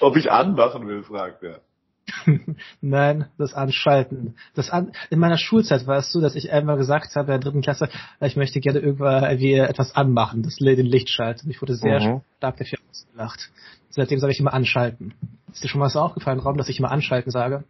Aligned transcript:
Ob 0.00 0.16
ich 0.16 0.30
anmachen 0.30 0.86
will, 0.86 1.02
fragt 1.02 1.42
er. 1.42 1.60
Nein, 2.80 3.26
das 3.38 3.54
Anschalten. 3.54 4.36
Das 4.54 4.70
an 4.70 4.92
in 5.10 5.18
meiner 5.18 5.38
Schulzeit 5.38 5.86
war 5.86 5.98
es 5.98 6.12
so, 6.12 6.20
dass 6.20 6.34
ich 6.34 6.52
einmal 6.52 6.76
gesagt 6.76 7.14
habe 7.16 7.32
in 7.32 7.40
der 7.40 7.50
dritten 7.50 7.62
Klasse, 7.62 7.88
ich 8.20 8.36
möchte 8.36 8.60
gerne 8.60 8.80
irgendwie 8.80 9.54
etwas 9.54 9.96
anmachen, 9.96 10.42
das 10.42 10.56
den 10.56 10.86
Licht 10.86 11.08
schalten. 11.08 11.50
Ich 11.50 11.62
wurde 11.62 11.74
sehr 11.74 12.00
mhm. 12.00 12.20
stark 12.38 12.58
dafür 12.58 12.78
ausgelacht. 12.90 13.50
Seitdem 13.90 14.18
sage 14.18 14.32
ich 14.32 14.40
immer 14.40 14.52
anschalten. 14.52 15.14
Ist 15.52 15.62
dir 15.62 15.68
schon 15.68 15.80
mal 15.80 15.88
so 15.88 16.00
aufgefallen, 16.00 16.40
Raum, 16.40 16.56
dass 16.56 16.68
ich 16.68 16.78
immer 16.78 16.90
anschalten 16.90 17.30
sage? 17.30 17.64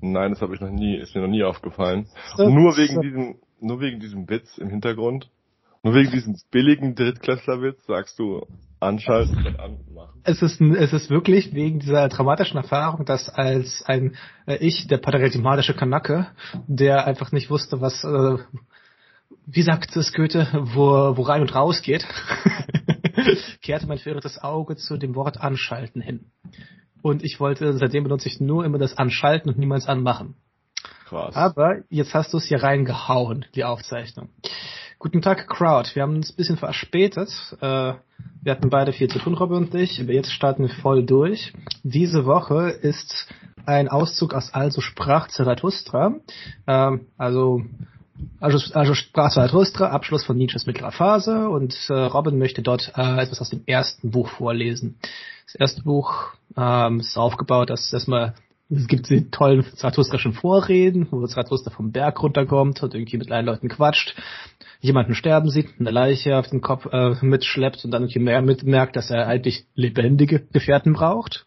Nein, 0.00 0.30
das 0.30 0.40
habe 0.40 0.54
ich 0.54 0.60
noch 0.60 0.70
nie, 0.70 0.96
ist 0.96 1.14
mir 1.14 1.20
noch 1.20 1.28
nie 1.28 1.42
aufgefallen. 1.42 2.06
So, 2.36 2.48
nur 2.48 2.76
wegen 2.76 2.94
so. 2.94 3.00
diesem, 3.00 3.36
nur 3.60 3.80
wegen 3.80 4.00
diesem 4.00 4.28
Witz 4.28 4.58
im 4.58 4.70
Hintergrund. 4.70 5.30
Nur 5.82 5.94
wegen 5.94 6.12
diesem 6.12 6.36
billigen 6.50 6.94
Drittklässlerwitz 6.94 7.84
sagst 7.86 8.18
du 8.18 8.46
anschalten 8.82 9.46
und 9.46 9.58
anmachen. 9.58 10.20
Es 10.24 10.42
ist, 10.42 10.60
es 10.60 10.92
ist 10.92 11.10
wirklich 11.10 11.52
wegen 11.54 11.80
dieser 11.80 12.08
dramatischen 12.08 12.56
Erfahrung, 12.56 13.04
dass 13.04 13.28
als 13.28 13.82
ein 13.86 14.16
äh, 14.46 14.56
ich, 14.56 14.86
der 14.86 14.98
paradigmatische 14.98 15.74
Kanacke, 15.74 16.28
der 16.66 17.06
einfach 17.06 17.32
nicht 17.32 17.50
wusste, 17.50 17.80
was, 17.80 18.04
äh, 18.04 18.38
wie 19.46 19.62
sagt 19.62 19.96
es 19.96 20.12
Goethe, 20.12 20.46
wo, 20.74 21.16
wo 21.16 21.22
rein 21.22 21.40
und 21.40 21.54
raus 21.54 21.82
geht, 21.82 22.06
kehrte 23.62 23.86
mein 23.86 23.98
verirrtes 23.98 24.42
Auge 24.42 24.76
zu 24.76 24.96
dem 24.96 25.14
Wort 25.14 25.40
anschalten 25.40 26.00
hin. 26.00 26.26
Und 27.02 27.24
ich 27.24 27.40
wollte, 27.40 27.76
seitdem 27.78 28.04
benutze 28.04 28.28
ich 28.28 28.40
nur 28.40 28.64
immer 28.64 28.78
das 28.78 28.96
Anschalten 28.96 29.50
und 29.50 29.58
niemals 29.58 29.86
anmachen. 29.86 30.36
Krass. 31.06 31.34
Aber 31.34 31.82
jetzt 31.90 32.14
hast 32.14 32.32
du 32.32 32.38
es 32.38 32.46
hier 32.46 32.62
reingehauen, 32.62 33.44
die 33.54 33.64
Aufzeichnung. 33.64 34.30
Guten 35.02 35.20
Tag, 35.20 35.48
Crowd. 35.48 35.96
Wir 35.96 36.04
haben 36.04 36.14
uns 36.14 36.30
ein 36.30 36.36
bisschen 36.36 36.56
verspätet. 36.56 37.28
Äh, 37.60 37.94
wir 38.40 38.52
hatten 38.52 38.70
beide 38.70 38.92
viel 38.92 39.10
zu 39.10 39.18
tun, 39.18 39.34
Robin 39.34 39.56
und 39.56 39.74
ich. 39.74 40.00
Aber 40.00 40.12
jetzt 40.12 40.30
starten 40.30 40.62
wir 40.62 40.72
voll 40.76 41.04
durch. 41.04 41.52
Diese 41.82 42.24
Woche 42.24 42.68
ist 42.68 43.26
ein 43.66 43.88
Auszug 43.88 44.32
aus 44.32 44.54
Also 44.54 44.80
sprach 44.80 45.26
Zarathustra. 45.26 46.14
Ähm, 46.68 47.08
also 47.18 47.64
also, 48.38 48.60
also 48.74 48.94
sprach 48.94 49.32
Zarathustra, 49.32 49.88
Abschluss 49.88 50.22
von 50.22 50.36
Nietzsches 50.36 50.66
mittlerer 50.66 50.92
Phase 50.92 51.48
und 51.48 51.76
äh, 51.88 51.94
Robin 51.94 52.38
möchte 52.38 52.62
dort 52.62 52.92
äh, 52.96 53.22
etwas 53.22 53.40
aus 53.40 53.50
dem 53.50 53.64
ersten 53.66 54.12
Buch 54.12 54.28
vorlesen. 54.28 55.00
Das 55.46 55.56
erste 55.56 55.82
Buch 55.82 56.28
ähm, 56.56 57.00
ist 57.00 57.18
aufgebaut, 57.18 57.70
dass 57.70 57.92
erstmal 57.92 58.34
es 58.74 58.86
gibt 58.86 59.10
die 59.10 59.30
tollen 59.30 59.64
Zarathustraschen 59.76 60.32
Vorreden, 60.32 61.06
wo 61.10 61.26
Zarathustra 61.26 61.70
vom 61.70 61.92
Berg 61.92 62.22
runterkommt 62.22 62.82
und 62.82 62.94
irgendwie 62.94 63.18
mit 63.18 63.30
allen 63.30 63.46
Leuten 63.46 63.68
quatscht, 63.68 64.14
jemanden 64.82 65.14
sterben 65.14 65.48
sieht, 65.48 65.68
eine 65.78 65.90
Leiche 65.90 66.36
auf 66.36 66.48
den 66.48 66.60
Kopf 66.60 66.86
äh, 66.92 67.14
mitschleppt 67.22 67.84
und 67.84 67.92
dann 67.92 68.10
mehr 68.14 68.42
mitmerkt, 68.42 68.96
dass 68.96 69.10
er 69.10 69.28
eigentlich 69.28 69.64
lebendige 69.74 70.40
Gefährten 70.52 70.92
braucht. 70.92 71.46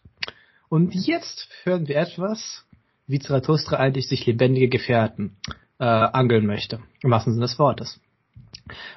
Und 0.68 0.94
jetzt 0.94 1.48
hören 1.62 1.86
wir 1.86 1.96
etwas, 1.96 2.64
wie 3.06 3.18
Zarathustra 3.18 3.76
eigentlich 3.76 4.08
sich 4.08 4.26
lebendige 4.26 4.68
Gefährten 4.68 5.36
äh, 5.78 5.84
angeln 5.84 6.46
möchte, 6.46 6.80
im 7.02 7.10
wahrsten 7.10 7.34
Sinne 7.34 7.44
des 7.44 7.58
Wortes. 7.58 8.00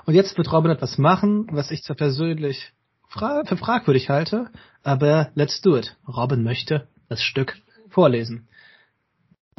Und 0.05 0.15
jetzt 0.15 0.37
wird 0.37 0.51
Robin 0.51 0.71
etwas 0.71 0.97
machen, 0.97 1.47
was 1.51 1.69
ich 1.69 1.83
zwar 1.83 1.97
persönlich 1.97 2.71
fra 3.09 3.43
für 3.43 3.57
fragwürdig 3.57 4.09
halte, 4.09 4.49
aber 4.83 5.31
let's 5.35 5.61
do 5.61 5.77
it. 5.77 5.97
Robin 6.07 6.43
möchte 6.43 6.87
das 7.09 7.21
Stück 7.21 7.57
vorlesen. 7.89 8.47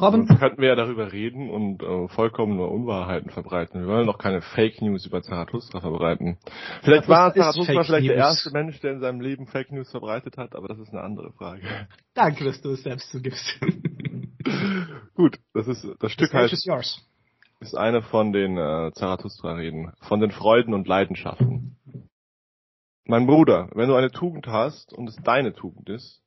Robin? 0.01 0.25
Sonst 0.25 0.39
könnten 0.39 0.61
wir 0.61 0.69
ja 0.69 0.75
darüber 0.75 1.11
reden 1.11 1.49
und 1.49 1.83
äh, 1.83 2.07
vollkommen 2.07 2.55
nur 2.55 2.71
Unwahrheiten 2.71 3.29
verbreiten. 3.29 3.81
Wir 3.81 3.87
wollen 3.87 4.07
doch 4.07 4.17
keine 4.17 4.41
Fake 4.41 4.81
News 4.81 5.05
über 5.05 5.21
Zarathustra 5.21 5.79
verbreiten. 5.79 6.37
Vielleicht 6.81 7.07
war 7.07 7.33
Zarathustra 7.33 7.83
vielleicht 7.83 8.05
News. 8.05 8.07
der 8.07 8.15
erste 8.15 8.51
Mensch, 8.51 8.79
der 8.79 8.93
in 8.93 8.99
seinem 8.99 9.21
Leben 9.21 9.47
Fake 9.47 9.71
News 9.71 9.91
verbreitet 9.91 10.37
hat, 10.37 10.55
aber 10.55 10.67
das 10.67 10.79
ist 10.79 10.89
eine 10.89 11.01
andere 11.01 11.31
Frage. 11.33 11.61
Danke, 12.15 12.45
dass 12.45 12.61
du 12.61 12.71
es 12.71 12.83
selbst 12.83 13.11
zugibst. 13.11 13.59
Gut, 15.15 15.37
das 15.53 15.67
ist 15.67 15.87
das 15.99 16.11
Stück 16.11 16.33
heißt 16.33 16.53
ist, 16.53 16.67
ist 17.59 17.75
eine 17.75 18.01
von 18.01 18.33
den 18.33 18.57
äh, 18.57 18.91
Zarathustra-Reden, 18.93 19.93
von 20.01 20.19
den 20.19 20.31
Freuden 20.31 20.73
und 20.73 20.87
Leidenschaften. 20.87 21.77
Mein 23.05 23.27
Bruder, 23.27 23.69
wenn 23.75 23.87
du 23.87 23.95
eine 23.95 24.09
Tugend 24.09 24.47
hast 24.47 24.93
und 24.93 25.07
es 25.07 25.15
deine 25.17 25.53
Tugend 25.53 25.89
ist, 25.89 26.23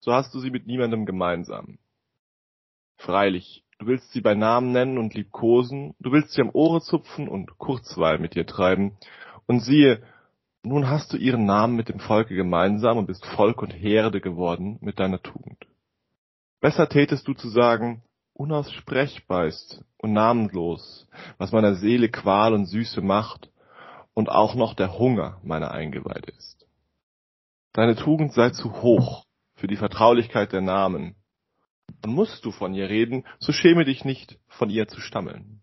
so 0.00 0.12
hast 0.12 0.34
du 0.34 0.40
sie 0.40 0.50
mit 0.50 0.66
niemandem 0.66 1.06
gemeinsam. 1.06 1.78
Freilich, 2.98 3.64
du 3.78 3.86
willst 3.86 4.12
sie 4.12 4.20
bei 4.20 4.34
Namen 4.34 4.72
nennen 4.72 4.98
und 4.98 5.14
liebkosen, 5.14 5.94
du 6.00 6.12
willst 6.12 6.32
sie 6.32 6.42
am 6.42 6.50
Ohre 6.52 6.80
zupfen 6.80 7.28
und 7.28 7.56
Kurzweil 7.58 8.18
mit 8.18 8.36
ihr 8.36 8.46
treiben, 8.46 8.96
und 9.46 9.60
siehe, 9.60 10.02
nun 10.62 10.90
hast 10.90 11.12
du 11.12 11.16
ihren 11.16 11.46
Namen 11.46 11.76
mit 11.76 11.88
dem 11.88 12.00
Volke 12.00 12.34
gemeinsam 12.34 12.98
und 12.98 13.06
bist 13.06 13.24
Volk 13.24 13.62
und 13.62 13.70
Herde 13.70 14.20
geworden 14.20 14.78
mit 14.80 14.98
deiner 14.98 15.22
Tugend. 15.22 15.64
Besser 16.60 16.88
tätest 16.88 17.26
du 17.28 17.34
zu 17.34 17.48
sagen, 17.48 18.02
unaussprechbar 18.34 19.46
ist 19.46 19.84
und 19.96 20.12
namenlos, 20.12 21.08
was 21.38 21.52
meiner 21.52 21.76
Seele 21.76 22.08
Qual 22.08 22.52
und 22.52 22.66
Süße 22.66 23.00
macht 23.00 23.50
und 24.12 24.28
auch 24.28 24.56
noch 24.56 24.74
der 24.74 24.98
Hunger 24.98 25.40
meiner 25.44 25.70
Eingeweide 25.70 26.32
ist. 26.32 26.66
Deine 27.72 27.94
Tugend 27.94 28.32
sei 28.32 28.50
zu 28.50 28.82
hoch 28.82 29.24
für 29.54 29.68
die 29.68 29.76
Vertraulichkeit 29.76 30.52
der 30.52 30.62
Namen, 30.62 31.14
musst 32.06 32.44
du 32.44 32.52
von 32.52 32.74
ihr 32.74 32.88
reden, 32.88 33.24
so 33.38 33.52
schäme 33.52 33.84
dich 33.84 34.04
nicht, 34.04 34.38
von 34.48 34.70
ihr 34.70 34.88
zu 34.88 35.00
stammeln. 35.00 35.62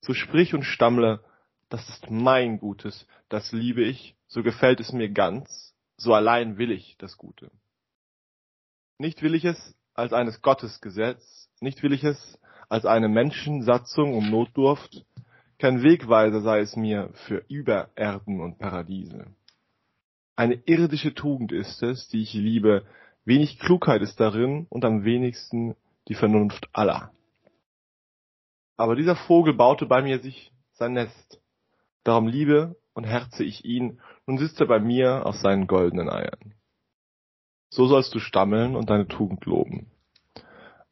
So 0.00 0.14
sprich 0.14 0.54
und 0.54 0.64
stammle, 0.64 1.22
das 1.68 1.88
ist 1.88 2.10
mein 2.10 2.58
Gutes, 2.58 3.06
das 3.28 3.52
liebe 3.52 3.82
ich, 3.82 4.16
so 4.26 4.42
gefällt 4.42 4.80
es 4.80 4.92
mir 4.92 5.08
ganz, 5.08 5.74
so 5.96 6.14
allein 6.14 6.58
will 6.58 6.70
ich 6.70 6.96
das 6.98 7.16
Gute. 7.16 7.50
Nicht 8.98 9.22
will 9.22 9.34
ich 9.34 9.44
es 9.44 9.76
als 9.94 10.12
eines 10.12 10.42
Gottes 10.42 10.80
Gesetz, 10.80 11.48
nicht 11.60 11.82
will 11.82 11.92
ich 11.92 12.04
es 12.04 12.38
als 12.68 12.86
eine 12.86 13.08
Menschensatzung 13.08 14.14
um 14.14 14.30
Notdurft, 14.30 15.04
kein 15.58 15.82
Wegweiser 15.82 16.40
sei 16.40 16.60
es 16.60 16.74
mir 16.74 17.10
für 17.26 17.44
Übererden 17.48 18.40
und 18.40 18.58
Paradiese. 18.58 19.26
Eine 20.34 20.54
irdische 20.54 21.14
Tugend 21.14 21.52
ist 21.52 21.82
es, 21.82 22.08
die 22.08 22.22
ich 22.22 22.32
liebe, 22.32 22.84
Wenig 23.24 23.58
Klugheit 23.58 24.02
ist 24.02 24.18
darin 24.18 24.66
und 24.68 24.84
am 24.84 25.04
wenigsten 25.04 25.76
die 26.08 26.14
Vernunft 26.14 26.68
aller. 26.72 27.12
Aber 28.76 28.96
dieser 28.96 29.14
Vogel 29.14 29.54
baute 29.54 29.86
bei 29.86 30.02
mir 30.02 30.18
sich 30.18 30.52
sein 30.72 30.94
Nest. 30.94 31.40
Darum 32.02 32.26
liebe 32.26 32.76
und 32.94 33.04
herze 33.04 33.44
ich 33.44 33.64
ihn, 33.64 34.00
nun 34.26 34.38
sitzt 34.38 34.60
er 34.60 34.66
bei 34.66 34.80
mir 34.80 35.24
auf 35.24 35.36
seinen 35.36 35.68
goldenen 35.68 36.08
Eiern. 36.08 36.54
So 37.70 37.86
sollst 37.86 38.14
du 38.14 38.18
stammeln 38.18 38.74
und 38.74 38.90
deine 38.90 39.06
Tugend 39.06 39.44
loben. 39.44 39.90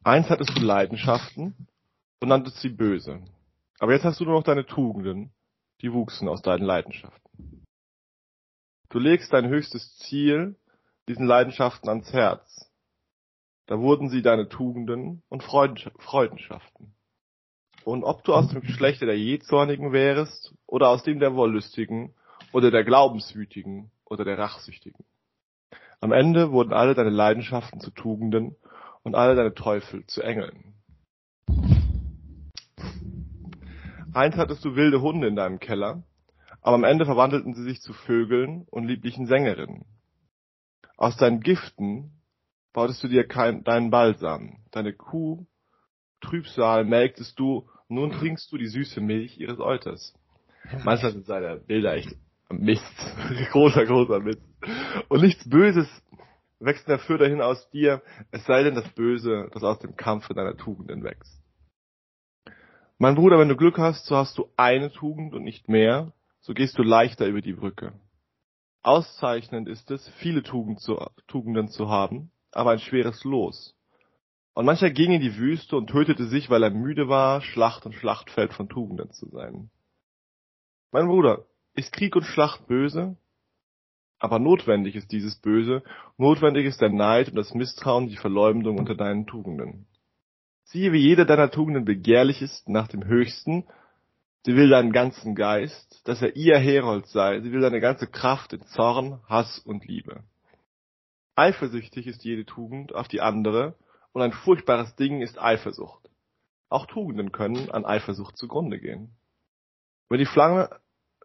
Einst 0.05 0.31
hattest 0.31 0.57
du 0.57 0.63
Leidenschaften 0.63 1.67
und 2.21 2.29
nanntest 2.29 2.59
sie 2.61 2.71
böse. 2.71 3.21
Aber 3.81 3.93
jetzt 3.93 4.05
hast 4.05 4.21
du 4.21 4.25
nur 4.25 4.35
noch 4.35 4.45
deine 4.45 4.67
Tugenden, 4.67 5.33
die 5.83 5.93
wuchsen 5.93 6.29
aus 6.29 6.43
deinen 6.43 6.65
Leidenschaften. 6.65 7.67
Du 8.89 8.99
legst 8.99 9.33
dein 9.33 9.49
höchstes 9.49 9.97
Ziel 9.97 10.57
diesen 11.11 11.27
Leidenschaften 11.27 11.89
ans 11.89 12.13
Herz. 12.13 12.71
Da 13.67 13.81
wurden 13.81 14.11
sie 14.11 14.23
deine 14.23 14.49
Tugenden 14.49 15.25
und 15.29 15.43
Freudenschaften. 15.43 16.95
Und 17.83 18.05
ob 18.05 18.23
du 18.23 18.33
aus 18.33 18.49
dem 18.49 18.61
Geschlechte 18.61 19.07
der 19.07 19.19
Jezornigen 19.19 19.93
wärest, 19.93 20.55
oder 20.67 20.89
aus 20.89 21.03
dem 21.03 21.19
der 21.19 21.35
Wollüstigen, 21.35 22.15
oder 22.53 22.71
der 22.71 22.85
Glaubenswütigen, 22.85 23.91
oder 24.05 24.25
der 24.25 24.39
Rachsüchtigen. 24.39 25.05
Am 26.01 26.13
Ende 26.13 26.53
wurden 26.53 26.73
alle 26.73 26.95
deine 26.95 27.11
Leidenschaften 27.11 27.81
zu 27.81 27.91
Tugenden 27.91 28.55
und 29.03 29.17
alle 29.17 29.35
deine 29.35 29.55
Teufel 29.55 30.07
zu 30.07 30.23
Engeln. 30.23 30.75
Einst 34.13 34.39
hattest 34.39 34.65
du 34.65 34.77
wilde 34.77 35.01
Hunde 35.01 35.27
in 35.27 35.35
deinem 35.35 35.59
Keller, 35.59 36.05
aber 36.63 36.77
am 36.77 36.85
Ende 36.85 37.05
verwandelten 37.05 37.55
sie 37.55 37.65
sich 37.65 37.81
zu 37.81 37.95
Vögeln 37.95 38.65
und 38.71 38.87
lieblichen 38.87 39.27
Sängerinnen. 39.27 39.85
Aus 41.01 41.17
deinen 41.17 41.41
Giften 41.41 42.13
bautest 42.75 43.03
du 43.03 43.09
dir 43.09 43.27
kein, 43.27 43.65
deinen 43.65 43.91
Balsam. 43.91 44.59
Deine 44.71 44.93
Kuh, 44.93 45.47
Trübsal 46.21 46.85
melktest 46.85 47.41
du, 47.41 47.71
nun 47.89 48.13
trinkst 48.13 48.53
du 48.53 48.59
die 48.59 48.67
süße 48.67 49.01
Milch 49.01 49.41
ihres 49.41 49.61
Euters. 49.61 50.15
Manchmal 50.85 51.13
sind 51.13 51.25
seine 51.25 51.57
Bilder 51.57 51.95
echt 51.95 52.15
Mist. 52.51 52.85
großer, 53.51 53.87
großer 53.87 54.21
Mist. 54.21 54.43
Und 55.09 55.23
nichts 55.23 55.49
Böses 55.49 55.89
wächst 56.59 56.87
in 56.87 56.91
der 56.91 56.99
Fürder 56.99 57.29
hin 57.29 57.41
aus 57.41 57.71
dir, 57.71 58.03
es 58.31 58.45
sei 58.45 58.63
denn 58.63 58.75
das 58.75 58.89
Böse, 58.91 59.49
das 59.55 59.63
aus 59.63 59.79
dem 59.79 59.97
Kampfe 59.97 60.35
deiner 60.35 60.59
Tugenden 60.59 61.03
wächst. 61.03 61.43
Mein 62.99 63.15
Bruder, 63.15 63.39
wenn 63.39 63.49
du 63.49 63.57
Glück 63.57 63.79
hast, 63.79 64.05
so 64.05 64.17
hast 64.17 64.37
du 64.37 64.51
eine 64.59 64.93
Tugend 64.93 65.33
und 65.33 65.45
nicht 65.45 65.67
mehr, 65.67 66.13
so 66.41 66.53
gehst 66.53 66.77
du 66.77 66.83
leichter 66.83 67.27
über 67.27 67.41
die 67.41 67.55
Brücke. 67.55 67.95
Auszeichnend 68.83 69.69
ist 69.69 69.91
es, 69.91 70.09
viele 70.19 70.43
Tugend 70.43 70.81
zu, 70.81 70.99
Tugenden 71.27 71.69
zu 71.69 71.89
haben, 71.89 72.31
aber 72.53 72.71
ein 72.71 72.79
schweres 72.79 73.25
Los. 73.25 73.77
Und 74.55 74.65
mancher 74.65 74.91
ging 74.91 75.13
in 75.13 75.21
die 75.21 75.37
Wüste 75.37 75.77
und 75.77 75.89
tötete 75.89 76.27
sich, 76.27 76.51
weil 76.51 76.63
er 76.63 76.71
müde 76.71 77.09
war, 77.09 77.41
Schlacht 77.43 77.87
und 77.87 77.95
Schlachtfeld 77.95 78.53
von 78.53 78.69
Tugenden 78.69 79.11
zu 79.11 79.29
sein. 79.29 79.71
Mein 80.93 81.07
Bruder, 81.07 81.45
ist 81.75 81.93
Krieg 81.93 82.17
und 82.17 82.25
Schlacht 82.25 82.67
böse? 82.67 83.17
Aber 84.19 84.39
notwendig 84.39 84.97
ist 84.97 85.13
dieses 85.13 85.37
Böse, 85.37 85.83
notwendig 86.19 86.67
ist 86.67 86.81
der 86.81 86.91
Neid 86.91 87.29
und 87.29 87.37
das 87.37 87.55
Misstrauen, 87.55 88.09
die 88.09 88.17
Verleumdung 88.17 88.79
unter 88.79 88.95
deinen 88.95 89.27
Tugenden. 89.27 89.87
Siehe, 90.65 90.93
wie 90.93 91.01
jede 91.01 91.27
deiner 91.27 91.51
Tugenden 91.51 91.85
begehrlich 91.85 92.43
ist 92.43 92.69
nach 92.69 92.89
dem 92.89 93.05
Höchsten, 93.05 93.65
sie 94.45 94.55
will 94.55 94.69
deinen 94.71 94.93
ganzen 94.93 95.35
Geist, 95.35 96.01
dass 96.09 96.23
er 96.23 96.37
ihr 96.37 96.59
Herold 96.59 97.07
sei, 97.07 97.41
sie 97.41 97.53
will 97.53 97.61
deine 97.61 97.81
ganze 97.81 98.07
Kraft 98.07 98.53
in 98.53 98.63
Zorn, 98.67 99.21
Hass 99.29 99.59
und 99.59 99.87
Liebe. 99.87 100.25
Eifersüchtig 101.35 102.07
ist 102.07 102.25
jede 102.25 102.45
Tugend 102.45 102.95
auf 102.95 103.09
die 103.09 103.21
andere, 103.21 103.77
und 104.13 104.23
ein 104.23 104.33
furchtbares 104.33 104.97
Ding 104.97 105.23
ist 105.23 105.41
Eifersucht. 105.41 106.11
Auch 106.69 106.87
Tugenden 106.87 107.33
können 107.33 107.71
an 107.71 107.85
Eifersucht 107.85 108.37
zugrunde 108.37 108.79
gehen. 108.79 109.15
Wenn 110.09 110.19
die 110.19 110.27
Flamme 110.27 110.81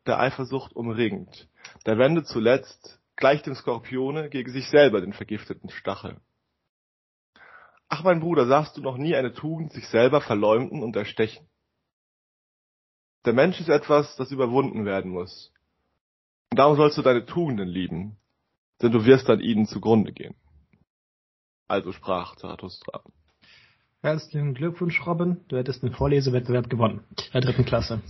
der 0.05 0.19
Eifersucht 0.19 0.75
umringt, 0.75 1.47
der 1.85 1.97
wendet 1.97 2.27
zuletzt, 2.27 3.01
gleich 3.15 3.41
dem 3.41 3.55
Skorpione, 3.55 4.29
gegen 4.29 4.51
sich 4.51 4.69
selber 4.69 5.01
den 5.01 5.13
vergifteten 5.13 5.69
Stachel. 5.69 6.17
Ach, 7.87 8.03
mein 8.03 8.19
Bruder, 8.19 8.45
sahst 8.47 8.77
du 8.77 8.81
noch 8.81 8.97
nie 8.97 9.15
eine 9.15 9.33
Tugend 9.33 9.71
sich 9.71 9.87
selber 9.87 10.21
verleumden 10.21 10.83
und 10.83 10.95
erstechen? 10.95 11.47
Der 13.25 13.33
Mensch 13.33 13.59
ist 13.59 13.69
etwas, 13.69 14.15
das 14.17 14.31
überwunden 14.31 14.85
werden 14.85 15.11
muss. 15.11 15.51
Und 16.51 16.59
darum 16.59 16.77
sollst 16.77 16.97
du 16.97 17.01
deine 17.01 17.25
Tugenden 17.25 17.67
lieben, 17.67 18.17
denn 18.81 18.91
du 18.91 19.05
wirst 19.05 19.29
an 19.29 19.39
ihnen 19.39 19.65
zugrunde 19.65 20.13
gehen. 20.13 20.35
Also 21.67 21.91
sprach 21.91 22.35
Zarathustra. 22.35 23.01
Herzlichen 24.05 24.53
Glückwunsch, 24.53 25.03
Robin. 25.07 25.37
Du 25.47 25.57
hättest 25.57 25.81
den 25.81 25.91
Vorlesewettbewerb 25.91 26.69
gewonnen. 26.69 26.99
In 27.09 27.31
der 27.33 27.41
dritten 27.41 27.65
Klasse. 27.65 28.01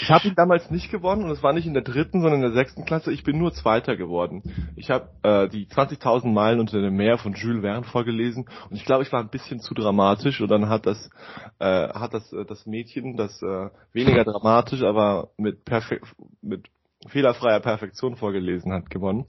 Ich 0.00 0.08
habe 0.08 0.28
ihn 0.28 0.36
damals 0.36 0.70
nicht 0.70 0.92
gewonnen 0.92 1.24
und 1.24 1.30
es 1.32 1.42
war 1.42 1.52
nicht 1.52 1.66
in 1.66 1.74
der 1.74 1.82
dritten, 1.82 2.20
sondern 2.20 2.34
in 2.40 2.42
der 2.42 2.52
sechsten 2.52 2.84
Klasse. 2.84 3.10
Ich 3.10 3.24
bin 3.24 3.38
nur 3.38 3.52
Zweiter 3.52 3.96
geworden. 3.96 4.44
Ich 4.76 4.90
habe 4.90 5.08
äh, 5.24 5.48
die 5.48 5.66
20.000 5.66 6.28
Meilen 6.28 6.60
unter 6.60 6.80
dem 6.80 6.94
Meer 6.94 7.18
von 7.18 7.32
Jules 7.34 7.62
Verne 7.62 7.82
vorgelesen 7.82 8.48
und 8.70 8.76
ich 8.76 8.84
glaube, 8.84 9.02
ich 9.02 9.10
war 9.10 9.18
ein 9.18 9.28
bisschen 9.28 9.58
zu 9.58 9.74
dramatisch 9.74 10.40
und 10.40 10.52
dann 10.52 10.68
hat 10.68 10.86
das 10.86 11.10
äh, 11.58 11.88
hat 11.88 12.14
das 12.14 12.32
äh, 12.32 12.44
das 12.44 12.64
Mädchen, 12.64 13.16
das 13.16 13.42
äh, 13.42 13.70
weniger 13.92 14.22
dramatisch, 14.22 14.82
aber 14.84 15.30
mit 15.36 15.64
perfekt 15.64 16.06
mit 16.42 16.68
fehlerfreier 17.08 17.58
Perfektion 17.58 18.14
vorgelesen 18.14 18.72
hat, 18.72 18.88
gewonnen, 18.88 19.26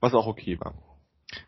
was 0.00 0.12
auch 0.12 0.26
okay 0.26 0.58
war. 0.58 0.74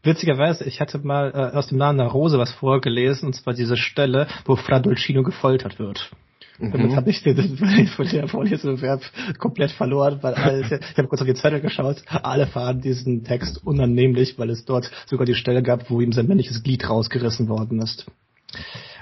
Witzigerweise, 0.03 0.65
ich 0.65 0.81
hatte 0.81 0.99
mal 0.99 1.31
äh, 1.31 1.57
aus 1.57 1.69
dem 1.69 1.79
Namen 1.79 1.99
der 1.99 2.09
Rose 2.09 2.39
was 2.39 2.53
vorgelesen, 2.53 3.27
und 3.27 3.35
zwar 3.35 3.55
diese 3.55 3.77
Stelle, 3.77 4.29
wo 4.45 4.57
Fra 4.57 4.79
Dolcino 4.79 5.23
gefoltert 5.23 5.79
wird. 5.79 6.11
Mhm. 6.59 6.73
Damit 6.73 6.97
habe 6.97 7.11
ich 7.11 7.23
den, 7.23 7.57
von 7.97 8.09
der 8.09 8.29
Vorlesebewerb 8.29 9.03
komplett 9.39 9.73
verloren, 9.73 10.19
weil 10.23 10.35
alles, 10.35 10.71
ich 10.71 10.99
habe 10.99 11.09
kurz 11.09 11.21
auf 11.21 11.27
die 11.27 11.35
Zettel 11.35 11.61
geschaut, 11.61 12.03
alle 12.07 12.47
fahren 12.47 12.81
diesen 12.81 13.25
Text 13.25 13.65
unannehmlich, 13.67 14.39
weil 14.39 14.51
es 14.51 14.65
dort 14.65 14.91
sogar 15.07 15.27
die 15.27 15.35
Stelle 15.35 15.63
gab, 15.63 15.91
wo 15.91 16.01
ihm 16.01 16.13
sein 16.13 16.27
männliches 16.27 16.63
Glied 16.63 16.89
rausgerissen 16.89 17.49
worden 17.49 17.81
ist. 17.81 18.07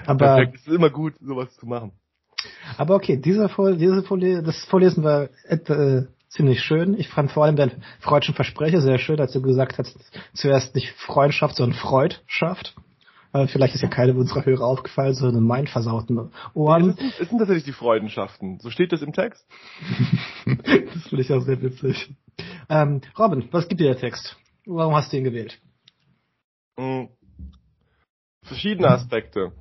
Aber 0.05 0.35
Perfekt, 0.35 0.55
es 0.55 0.67
ist 0.67 0.75
immer 0.75 0.89
gut, 0.89 1.13
sowas 1.21 1.55
zu 1.57 1.67
machen. 1.67 1.91
Aber 2.77 2.95
okay, 2.95 3.17
diese, 3.17 3.49
Vor 3.49 3.73
diese 3.73 4.01
Vorlesen, 4.03 4.43
das 4.43 4.63
Vorlesen 4.65 5.03
war 5.03 5.29
äh, 5.47 6.03
ziemlich 6.31 6.61
schön. 6.61 6.97
Ich 6.97 7.09
fand 7.09 7.31
vor 7.31 7.45
allem 7.45 7.55
dein 7.55 7.83
freudschen 7.99 8.33
Versprecher 8.33 8.81
sehr 8.81 8.97
schön, 8.97 9.19
als 9.19 9.33
du 9.33 9.41
gesagt 9.41 9.77
hast, 9.77 9.97
zuerst 10.33 10.73
nicht 10.75 10.91
Freundschaft, 10.93 11.57
sondern 11.57 11.77
Freudschaft. 11.77 12.75
Äh, 13.33 13.47
vielleicht 13.47 13.75
ist 13.75 13.81
ja 13.81 13.89
keine 13.89 14.13
unserer 14.13 14.45
Hörer 14.45 14.65
aufgefallen, 14.65 15.13
sondern 15.13 15.43
mein 15.43 15.67
versauten 15.67 16.31
Ohren. 16.53 16.95
Ja, 16.97 17.05
es 17.19 17.29
sind 17.29 17.37
tatsächlich 17.37 17.65
die 17.65 17.73
Freudenschaften. 17.73 18.59
So 18.59 18.69
steht 18.69 18.91
das 18.91 19.01
im 19.01 19.13
Text. 19.13 19.45
das 20.45 21.03
finde 21.07 21.21
ich 21.21 21.31
auch 21.31 21.41
sehr 21.41 21.61
witzig. 21.61 22.13
Ähm, 22.69 23.01
Robin, 23.17 23.47
was 23.51 23.67
gibt 23.67 23.81
dir 23.81 23.87
der 23.87 23.99
Text? 23.99 24.37
Warum 24.65 24.95
hast 24.95 25.11
du 25.11 25.17
ihn 25.17 25.23
gewählt? 25.23 25.59
Hm. 26.77 27.09
Verschiedene 28.43 28.89
Aspekte. 28.89 29.51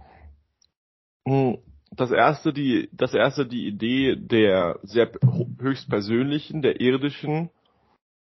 Hm 1.26 1.58
das 2.00 2.10
erste 2.10 2.52
die, 2.54 2.88
das 2.92 3.12
erste 3.12 3.46
die 3.46 3.66
Idee 3.66 4.16
der 4.16 4.80
sehr 4.82 5.12
höchstpersönlichen, 5.58 6.62
der 6.62 6.80
irdischen, 6.80 7.50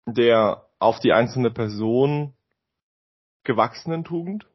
der 0.06 0.66
auf 0.78 1.00
die 1.00 1.12
einzelne 1.12 1.50
Person 1.50 2.34
gewachsenen 3.44 4.04
Tugend. 4.04 4.46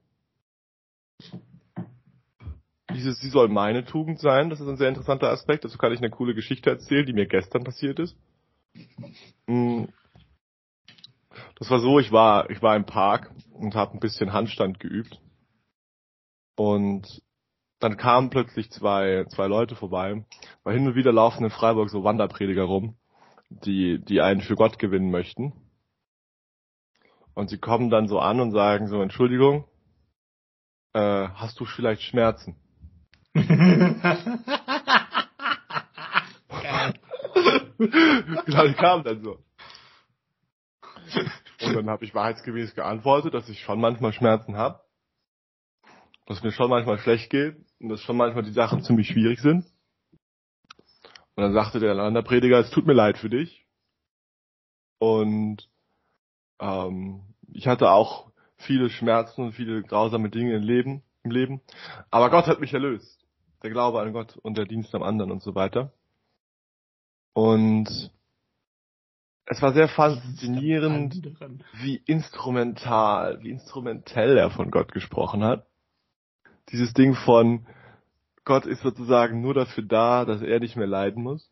Diese, 2.93 3.13
sie 3.13 3.29
soll 3.29 3.47
meine 3.49 3.85
Tugend 3.85 4.19
sein, 4.19 4.51
das 4.51 4.59
ist 4.59 4.67
ein 4.67 4.77
sehr 4.77 4.89
interessanter 4.89 5.31
Aspekt. 5.31 5.65
Dazu 5.65 5.79
kann 5.79 5.91
ich 5.91 5.99
eine 5.99 6.11
coole 6.11 6.35
Geschichte 6.35 6.69
erzählen, 6.69 7.05
die 7.05 7.13
mir 7.13 7.25
gestern 7.27 7.63
passiert 7.63 7.97
ist. 7.97 8.15
Hm. 9.47 9.89
Das 11.55 11.71
war 11.71 11.79
so, 11.79 11.99
ich 11.99 12.11
war, 12.11 12.51
ich 12.51 12.61
war 12.61 12.75
im 12.75 12.85
Park 12.85 13.33
und 13.51 13.73
habe 13.73 13.93
ein 13.93 13.99
bisschen 13.99 14.31
Handstand 14.31 14.79
geübt. 14.79 15.19
Und 16.55 17.21
dann 17.79 17.97
kamen 17.97 18.29
plötzlich 18.29 18.71
zwei, 18.71 19.25
zwei 19.29 19.47
Leute 19.47 19.75
vorbei, 19.75 20.25
weil 20.63 20.73
hin 20.73 20.87
und 20.87 20.95
wieder 20.95 21.11
laufen 21.11 21.43
in 21.43 21.51
Freiburg 21.51 21.89
so 21.89 22.03
Wanderprediger 22.03 22.63
rum, 22.63 22.95
die, 23.49 24.03
die 24.03 24.21
einen 24.21 24.41
für 24.41 24.55
Gott 24.55 24.79
gewinnen 24.79 25.11
möchten. 25.11 25.53
Und 27.33 27.49
sie 27.49 27.59
kommen 27.59 27.91
dann 27.91 28.07
so 28.07 28.19
an 28.19 28.39
und 28.39 28.51
sagen 28.51 28.87
so, 28.87 29.01
Entschuldigung, 29.01 29.65
äh, 30.93 31.27
hast 31.35 31.59
du 31.59 31.65
vielleicht 31.65 32.01
Schmerzen? 32.01 32.55
genau, 33.33 33.93
die 38.67 38.73
kamen 38.73 39.03
dann 39.03 39.23
so. 39.23 39.37
Und 41.61 41.75
dann 41.75 41.89
habe 41.89 42.05
ich 42.05 42.15
wahrheitsgemäß 42.15 42.73
geantwortet, 42.73 43.35
dass 43.35 43.47
ich 43.49 43.61
schon 43.61 43.79
manchmal 43.79 44.13
Schmerzen 44.13 44.57
habe 44.57 44.81
dass 46.27 46.43
mir 46.43 46.51
schon 46.51 46.69
manchmal 46.69 46.99
schlecht 46.99 47.29
geht 47.29 47.55
und 47.79 47.89
dass 47.89 48.01
schon 48.01 48.17
manchmal 48.17 48.43
die 48.43 48.51
Sachen 48.51 48.83
ziemlich 48.83 49.07
schwierig 49.07 49.39
sind. 49.39 49.65
Und 51.35 51.43
dann 51.43 51.53
sagte 51.53 51.79
der 51.79 51.93
Landerprediger, 51.93 52.59
es 52.59 52.69
tut 52.69 52.85
mir 52.85 52.93
leid 52.93 53.17
für 53.17 53.29
dich. 53.29 53.65
Und 54.99 55.69
ähm, 56.59 57.21
ich 57.53 57.67
hatte 57.67 57.91
auch 57.91 58.31
viele 58.57 58.89
Schmerzen 58.89 59.41
und 59.41 59.51
viele 59.53 59.83
grausame 59.83 60.29
Dinge 60.29 60.55
im 60.55 60.63
Leben, 60.63 61.03
im 61.23 61.31
Leben. 61.31 61.61
Aber 62.11 62.29
Gott 62.29 62.47
hat 62.47 62.59
mich 62.59 62.73
erlöst. 62.73 63.25
Der 63.63 63.69
Glaube 63.69 64.01
an 64.01 64.13
Gott 64.13 64.35
und 64.37 64.57
der 64.57 64.65
Dienst 64.65 64.93
am 64.95 65.03
anderen 65.03 65.31
und 65.31 65.41
so 65.41 65.55
weiter. 65.55 65.93
Und 67.33 68.11
es 69.45 69.61
war 69.61 69.71
sehr 69.73 69.87
faszinierend, 69.87 71.23
wie 71.75 71.95
instrumental, 72.05 73.41
wie 73.41 73.51
instrumentell 73.51 74.37
er 74.37 74.49
von 74.49 74.71
Gott 74.71 74.91
gesprochen 74.91 75.43
hat 75.43 75.67
dieses 76.71 76.93
Ding 76.93 77.15
von 77.15 77.65
Gott 78.43 78.65
ist 78.65 78.81
sozusagen 78.81 79.41
nur 79.41 79.53
dafür 79.53 79.83
da, 79.83 80.25
dass 80.25 80.41
er 80.41 80.59
nicht 80.59 80.75
mehr 80.75 80.87
leiden 80.87 81.23
muss? 81.23 81.49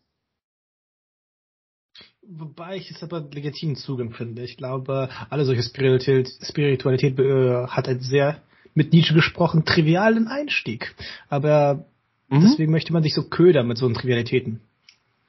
Wobei 2.28 2.78
ich 2.78 2.90
es 2.90 3.04
aber 3.04 3.20
legitimen 3.20 3.76
Zugang 3.76 4.12
finde. 4.12 4.44
Ich 4.44 4.58
glaube, 4.58 5.10
alle 5.30 5.46
solche 5.46 5.62
Spiritualität, 5.62 6.30
Spiritualität 6.42 7.20
äh, 7.20 7.68
hat 7.68 7.88
einen 7.88 8.00
sehr, 8.00 8.42
mit 8.74 8.94
Nietzsche 8.94 9.14
gesprochen, 9.14 9.64
trivialen 9.64 10.28
Einstieg. 10.28 10.96
Aber 11.30 11.86
mhm. 12.30 12.42
deswegen 12.42 12.72
möchte 12.72 12.94
man 12.94 13.04
sich 13.04 13.14
so 13.14 13.30
ködern 13.30 13.68
mit 13.68 13.78
so 13.78 13.88
Trivialitäten. 13.90 14.62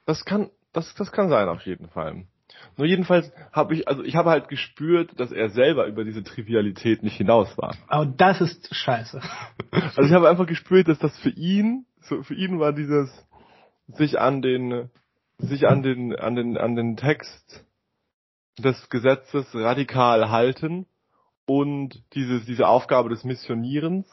Das 0.05 0.25
kann, 0.25 0.49
das, 0.73 0.93
das 0.95 1.11
kann 1.11 1.29
sein 1.29 1.49
auf 1.49 1.61
jeden 1.65 1.89
Fall. 1.89 2.25
Nur 2.77 2.87
jedenfalls 2.87 3.31
habe 3.51 3.73
ich, 3.73 3.87
also 3.87 4.03
ich 4.03 4.15
habe 4.15 4.29
halt 4.29 4.49
gespürt, 4.49 5.19
dass 5.19 5.31
er 5.31 5.49
selber 5.49 5.87
über 5.87 6.03
diese 6.03 6.23
Trivialität 6.23 7.03
nicht 7.03 7.17
hinaus 7.17 7.57
war. 7.57 7.75
Aber 7.87 8.05
das 8.05 8.41
ist 8.41 8.73
scheiße. 8.73 9.21
Also 9.71 10.03
ich 10.03 10.13
habe 10.13 10.29
einfach 10.29 10.47
gespürt, 10.47 10.87
dass 10.87 10.99
das 10.99 11.17
für 11.19 11.29
ihn, 11.29 11.85
so 12.01 12.23
für 12.23 12.33
ihn 12.33 12.59
war 12.59 12.73
dieses 12.73 13.09
sich 13.87 14.19
an 14.19 14.41
den, 14.41 14.89
sich 15.37 15.67
an 15.67 15.83
den, 15.83 16.15
an 16.15 16.35
den, 16.35 16.57
an 16.57 16.75
den 16.75 16.97
Text 16.97 17.65
des 18.57 18.89
Gesetzes 18.89 19.53
radikal 19.53 20.29
halten 20.29 20.87
und 21.45 22.03
diese, 22.13 22.41
diese 22.41 22.67
Aufgabe 22.67 23.09
des 23.09 23.23
Missionierens 23.23 24.07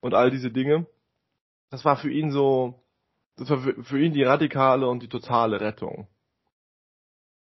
und 0.00 0.14
all 0.14 0.30
diese 0.30 0.50
Dinge, 0.50 0.86
das 1.70 1.84
war 1.84 1.96
für 1.96 2.10
ihn 2.10 2.30
so, 2.30 2.82
das 3.36 3.50
war 3.50 3.58
für, 3.58 3.82
für 3.82 4.00
ihn 4.00 4.12
die 4.12 4.22
radikale 4.22 4.88
und 4.88 5.02
die 5.02 5.08
totale 5.08 5.60
Rettung. 5.60 6.06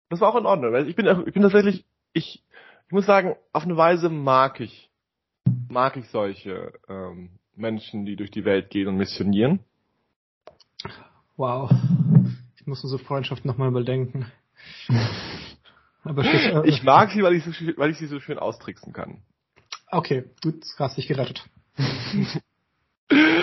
Das 0.09 0.21
war 0.21 0.29
auch 0.29 0.37
in 0.37 0.45
Ordnung, 0.45 0.73
weil 0.73 0.87
ich 0.87 0.95
bin, 0.95 1.05
ich 1.25 1.33
bin 1.33 1.43
tatsächlich, 1.43 1.85
ich, 2.13 2.43
ich 2.85 2.91
muss 2.91 3.05
sagen, 3.05 3.35
auf 3.51 3.63
eine 3.63 3.75
Weise 3.75 4.09
mag 4.09 4.59
ich, 4.59 4.89
mag 5.69 5.97
ich 5.97 6.09
solche 6.09 6.73
ähm, 6.87 7.31
Menschen, 7.55 8.05
die 8.05 8.15
durch 8.15 8.31
die 8.31 8.45
Welt 8.45 8.69
gehen 8.69 8.87
und 8.87 8.95
missionieren. 8.95 9.59
Wow. 11.35 11.71
Ich 12.55 12.65
muss 12.65 12.83
unsere 12.83 13.03
Freundschaft 13.03 13.45
nochmal 13.45 13.69
überdenken. 13.69 14.31
Aber 16.03 16.23
äh, 16.23 16.67
ich 16.67 16.83
mag 16.83 17.11
sie, 17.11 17.21
weil 17.21 17.33
ich, 17.35 17.43
so, 17.43 17.51
weil 17.51 17.91
ich 17.91 17.97
sie 17.97 18.07
so 18.07 18.19
schön 18.19 18.39
austricksen 18.39 18.93
kann. 18.93 19.21
Okay, 19.91 20.25
gut, 20.41 20.63
hast 20.77 20.97
dich 20.97 21.07
gerettet. 21.07 21.45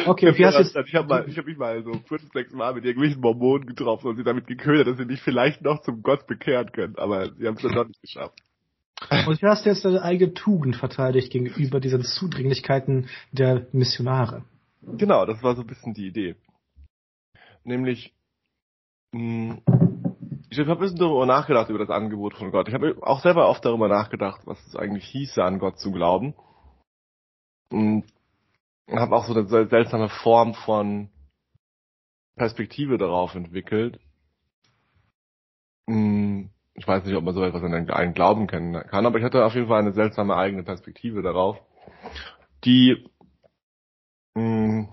Okay, 0.06 0.36
wie 0.36 0.46
hast 0.46 0.74
du 0.74 0.80
Ich 0.80 0.94
habe 0.94 1.08
mal, 1.08 1.28
ich 1.28 1.36
habe 1.36 1.48
mich 1.48 1.58
mal 1.58 1.82
so 1.82 1.92
fünf, 2.06 2.32
sechs 2.32 2.52
Mal 2.52 2.74
mit 2.74 2.84
irgendwelchen 2.84 3.20
Mormonen 3.20 3.66
getroffen 3.66 4.08
und 4.08 4.16
sie 4.16 4.24
damit 4.24 4.46
geködert, 4.46 4.86
dass 4.86 4.98
sie 4.98 5.04
mich 5.04 5.22
vielleicht 5.22 5.62
noch 5.62 5.82
zum 5.82 6.02
Gott 6.02 6.26
bekehren 6.26 6.72
können, 6.72 6.96
aber 6.96 7.32
sie 7.34 7.46
haben 7.46 7.56
es 7.56 7.62
dann 7.62 7.72
doch 7.72 7.86
nicht 7.86 8.00
geschafft. 8.00 8.38
Und 9.26 9.42
wie 9.42 9.46
hast 9.46 9.66
du 9.66 9.70
jetzt 9.70 9.84
deine 9.84 10.02
eigene 10.02 10.34
Tugend 10.34 10.76
verteidigt 10.76 11.32
gegenüber 11.32 11.80
diesen 11.80 12.02
Zudringlichkeiten 12.04 13.08
der 13.32 13.66
Missionare? 13.72 14.44
Genau, 14.82 15.26
das 15.26 15.42
war 15.42 15.56
so 15.56 15.62
ein 15.62 15.66
bisschen 15.66 15.94
die 15.94 16.06
Idee. 16.06 16.36
Nämlich, 17.64 18.14
mh, 19.12 19.58
ich 20.50 20.58
habe 20.58 20.72
ein 20.72 20.78
bisschen 20.78 20.98
darüber 20.98 21.26
nachgedacht, 21.26 21.70
über 21.70 21.80
das 21.80 21.90
Angebot 21.90 22.34
von 22.34 22.52
Gott. 22.52 22.68
Ich 22.68 22.74
habe 22.74 22.96
auch 23.02 23.20
selber 23.20 23.48
oft 23.48 23.64
darüber 23.64 23.88
nachgedacht, 23.88 24.42
was 24.44 24.64
es 24.66 24.76
eigentlich 24.76 25.04
hieße, 25.06 25.42
an 25.42 25.58
Gott 25.58 25.78
zu 25.78 25.90
glauben. 25.90 26.34
Und 27.70 28.04
habe 28.90 29.16
auch 29.16 29.26
so 29.26 29.34
eine 29.34 29.46
seltsame 29.46 30.08
Form 30.08 30.54
von 30.54 31.10
Perspektive 32.36 32.98
darauf 32.98 33.34
entwickelt. 33.34 34.00
Hm, 35.88 36.50
ich 36.74 36.86
weiß 36.86 37.04
nicht, 37.04 37.14
ob 37.14 37.24
man 37.24 37.34
so 37.34 37.44
etwas 37.44 37.62
an 37.62 37.72
einen 37.72 38.14
Glauben 38.14 38.46
kennen 38.46 38.74
kann, 38.88 39.06
aber 39.06 39.18
ich 39.18 39.24
hatte 39.24 39.44
auf 39.44 39.54
jeden 39.54 39.68
Fall 39.68 39.80
eine 39.80 39.92
seltsame 39.92 40.36
eigene 40.36 40.64
Perspektive 40.64 41.22
darauf, 41.22 41.58
die 42.64 43.08
hm, 44.36 44.88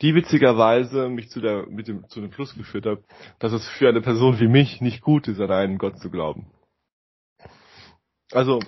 die 0.00 0.14
witzigerweise 0.14 1.08
mich 1.08 1.30
zu 1.30 1.40
der 1.40 1.66
mit 1.66 1.86
dem 1.86 2.08
zu 2.08 2.20
dem 2.20 2.32
Schluss 2.32 2.54
geführt 2.54 2.86
hat, 2.86 2.98
dass 3.38 3.52
es 3.52 3.66
für 3.78 3.88
eine 3.88 4.00
Person 4.00 4.40
wie 4.40 4.48
mich 4.48 4.80
nicht 4.80 5.02
gut 5.02 5.28
ist, 5.28 5.40
an 5.40 5.52
einen 5.52 5.78
Gott 5.78 5.98
zu 5.98 6.10
glauben. 6.10 6.50
Also 8.32 8.58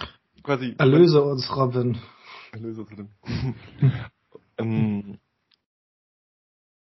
quasi. 0.42 0.76
Erlöse 0.78 1.22
uns, 1.22 1.54
Robin. 1.54 1.98
Erlöse 2.56 2.82
uns. 2.82 3.10
ähm, 4.58 5.18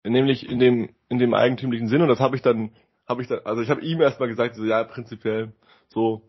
nämlich 0.04 0.50
in 0.50 0.60
dem 0.60 0.89
in 1.10 1.20
dem 1.20 1.34
eigentümlichen 1.34 1.88
Sinn 1.88 2.01
und 2.01 2.08
das 2.08 2.20
habe 2.20 2.36
ich 2.36 2.42
dann 2.42 2.72
habe 3.08 3.22
ich 3.22 3.28
dann 3.28 3.39
also 3.46 3.62
ich 3.62 3.70
habe 3.70 3.82
ihm 3.82 4.01
erstmal 4.01 4.30
gesagt 4.30 4.56
so 4.56 4.66
ja 4.66 4.84
prinzipiell 4.84 5.54
so 5.89 6.28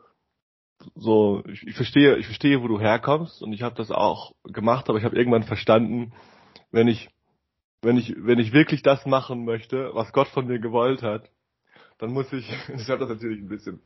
so 0.94 1.42
ich, 1.46 1.66
ich 1.66 1.76
verstehe 1.76 2.16
ich 2.16 2.26
verstehe 2.26 2.62
wo 2.62 2.68
du 2.68 2.80
herkommst 2.80 3.42
und 3.42 3.52
ich 3.52 3.62
habe 3.62 3.75
das 3.76 3.90
auch 3.90 4.34
gemacht 4.44 4.88
aber 4.88 4.99
ich 4.99 5.04
habe 5.04 5.16
irgendwann 5.16 5.44
verstanden 5.44 6.12
wenn 6.70 6.88
ich 6.88 7.08
wenn 7.82 7.96
ich, 7.96 8.14
wenn 8.18 8.38
ich 8.38 8.52
wirklich 8.52 8.82
das 8.82 9.06
machen 9.06 9.44
möchte, 9.44 9.90
was 9.94 10.12
Gott 10.12 10.28
von 10.28 10.46
mir 10.46 10.58
gewollt 10.58 11.02
hat, 11.02 11.30
dann 11.99 12.12
muss 12.12 12.32
ich, 12.32 12.50
ich 12.76 12.88
habe 12.88 13.00
das 13.00 13.08
natürlich 13.08 13.40
ein 13.40 13.49
bisschen 13.49 13.80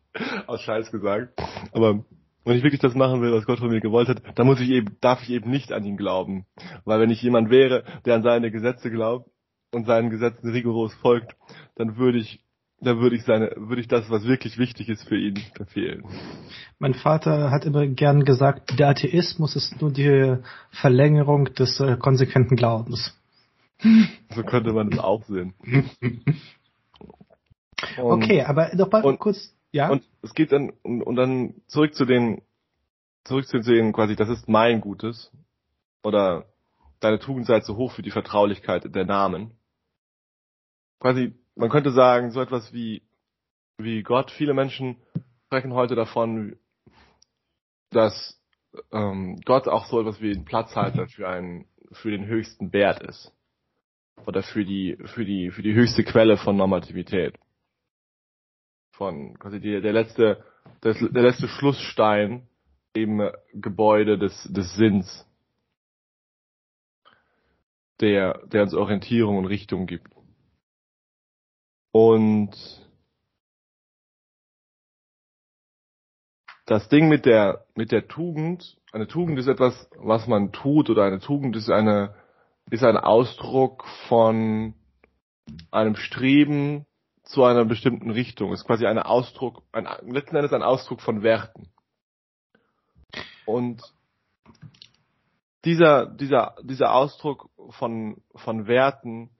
aus 0.46 0.62
Scheiß 0.62 0.90
gesagt, 0.90 1.40
aber 1.72 2.04
wenn 2.44 2.56
ich 2.56 2.62
wirklich 2.62 2.80
das 2.80 2.94
machen 2.94 3.22
will, 3.22 3.32
was 3.32 3.46
Gott 3.46 3.58
von 3.58 3.70
mir 3.70 3.80
gewollt 3.80 4.08
hat, 4.08 4.22
dann 4.34 4.46
muss 4.46 4.60
ich 4.60 4.70
eben, 4.70 4.96
darf 5.00 5.22
ich 5.22 5.30
eben 5.30 5.50
nicht 5.50 5.72
an 5.72 5.84
ihn 5.84 5.96
glauben. 5.96 6.46
Weil 6.84 7.00
wenn 7.00 7.10
ich 7.10 7.22
jemand 7.22 7.50
wäre, 7.50 7.84
der 8.04 8.14
an 8.16 8.22
seine 8.22 8.50
Gesetze 8.50 8.90
glaubt 8.90 9.30
und 9.72 9.86
seinen 9.86 10.10
Gesetzen 10.10 10.50
rigoros 10.50 10.94
folgt, 10.94 11.34
dann 11.76 11.96
würde 11.96 12.18
ich, 12.18 12.40
dann 12.80 13.00
würde 13.00 13.16
ich 13.16 13.24
seine, 13.24 13.52
würde 13.56 13.80
ich 13.80 13.88
das, 13.88 14.10
was 14.10 14.24
wirklich 14.24 14.58
wichtig 14.58 14.88
ist 14.88 15.08
für 15.08 15.16
ihn, 15.16 15.38
verfehlen. 15.54 16.04
Mein 16.78 16.94
Vater 16.94 17.50
hat 17.50 17.64
immer 17.64 17.86
gern 17.86 18.24
gesagt, 18.24 18.78
der 18.78 18.88
Atheismus 18.88 19.56
ist 19.56 19.80
nur 19.80 19.90
die 19.90 20.36
Verlängerung 20.70 21.46
des 21.54 21.80
äh, 21.80 21.96
konsequenten 21.96 22.56
Glaubens. 22.56 23.18
So 24.34 24.42
könnte 24.42 24.72
man 24.72 24.92
es 24.92 24.98
auch 24.98 25.24
sehen. 25.24 25.54
Und, 27.98 28.22
okay, 28.22 28.42
aber 28.42 28.74
noch 28.74 28.90
mal 28.90 29.02
und, 29.02 29.18
kurz, 29.18 29.54
ja. 29.74 29.90
Und 29.90 30.08
es 30.22 30.34
geht 30.34 30.52
dann, 30.52 30.70
und, 30.82 31.02
und 31.02 31.16
dann 31.16 31.54
zurück 31.66 31.94
zu 31.94 32.04
den, 32.04 32.42
zurück 33.24 33.46
zu 33.48 33.58
den 33.58 33.92
quasi, 33.92 34.14
das 34.14 34.28
ist 34.28 34.48
mein 34.48 34.80
Gutes. 34.80 35.32
Oder 36.04 36.46
deine 37.00 37.18
Tugend 37.18 37.46
sei 37.46 37.58
zu 37.58 37.76
hoch 37.76 37.90
für 37.92 38.02
die 38.02 38.12
Vertraulichkeit 38.12 38.94
der 38.94 39.04
Namen. 39.04 39.58
Quasi, 41.00 41.34
man 41.56 41.70
könnte 41.70 41.90
sagen, 41.90 42.30
so 42.30 42.40
etwas 42.40 42.72
wie, 42.72 43.02
wie 43.76 44.04
Gott. 44.04 44.30
Viele 44.30 44.54
Menschen 44.54 44.96
sprechen 45.46 45.72
heute 45.72 45.96
davon, 45.96 46.56
dass 47.90 48.40
ähm, 48.92 49.40
Gott 49.44 49.66
auch 49.66 49.86
so 49.86 50.00
etwas 50.00 50.20
wie 50.20 50.30
ein 50.30 50.44
Platzhalter 50.44 51.08
für 51.08 51.28
einen, 51.28 51.66
für 51.90 52.12
den 52.12 52.26
höchsten 52.26 52.72
Wert 52.72 53.02
ist 53.02 53.32
oder 54.24 54.44
für 54.44 54.64
die, 54.64 54.96
für 55.04 55.24
die, 55.24 55.50
für 55.50 55.62
die 55.62 55.74
höchste 55.74 56.04
Quelle 56.04 56.36
von 56.36 56.56
Normativität. 56.56 57.34
Von 58.96 59.38
quasi 59.38 59.60
die, 59.60 59.80
der 59.80 59.92
letzte, 59.92 60.44
der, 60.82 60.94
der 60.94 61.22
letzte 61.22 61.48
Schlussstein 61.48 62.48
im 62.92 63.28
Gebäude 63.52 64.18
des, 64.18 64.44
des 64.44 64.74
Sinns, 64.74 65.26
der, 68.00 68.46
der 68.46 68.62
uns 68.62 68.74
Orientierung 68.74 69.38
und 69.38 69.46
Richtung 69.46 69.86
gibt. 69.86 70.14
Und 71.90 72.52
das 76.66 76.88
Ding 76.88 77.08
mit 77.08 77.26
der, 77.26 77.66
mit 77.74 77.92
der 77.92 78.08
Tugend, 78.08 78.76
eine 78.92 79.08
Tugend 79.08 79.38
ist 79.38 79.48
etwas, 79.48 79.88
was 79.96 80.26
man 80.26 80.52
tut, 80.52 80.88
oder 80.88 81.04
eine 81.04 81.18
Tugend 81.18 81.56
ist 81.56 81.68
eine, 81.68 82.14
ist 82.70 82.84
ein 82.84 82.96
Ausdruck 82.96 83.84
von 84.08 84.74
einem 85.70 85.96
Streben 85.96 86.86
zu 87.24 87.42
einer 87.44 87.64
bestimmten 87.64 88.10
Richtung. 88.10 88.52
Ist 88.52 88.64
quasi 88.64 88.86
ein 88.86 88.98
Ausdruck, 88.98 89.62
ein, 89.72 89.86
letzten 90.06 90.36
Endes 90.36 90.52
ein 90.52 90.62
Ausdruck 90.62 91.00
von 91.00 91.22
Werten. 91.22 91.68
Und 93.46 93.82
dieser, 95.64 96.06
dieser, 96.06 96.54
dieser 96.62 96.94
Ausdruck 96.94 97.48
von, 97.70 98.22
von 98.34 98.66
Werten 98.66 99.30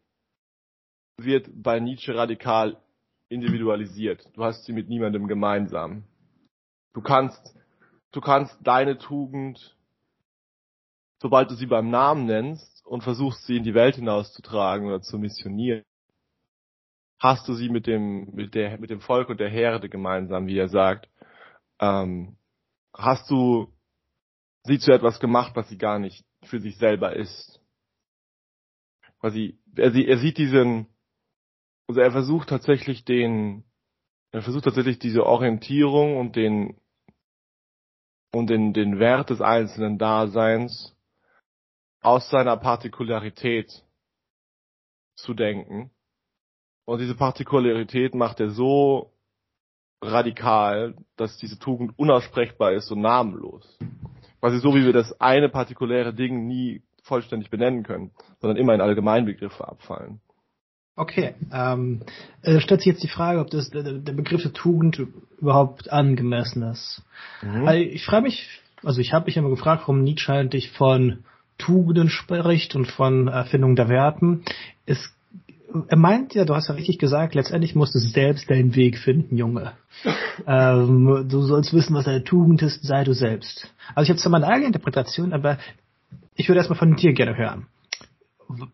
wird 1.19 1.49
bei 1.55 1.81
Nietzsche 1.81 2.15
radikal 2.15 2.81
individualisiert. 3.29 4.29
Du 4.35 4.45
hast 4.45 4.65
sie 4.65 4.73
mit 4.73 4.89
niemandem 4.89 5.29
gemeinsam. 5.29 6.05
Du 6.95 7.03
kannst, 7.03 7.57
du 8.13 8.21
kannst 8.21 8.57
deine 8.63 8.99
Tugend, 8.99 9.77
sobald 11.21 11.51
du 11.51 11.55
sie 11.55 11.67
beim 11.67 11.91
Namen 11.91 12.27
nennst, 12.27 12.75
und 12.87 13.03
versuchst 13.03 13.47
sie 13.47 13.57
in 13.57 13.65
die 13.65 13.75
Welt 13.75 13.97
hinauszutragen 13.97 14.87
oder 14.87 15.01
zu 15.01 15.19
missionieren, 15.19 15.85
hast 17.19 17.49
du 17.49 17.55
sie 17.55 17.69
mit 17.69 17.87
dem, 17.87 18.35
mit 18.35 18.55
der, 18.55 18.79
mit 18.79 18.91
dem 18.91 19.01
Volk 19.01 19.29
und 19.29 19.41
der 19.41 19.49
Herde 19.49 19.89
gemeinsam, 19.89 20.47
wie 20.47 20.59
er 20.59 20.69
sagt, 20.69 21.09
ähm, 21.81 22.37
hast 22.93 23.31
du 23.31 23.73
sie 24.65 24.79
zu 24.79 24.93
etwas 24.93 25.21
gemacht, 25.21 25.53
was 25.55 25.69
sie 25.69 25.79
gar 25.79 25.99
nicht 25.99 26.25
für 26.45 26.61
sich 26.61 26.77
selber 26.79 27.17
ist. 27.17 27.61
Quasi, 29.21 29.59
er, 29.77 29.95
er 29.95 30.19
sieht 30.19 30.39
diesen, 30.39 30.87
also 31.89 32.01
er 32.01 32.13
versucht 32.13 32.49
tatsächlich 32.49 33.05
den, 33.05 33.65
er 34.33 34.43
versucht 34.43 34.65
tatsächlich 34.65 34.99
diese 34.99 35.25
Orientierung 35.25 36.17
und 36.17 36.37
den, 36.37 36.81
und 38.33 38.51
den, 38.51 38.73
den 38.73 38.99
Wert 38.99 39.31
des 39.31 39.41
einzelnen 39.41 39.99
Daseins 39.99 40.97
aus 42.01 42.29
seiner 42.29 42.57
Partikularität 42.57 43.85
zu 45.17 45.35
denken. 45.35 45.91
Und 46.85 47.01
diese 47.01 47.15
Partikularität 47.15 48.15
macht 48.15 48.41
er 48.41 48.51
so 48.51 49.11
radikal, 50.03 50.95
dass 51.17 51.39
diese 51.39 51.59
Tugend 51.59 51.99
unaussprechbar 51.99 52.73
ist 52.73 52.91
und 52.91 53.01
namenlos. 53.01 53.79
Quasi 54.41 54.59
so, 54.59 54.75
wie 54.75 54.85
wir 54.85 54.93
das 54.93 55.19
eine 55.21 55.49
partikuläre 55.49 56.13
Ding 56.13 56.47
nie 56.47 56.83
vollständig 57.03 57.51
benennen 57.51 57.83
können, 57.83 58.11
sondern 58.41 58.59
immer 58.59 58.75
in 58.75 58.81
Allgemeinbegriffe 58.81 59.67
abfallen. 59.67 60.21
Okay, 60.97 61.35
ähm, 61.53 62.03
äh, 62.43 62.61
stellt 62.61 62.81
sich 62.81 62.93
jetzt 62.93 63.03
die 63.03 63.09
Frage, 63.09 63.41
ob 63.41 63.51
das 63.51 63.71
der, 63.71 63.83
der 63.83 64.13
Begriff 64.13 64.43
der 64.43 64.53
Tugend 64.53 65.01
überhaupt 65.41 65.91
angemessen 65.91 66.63
ist. 66.63 67.03
Mhm. 67.43 67.67
Also 67.67 67.81
ich 67.81 68.05
frage 68.05 68.23
mich, 68.23 68.49
also 68.83 69.01
ich 69.01 69.13
habe 69.13 69.27
mich 69.27 69.37
immer 69.37 69.51
gefragt, 69.51 69.83
warum 69.83 70.05
Nietzsche 70.05 70.33
eigentlich 70.33 70.71
von 70.71 71.25
Tugenden 71.59 72.11
spricht 72.11 72.77
und 72.77 72.87
von 72.87 73.29
Erfindung 73.29 73.75
der 73.75 73.89
Werten. 73.89 74.45
Es, 74.87 75.13
er 75.89 75.97
meint 75.97 76.35
ja, 76.35 76.45
du 76.45 76.55
hast 76.55 76.69
ja 76.69 76.75
richtig 76.75 76.99
gesagt, 76.99 77.35
letztendlich 77.35 77.75
musst 77.75 77.95
du 77.95 77.99
selbst 77.99 78.49
deinen 78.49 78.75
Weg 78.77 78.99
finden, 78.99 79.37
Junge. 79.37 79.73
ähm, 80.47 81.27
du 81.29 81.43
sollst 81.43 81.73
wissen, 81.73 81.95
was 81.95 82.05
deine 82.05 82.25
Tugend 82.25 82.63
ist, 82.63 82.83
sei 82.85 83.05
du 83.05 83.13
selbst. 83.13 83.73
Also 83.95 84.05
ich 84.05 84.11
habe 84.11 84.21
zwar 84.21 84.33
meine 84.33 84.47
eigene 84.47 84.69
Interpretation, 84.69 85.33
aber 85.33 85.59
ich 86.37 86.49
würde 86.49 86.59
erstmal 86.59 86.79
von 86.79 86.97
dir 86.97 87.13
gerne 87.13 87.37
hören. 87.37 87.67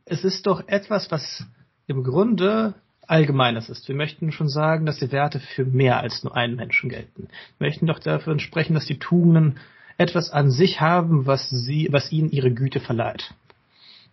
Es 0.04 0.24
ist 0.24 0.46
doch 0.46 0.66
etwas, 0.68 1.10
was 1.10 1.44
im 1.86 2.02
Grunde 2.04 2.74
Allgemeines 3.06 3.68
ist. 3.68 3.88
Wir 3.88 3.96
möchten 3.96 4.30
schon 4.30 4.48
sagen, 4.48 4.86
dass 4.86 4.98
die 4.98 5.10
Werte 5.10 5.40
für 5.40 5.64
mehr 5.64 5.98
als 5.98 6.22
nur 6.22 6.36
einen 6.36 6.54
Menschen 6.54 6.88
gelten. 6.88 7.28
Wir 7.58 7.66
möchten 7.66 7.86
doch 7.86 7.98
dafür 7.98 8.38
sprechen, 8.38 8.74
dass 8.74 8.86
die 8.86 9.00
Tugenden 9.00 9.58
etwas 9.98 10.30
an 10.30 10.50
sich 10.50 10.80
haben, 10.80 11.26
was 11.26 11.50
sie, 11.50 11.88
was 11.90 12.12
ihnen 12.12 12.30
ihre 12.30 12.52
Güte 12.52 12.78
verleiht. 12.78 13.34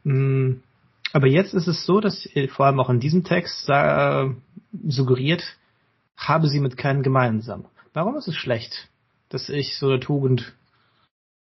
Mm, 0.04 0.56
aber 1.14 1.28
jetzt 1.28 1.54
ist 1.54 1.68
es 1.68 1.86
so, 1.86 2.00
dass 2.00 2.28
vor 2.50 2.66
allem 2.66 2.80
auch 2.80 2.90
in 2.90 3.00
diesem 3.00 3.24
Text 3.24 3.70
äh, 3.70 4.30
suggeriert, 4.88 5.44
habe 6.16 6.48
sie 6.48 6.60
mit 6.60 6.78
keinem 6.78 7.04
gemeinsam. 7.04 7.66
Warum 7.94 8.16
ist 8.18 8.28
es 8.28 8.36
schlecht, 8.36 8.90
dass 9.30 9.50
ich 9.50 9.78
so 9.78 9.88
eine 9.88 10.00
Tugend 10.00 10.56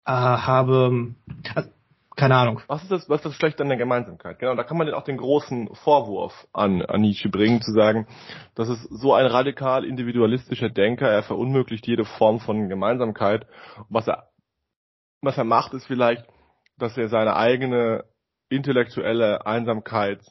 äh, 0.06 0.12
habe? 0.12 1.16
Also 1.56 1.70
keine 2.16 2.38
Ahnung. 2.38 2.62
Was 2.68 2.84
ist 2.84 2.92
das, 2.92 3.10
was 3.10 3.20
ist 3.20 3.26
das 3.26 3.36
Schlechte 3.36 3.64
an 3.64 3.70
der 3.70 3.78
Gemeinsamkeit? 3.78 4.40
Genau, 4.40 4.56
da 4.56 4.64
kann 4.64 4.78
man 4.78 4.90
auch 4.94 5.04
den 5.04 5.18
großen 5.18 5.70
Vorwurf 5.76 6.48
an, 6.54 6.82
an 6.82 7.02
Nietzsche 7.02 7.30
bringen, 7.30 7.62
zu 7.62 7.74
sagen, 7.74 8.08
das 8.56 8.70
ist 8.70 8.84
so 8.84 9.14
ein 9.14 9.26
radikal 9.26 9.84
individualistischer 9.84 10.70
Denker, 10.70 11.10
er 11.10 11.24
verunmöglicht 11.24 11.86
jede 11.88 12.06
Form 12.06 12.40
von 12.40 12.70
Gemeinsamkeit. 12.70 13.48
Was 13.90 14.08
er, 14.08 14.30
was 15.22 15.38
er 15.38 15.44
macht, 15.44 15.74
ist 15.74 15.88
vielleicht, 15.88 16.26
dass 16.78 16.98
er 16.98 17.10
seine 17.10 17.36
eigene 17.36 18.06
intellektuelle 18.50 19.46
Einsamkeit, 19.46 20.22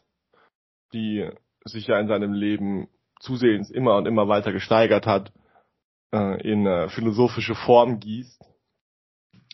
die 0.93 1.29
sich 1.65 1.87
ja 1.87 1.99
in 1.99 2.09
seinem 2.09 2.33
Leben 2.33 2.89
zusehends 3.21 3.71
immer 3.71 3.97
und 3.97 4.07
immer 4.07 4.29
weiter 4.29 4.53
gesteigert 4.53 5.07
hat, 5.07 5.33
äh, 6.13 6.41
in 6.43 6.67
äh, 6.67 6.89
philosophische 6.89 7.55
Form 7.55 8.01
gießt 8.01 8.45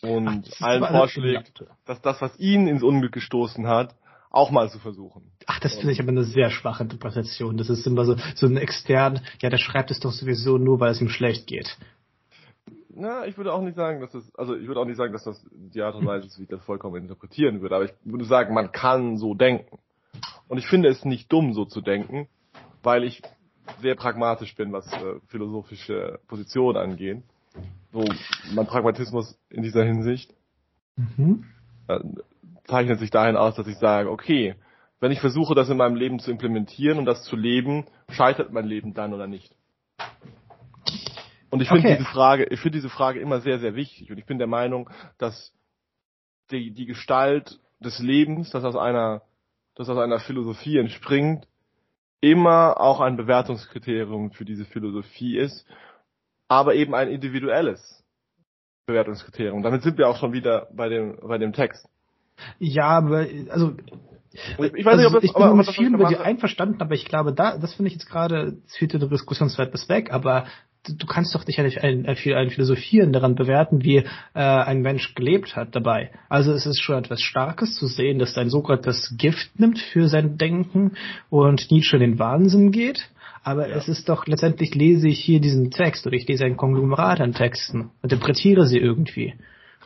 und 0.03 0.49
Ach, 0.59 0.61
allen 0.61 0.85
vorschlägt, 0.85 1.63
dass 1.85 2.01
das, 2.01 2.21
was 2.21 2.37
ihn 2.39 2.67
ins 2.67 2.83
Unglück 2.83 3.13
gestoßen 3.13 3.67
hat, 3.67 3.95
auch 4.29 4.49
mal 4.49 4.69
zu 4.69 4.79
versuchen. 4.79 5.31
Ach, 5.45 5.59
das 5.59 5.75
finde 5.75 5.91
ich 5.91 5.99
aber 5.99 6.09
eine 6.09 6.23
sehr 6.23 6.49
schwache 6.49 6.83
Interpretation. 6.83 7.57
Das 7.57 7.69
ist 7.69 7.85
immer 7.85 8.05
so, 8.05 8.15
so 8.35 8.47
ein 8.47 8.57
extern, 8.57 9.19
ja, 9.41 9.49
der 9.49 9.57
schreibt 9.57 9.91
es 9.91 9.99
doch 9.99 10.11
sowieso 10.11 10.57
nur, 10.57 10.79
weil 10.79 10.91
es 10.91 11.01
ihm 11.01 11.09
schlecht 11.09 11.47
geht. 11.47 11.77
Na, 12.93 13.25
ich 13.25 13.37
würde 13.37 13.53
auch 13.53 13.61
nicht 13.61 13.75
sagen, 13.75 14.01
dass 14.01 14.11
das, 14.11 14.33
also 14.35 14.55
ich 14.55 14.67
würde 14.67 14.79
auch 14.79 14.85
nicht 14.85 14.97
sagen, 14.97 15.13
dass 15.13 15.23
das 15.23 15.43
die 15.51 15.81
Art 15.81 15.95
und 15.95 16.05
Weise 16.05 16.27
ist, 16.27 16.37
wie 16.39 16.43
ich 16.43 16.49
das 16.49 16.63
vollkommen 16.63 17.01
interpretieren 17.01 17.61
würde, 17.61 17.75
aber 17.75 17.85
ich 17.85 17.93
würde 18.03 18.25
sagen, 18.25 18.53
man 18.53 18.71
kann 18.71 19.17
so 19.17 19.33
denken. 19.33 19.79
Und 20.47 20.57
ich 20.57 20.67
finde 20.67 20.89
es 20.89 21.05
nicht 21.05 21.31
dumm, 21.31 21.53
so 21.53 21.65
zu 21.65 21.81
denken, 21.81 22.27
weil 22.83 23.03
ich 23.03 23.21
sehr 23.81 23.95
pragmatisch 23.95 24.55
bin, 24.55 24.73
was 24.73 24.91
äh, 24.91 25.19
philosophische 25.27 26.19
Positionen 26.27 26.77
angeht 26.77 27.23
so 27.91 28.05
mein 28.53 28.67
Pragmatismus 28.67 29.37
in 29.49 29.63
dieser 29.63 29.83
Hinsicht 29.83 30.33
mhm. 30.95 31.45
äh, 31.87 31.99
zeichnet 32.65 32.99
sich 32.99 33.11
dahin 33.11 33.35
aus, 33.35 33.55
dass 33.55 33.67
ich 33.67 33.77
sage, 33.77 34.09
okay, 34.09 34.55
wenn 34.99 35.11
ich 35.11 35.19
versuche, 35.19 35.55
das 35.55 35.69
in 35.69 35.77
meinem 35.77 35.95
Leben 35.95 36.19
zu 36.19 36.31
implementieren 36.31 36.99
und 36.99 37.05
das 37.05 37.23
zu 37.23 37.35
leben, 37.35 37.85
scheitert 38.09 38.53
mein 38.53 38.65
Leben 38.65 38.93
dann 38.93 39.13
oder 39.13 39.27
nicht? 39.27 39.53
Und 41.51 41.61
ich 41.61 41.67
finde 41.67 41.87
okay. 41.87 41.97
diese 41.97 42.09
Frage, 42.09 42.45
ich 42.45 42.59
finde 42.59 42.77
diese 42.79 42.89
Frage 42.89 43.19
immer 43.19 43.41
sehr, 43.41 43.59
sehr 43.59 43.75
wichtig. 43.75 44.11
Und 44.11 44.17
ich 44.17 44.25
bin 44.25 44.39
der 44.39 44.47
Meinung, 44.47 44.89
dass 45.19 45.53
die, 46.49 46.71
die 46.71 46.87
Gestalt 46.87 47.59
des 47.79 47.99
Lebens, 47.99 48.49
das 48.49 48.63
aus 48.63 48.75
einer, 48.75 49.21
das 49.75 49.89
aus 49.89 49.97
einer 49.97 50.19
Philosophie 50.19 50.79
entspringt, 50.79 51.47
immer 52.21 52.79
auch 52.79 52.99
ein 52.99 53.17
Bewertungskriterium 53.17 54.31
für 54.31 54.45
diese 54.45 54.65
Philosophie 54.65 55.37
ist 55.37 55.65
aber 56.51 56.75
eben 56.75 56.93
ein 56.93 57.07
individuelles 57.07 58.03
Bewertungskriterium. 58.85 59.63
Damit 59.63 59.83
sind 59.83 59.97
wir 59.97 60.09
auch 60.09 60.17
schon 60.17 60.33
wieder 60.33 60.67
bei 60.73 60.89
dem, 60.89 61.17
bei 61.21 61.37
dem 61.37 61.53
Text. 61.53 61.87
Ja, 62.59 62.89
aber, 62.89 63.25
also, 63.47 63.77
ich, 64.33 64.59
weiß 64.59 64.85
also, 64.85 64.97
nicht, 64.97 65.07
ob 65.07 65.13
das, 65.13 65.23
ich 65.23 65.33
bin 65.33 65.43
aber, 65.43 65.55
mit 65.55 65.71
vielen 65.71 65.97
bei 65.97 66.09
dir 66.09 66.19
einverstanden, 66.19 66.81
aber 66.81 66.93
ich 66.93 67.05
glaube, 67.05 67.31
da, 67.31 67.57
das 67.57 67.73
finde 67.75 67.87
ich 67.87 67.93
jetzt 67.93 68.09
gerade, 68.09 68.57
es 68.67 68.75
führt 68.75 68.91
der 68.91 68.99
Diskussionswert 68.99 69.71
bis 69.71 69.87
weg, 69.87 70.11
aber 70.11 70.45
du 70.87 71.05
kannst 71.05 71.35
doch 71.35 71.45
nicht 71.45 71.59
ein, 71.59 71.71
ein, 71.77 72.05
ein 72.07 72.49
Philosophieren 72.49 73.13
daran 73.13 73.35
bewerten, 73.35 73.83
wie 73.83 73.97
äh, 73.97 74.05
ein 74.33 74.81
Mensch 74.81 75.13
gelebt 75.15 75.55
hat 75.55 75.75
dabei. 75.75 76.11
Also 76.29 76.53
es 76.53 76.65
ist 76.65 76.81
schon 76.81 76.97
etwas 76.97 77.21
Starkes 77.21 77.75
zu 77.75 77.87
sehen, 77.87 78.19
dass 78.19 78.33
dein 78.33 78.49
Sokrates 78.49 79.15
Gift 79.17 79.59
nimmt 79.59 79.79
für 79.79 80.07
sein 80.07 80.37
Denken 80.37 80.93
und 81.29 81.69
Nietzsche 81.71 81.97
in 81.97 82.01
den 82.01 82.19
Wahnsinn 82.19 82.71
geht. 82.71 83.09
Aber 83.43 83.69
ja. 83.69 83.75
es 83.75 83.87
ist 83.87 84.09
doch, 84.09 84.27
letztendlich 84.27 84.75
lese 84.75 85.07
ich 85.07 85.19
hier 85.19 85.39
diesen 85.39 85.71
Text 85.71 86.05
oder 86.05 86.15
ich 86.15 86.27
lese 86.27 86.45
ein 86.45 86.57
Konglomerat 86.57 87.21
an 87.21 87.33
Texten, 87.33 87.91
interpretiere 88.03 88.67
sie 88.67 88.77
irgendwie. 88.77 89.33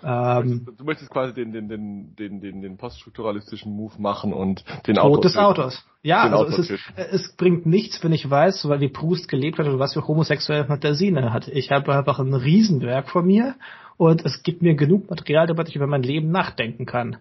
Ähm, 0.03 0.67
du 0.77 0.83
möchtest 0.83 1.09
quasi 1.09 1.33
den, 1.33 1.51
den, 1.51 1.69
den, 1.69 2.15
den, 2.15 2.41
den, 2.41 2.61
den 2.61 2.77
poststrukturalistischen 2.77 3.75
Move 3.75 3.93
machen 3.97 4.33
und 4.33 4.63
den 4.87 4.95
Tod 4.95 5.03
Autor 5.03 5.21
des 5.21 5.37
Autors. 5.37 5.85
Ja, 6.03 6.23
also 6.29 6.61
es, 6.61 6.69
ist, 6.69 6.83
es 6.95 7.35
bringt 7.35 7.65
nichts, 7.65 8.03
wenn 8.03 8.13
ich 8.13 8.29
weiß, 8.29 8.67
weil 8.69 8.79
wie 8.79 8.89
Proust 8.89 9.27
gelebt 9.27 9.57
hat 9.57 9.67
und 9.67 9.79
was 9.79 9.93
für 9.93 10.07
homosexuelle 10.07 10.65
Fantasien 10.65 11.17
er 11.17 11.33
hat. 11.33 11.47
Ich 11.47 11.71
habe 11.71 11.95
einfach 11.95 12.19
ein 12.19 12.33
Riesenwerk 12.33 13.09
vor 13.09 13.23
mir 13.23 13.55
und 13.97 14.25
es 14.25 14.43
gibt 14.43 14.61
mir 14.61 14.75
genug 14.75 15.09
Material, 15.09 15.47
damit 15.47 15.69
ich 15.69 15.75
über 15.75 15.87
mein 15.87 16.03
Leben 16.03 16.29
nachdenken 16.29 16.85
kann. 16.85 17.17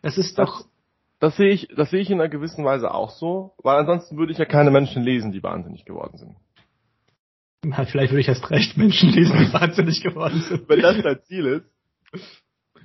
Es 0.00 0.16
ist 0.16 0.38
das, 0.38 0.48
doch 0.48 0.64
das 1.20 1.36
sehe 1.36 1.50
ich, 1.50 1.68
das 1.74 1.90
sehe 1.90 2.00
ich 2.00 2.10
in 2.10 2.20
einer 2.20 2.28
gewissen 2.28 2.64
Weise 2.64 2.92
auch 2.92 3.10
so, 3.10 3.54
weil 3.62 3.78
ansonsten 3.78 4.16
würde 4.16 4.32
ich 4.32 4.38
ja 4.38 4.44
keine 4.44 4.70
Menschen 4.70 5.02
lesen, 5.02 5.32
die 5.32 5.42
wahnsinnig 5.42 5.84
geworden 5.84 6.18
sind. 6.18 6.36
Na, 7.64 7.84
vielleicht 7.86 8.12
würde 8.12 8.20
ich 8.20 8.28
erst 8.28 8.50
recht 8.50 8.76
Menschen 8.76 9.10
lesen, 9.10 9.38
die 9.38 9.52
wahnsinnig 9.52 10.02
geworden 10.02 10.40
sind. 10.42 10.68
Wenn 10.68 10.82
das 10.82 11.02
dein 11.02 11.22
Ziel 11.22 11.46
ist. 11.46 11.73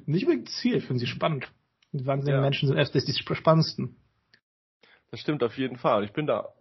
Nicht 0.06 0.26
unbedingt 0.26 0.50
Ziel, 0.50 0.78
ich 0.78 0.86
finde 0.86 1.00
sie 1.00 1.08
spannend. 1.08 1.52
Die 1.92 2.06
wahnsinnigen 2.06 2.39
ja. 2.39 2.42
Menschen 2.42 2.68
sind 2.68 2.78
erst 2.78 2.94
die 2.94 3.36
spannendsten. 3.36 3.96
Das 5.12 5.20
stimmt 5.20 5.44
auf 5.44 5.58
jeden 5.58 5.78
Fall. 5.78 6.04
Ich 6.04 6.13
bin 6.13 6.28
da, 6.28 6.54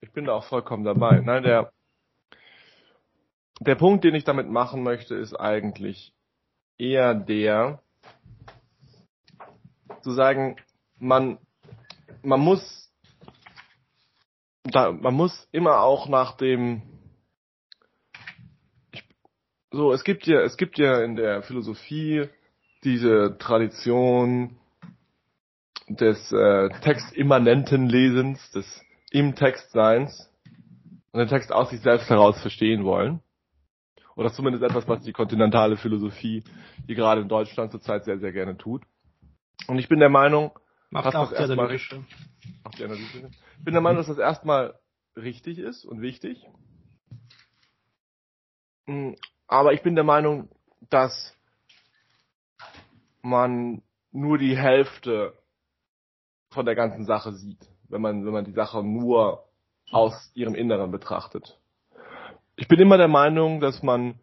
ich 0.00 0.12
bin 0.12 0.24
da 0.24 0.32
auch 0.32 0.44
vollkommen 0.44 0.84
dabei. 0.84 1.20
Nein, 1.20 1.44
der, 1.44 1.72
der 3.60 3.76
Punkt, 3.76 4.04
den 4.04 4.14
ich 4.14 4.24
damit 4.24 4.48
machen 4.48 4.82
möchte, 4.82 5.14
ist 5.14 5.34
eigentlich 5.34 6.12
eher 6.76 7.14
der, 7.14 7.80
zu 10.02 10.10
sagen, 10.10 10.56
man, 10.98 11.38
man 12.22 12.40
muss, 12.40 12.92
da, 14.64 14.92
man 14.92 15.14
muss 15.14 15.48
immer 15.52 15.80
auch 15.80 16.08
nach 16.08 16.36
dem, 16.36 16.82
so, 19.74 19.92
es 19.92 20.04
gibt 20.04 20.26
ja, 20.26 20.40
es 20.40 20.56
gibt 20.56 20.78
ja 20.78 21.02
in 21.02 21.16
der 21.16 21.42
Philosophie 21.42 22.28
diese 22.84 23.36
Tradition 23.38 24.56
des 25.88 26.32
äh, 26.32 26.68
textimmanenten 26.80 27.88
Lesens, 27.88 28.50
des 28.52 28.82
im 29.10 29.34
Text 29.34 29.70
Seins 29.72 30.30
und 31.12 31.20
den 31.20 31.28
Text 31.28 31.52
aus 31.52 31.70
sich 31.70 31.80
selbst 31.80 32.08
heraus 32.08 32.40
verstehen 32.40 32.84
wollen. 32.84 33.20
Oder 34.16 34.32
zumindest 34.32 34.64
etwas, 34.64 34.86
was 34.86 35.02
die 35.02 35.12
kontinentale 35.12 35.76
Philosophie, 35.76 36.44
die 36.88 36.94
gerade 36.94 37.20
in 37.20 37.28
Deutschland 37.28 37.72
zurzeit 37.72 38.04
sehr, 38.04 38.18
sehr 38.18 38.32
gerne 38.32 38.56
tut. 38.56 38.82
Und 39.66 39.78
ich 39.78 39.88
bin 39.88 39.98
der 39.98 40.08
Meinung, 40.08 40.52
Macht 40.90 41.14
auch 41.16 41.30
die 41.30 41.36
analytische. 41.36 42.04
Macht 42.62 42.78
die 42.78 42.84
Analyse. 42.84 43.30
Ich 43.58 43.64
bin 43.64 43.74
der 43.74 43.80
Meinung, 43.80 43.98
dass 43.98 44.06
das 44.06 44.18
erstmal 44.18 44.78
richtig 45.16 45.58
ist 45.58 45.84
und 45.84 46.00
wichtig. 46.00 46.46
Aber 49.46 49.72
ich 49.72 49.82
bin 49.82 49.94
der 49.94 50.04
Meinung, 50.04 50.48
dass 50.90 51.36
man 53.22 53.82
nur 54.12 54.38
die 54.38 54.56
Hälfte 54.56 55.34
von 56.50 56.66
der 56.66 56.74
ganzen 56.74 57.04
Sache 57.04 57.32
sieht, 57.32 57.68
wenn 57.88 58.00
man, 58.00 58.24
wenn 58.24 58.32
man 58.32 58.44
die 58.44 58.52
Sache 58.52 58.82
nur 58.82 59.44
aus 59.90 60.30
ihrem 60.34 60.54
Inneren 60.54 60.90
betrachtet. 60.90 61.58
Ich 62.56 62.68
bin 62.68 62.80
immer 62.80 62.96
der 62.96 63.08
Meinung, 63.08 63.60
dass 63.60 63.82
man 63.82 64.20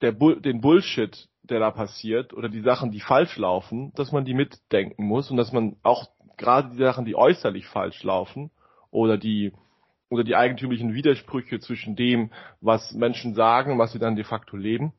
der 0.00 0.12
Bull, 0.12 0.40
den 0.40 0.60
Bullshit, 0.60 1.28
der 1.44 1.60
da 1.60 1.70
passiert 1.70 2.32
oder 2.32 2.48
die 2.48 2.60
Sachen, 2.60 2.90
die 2.90 3.00
falsch 3.00 3.36
laufen, 3.36 3.92
dass 3.94 4.12
man 4.12 4.24
die 4.24 4.34
mitdenken 4.34 5.04
muss 5.04 5.30
und 5.30 5.36
dass 5.36 5.52
man 5.52 5.76
auch 5.82 6.08
gerade 6.36 6.70
die 6.70 6.82
Sachen, 6.82 7.04
die 7.04 7.16
äußerlich 7.16 7.66
falsch 7.66 8.02
laufen 8.02 8.50
oder 8.90 9.16
die 9.16 9.52
oder 10.12 10.24
die 10.24 10.36
eigentümlichen 10.36 10.92
Widersprüche 10.92 11.58
zwischen 11.58 11.96
dem, 11.96 12.30
was 12.60 12.92
Menschen 12.92 13.34
sagen 13.34 13.78
was 13.78 13.92
sie 13.92 13.98
dann 13.98 14.14
de 14.14 14.24
facto 14.24 14.56
leben 14.56 14.92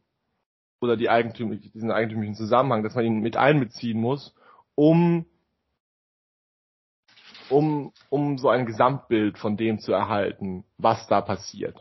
oder 0.81 0.97
die 0.97 1.09
eigentümlichen, 1.09 1.71
diesen 1.71 1.91
eigentümlichen 1.91 2.35
Zusammenhang, 2.35 2.83
dass 2.83 2.95
man 2.95 3.05
ihn 3.05 3.19
mit 3.19 3.37
einbeziehen 3.37 4.01
muss, 4.01 4.33
um 4.75 5.25
um, 7.49 7.91
um 8.09 8.37
so 8.37 8.49
ein 8.49 8.65
Gesamtbild 8.65 9.37
von 9.37 9.57
dem 9.57 9.77
zu 9.77 9.91
erhalten, 9.91 10.63
was 10.77 11.05
da 11.07 11.21
passiert 11.21 11.77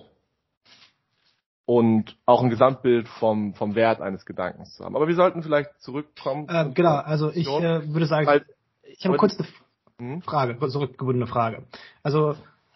und 1.65 2.19
auch 2.27 2.43
ein 2.43 2.51
Gesamtbild 2.51 3.09
vom, 3.09 3.55
vom 3.55 3.75
Wert 3.75 4.03
eines 4.03 4.27
Gedankens 4.27 4.75
zu 4.75 4.85
haben. 4.85 4.97
Aber 4.97 5.09
wir 5.09 5.15
sollten 5.15 5.43
vielleicht 5.43 5.71
zurückkommen. 5.81 6.49
Äh, 6.49 6.71
genau, 6.75 6.97
also 6.97 7.31
ich 7.31 7.47
äh, 7.49 7.93
würde 7.93 8.07
sagen, 8.07 8.27
weil, 8.27 8.45
ich 8.83 9.07
habe 9.07 9.17
kurz 9.17 9.39
eine 9.39 9.49
hm? 9.99 10.23
Frage, 10.23 10.59
zurückgebundene 10.69 11.27
Frage. 11.27 11.65
Also 12.03 12.35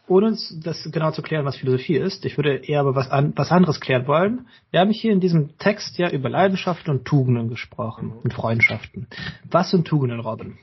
ohne 0.09 0.37
das 0.63 0.89
genau 0.93 1.11
zu 1.11 1.23
klären, 1.23 1.45
was 1.45 1.57
Philosophie 1.57 1.97
ist, 1.97 2.25
ich 2.25 2.37
würde 2.37 2.57
eher 2.57 2.81
aber 2.81 2.95
was, 2.95 3.11
an, 3.11 3.33
was 3.37 3.51
anderes 3.51 3.81
klären 3.81 4.07
wollen. 4.07 4.47
Wir 4.71 4.81
haben 4.81 4.91
hier 4.91 5.13
in 5.13 5.21
diesem 5.21 5.59
Text 5.59 5.99
ja 5.99 6.11
über 6.11 6.29
Leidenschaften 6.29 6.91
und 6.91 7.05
Tugenden 7.05 7.49
gesprochen 7.49 8.09
mhm. 8.09 8.19
und 8.23 8.35
Freundschaften. 8.35 9.09
Was 9.51 9.71
sind 9.71 9.87
Tugenden, 9.87 10.21
Robin? 10.21 10.59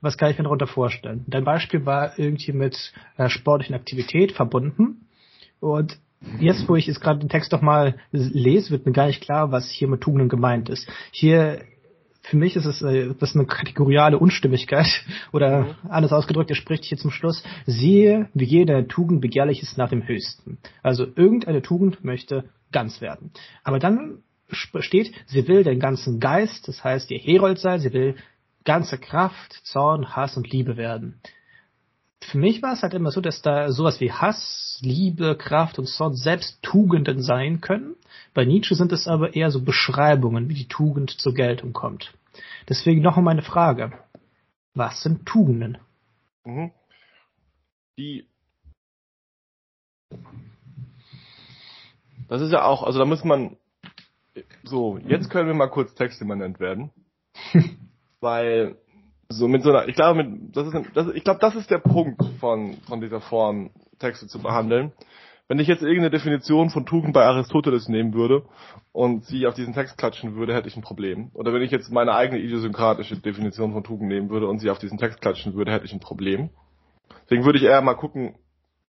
Was 0.00 0.18
kann 0.18 0.30
ich 0.30 0.36
mir 0.36 0.44
darunter 0.44 0.66
vorstellen? 0.66 1.24
Dein 1.26 1.44
Beispiel 1.44 1.86
war 1.86 2.18
irgendwie 2.18 2.52
mit 2.52 2.92
äh, 3.16 3.30
sportlichen 3.30 3.74
Aktivität 3.74 4.32
verbunden. 4.32 5.06
Und 5.60 5.98
jetzt, 6.40 6.68
wo 6.68 6.76
ich 6.76 6.86
jetzt 6.86 7.00
gerade 7.00 7.20
den 7.20 7.30
Text 7.30 7.54
doch 7.54 7.62
mal 7.62 7.96
lese, 8.12 8.70
wird 8.70 8.84
mir 8.84 8.92
gar 8.92 9.06
nicht 9.06 9.22
klar, 9.22 9.50
was 9.50 9.70
hier 9.70 9.88
mit 9.88 10.02
Tugenden 10.02 10.28
gemeint 10.28 10.68
ist. 10.68 10.86
Hier, 11.10 11.62
für 12.24 12.36
mich 12.38 12.56
ist 12.56 12.64
es 12.64 12.80
äh, 12.82 13.14
das 13.18 13.34
eine 13.34 13.46
kategoriale 13.46 14.18
Unstimmigkeit 14.18 15.04
oder 15.32 15.60
mhm. 15.60 15.74
anders 15.88 16.12
ausgedrückt, 16.12 16.50
er 16.50 16.56
spricht 16.56 16.84
hier 16.84 16.98
zum 16.98 17.10
Schluss, 17.10 17.42
siehe, 17.66 18.28
wie 18.34 18.44
jede 18.44 18.86
Tugend 18.88 19.20
begehrlich 19.20 19.62
ist 19.62 19.76
nach 19.78 19.90
dem 19.90 20.06
Höchsten. 20.06 20.58
Also 20.82 21.06
irgendeine 21.14 21.62
Tugend 21.62 22.02
möchte 22.02 22.44
ganz 22.72 23.00
werden. 23.00 23.30
Aber 23.62 23.78
dann 23.78 24.22
steht, 24.50 25.12
sie 25.26 25.46
will 25.48 25.64
den 25.64 25.80
ganzen 25.80 26.18
Geist, 26.18 26.66
das 26.68 26.82
heißt 26.82 27.10
ihr 27.10 27.18
Herold 27.18 27.58
sein, 27.58 27.80
sie 27.80 27.92
will 27.92 28.16
ganze 28.64 28.98
Kraft, 28.98 29.52
Zorn, 29.64 30.16
Hass 30.16 30.36
und 30.36 30.50
Liebe 30.50 30.76
werden. 30.76 31.20
Für 32.30 32.38
mich 32.38 32.62
war 32.62 32.72
es 32.72 32.82
halt 32.82 32.94
immer 32.94 33.10
so, 33.10 33.20
dass 33.20 33.42
da 33.42 33.70
sowas 33.70 34.00
wie 34.00 34.12
Hass, 34.12 34.78
Liebe, 34.82 35.36
Kraft 35.36 35.78
und 35.78 35.86
Zorn 35.86 36.14
selbst 36.14 36.62
Tugenden 36.62 37.22
sein 37.22 37.60
können. 37.60 37.96
Bei 38.32 38.44
Nietzsche 38.44 38.74
sind 38.74 38.92
es 38.92 39.06
aber 39.06 39.34
eher 39.34 39.50
so 39.50 39.62
Beschreibungen, 39.62 40.48
wie 40.48 40.54
die 40.54 40.68
Tugend 40.68 41.10
zur 41.10 41.34
Geltung 41.34 41.72
kommt. 41.72 42.12
Deswegen 42.68 43.02
noch 43.02 43.16
einmal 43.16 43.32
eine 43.32 43.42
Frage. 43.42 43.92
Was 44.74 45.02
sind 45.02 45.26
Tugenden? 45.26 45.78
Mhm. 46.44 46.72
Die 47.98 48.26
das 52.28 52.40
ist 52.40 52.52
ja 52.52 52.64
auch, 52.64 52.82
also 52.82 52.98
da 52.98 53.04
muss 53.04 53.24
man 53.24 53.56
so, 54.64 54.98
jetzt 54.98 55.30
können 55.30 55.46
wir 55.46 55.54
mal 55.54 55.68
kurz 55.68 55.94
textimmanent 55.94 56.58
werden. 56.58 56.90
weil 58.20 58.76
so 59.38 59.48
mit 59.48 59.62
so 59.62 59.70
einer, 59.70 59.88
ich 59.88 59.94
glaube, 59.94 60.22
mit, 60.22 60.56
das 60.56 60.68
ist, 60.68 60.76
das, 60.94 61.08
ich 61.14 61.24
glaube, 61.24 61.40
das 61.40 61.54
ist 61.54 61.70
der 61.70 61.78
Punkt 61.78 62.22
von, 62.40 62.74
von 62.86 63.00
dieser 63.00 63.20
Form, 63.20 63.70
Texte 63.98 64.26
zu 64.26 64.40
behandeln. 64.40 64.92
Wenn 65.46 65.58
ich 65.58 65.68
jetzt 65.68 65.82
irgendeine 65.82 66.10
Definition 66.10 66.70
von 66.70 66.86
Tugend 66.86 67.12
bei 67.12 67.24
Aristoteles 67.24 67.88
nehmen 67.88 68.14
würde 68.14 68.44
und 68.92 69.26
sie 69.26 69.46
auf 69.46 69.54
diesen 69.54 69.74
Text 69.74 69.98
klatschen 69.98 70.36
würde, 70.36 70.54
hätte 70.54 70.68
ich 70.68 70.76
ein 70.76 70.82
Problem. 70.82 71.30
Oder 71.34 71.52
wenn 71.52 71.62
ich 71.62 71.70
jetzt 71.70 71.92
meine 71.92 72.14
eigene 72.14 72.40
idiosynkratische 72.40 73.18
Definition 73.18 73.72
von 73.72 73.84
Tugend 73.84 74.08
nehmen 74.08 74.30
würde 74.30 74.48
und 74.48 74.58
sie 74.60 74.70
auf 74.70 74.78
diesen 74.78 74.96
Text 74.96 75.20
klatschen 75.20 75.54
würde, 75.54 75.72
hätte 75.72 75.84
ich 75.84 75.92
ein 75.92 76.00
Problem. 76.00 76.48
Deswegen 77.24 77.44
würde 77.44 77.58
ich 77.58 77.64
eher 77.64 77.82
mal 77.82 77.94
gucken, 77.94 78.36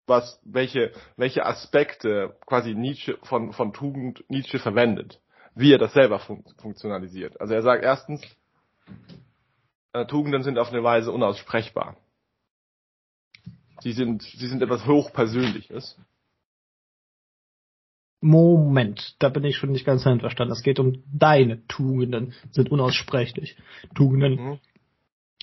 was, 0.06 0.40
welche, 0.44 0.92
welche 1.18 1.46
Aspekte 1.46 2.36
quasi 2.46 2.76
Nietzsche 2.76 3.18
von, 3.24 3.54
von 3.54 3.74
Tugend 3.74 4.24
Nietzsche 4.30 4.60
verwendet. 4.60 5.20
Wie 5.56 5.72
er 5.72 5.80
das 5.80 5.94
selber 5.94 6.20
fun 6.20 6.44
funktionalisiert. 6.62 7.40
Also 7.40 7.54
er 7.54 7.62
sagt 7.62 7.84
erstens, 7.84 8.22
äh, 9.94 10.06
Tugenden 10.06 10.44
sind 10.44 10.58
auf 10.58 10.72
eine 10.72 10.84
Weise 10.84 11.12
unaussprechbar. 11.12 11.96
Sie 13.82 13.94
sind, 13.94 14.24
sie 14.24 14.48
sind 14.48 14.62
etwas 14.62 14.86
hochpersönliches. 14.86 15.98
Moment, 18.22 19.16
da 19.20 19.28
bin 19.30 19.44
ich 19.44 19.58
schon 19.58 19.72
nicht 19.72 19.86
ganz 19.86 20.08
einverstanden. 20.08 20.54
Es 20.54 20.64
geht 20.64 20.80
um 20.80 21.04
deine 21.14 21.66
Tugenden, 21.68 22.34
sind 22.52 22.72
unaussprechlich. 22.72 23.58
Tugenden 23.96 24.36
mhm. 24.36 24.60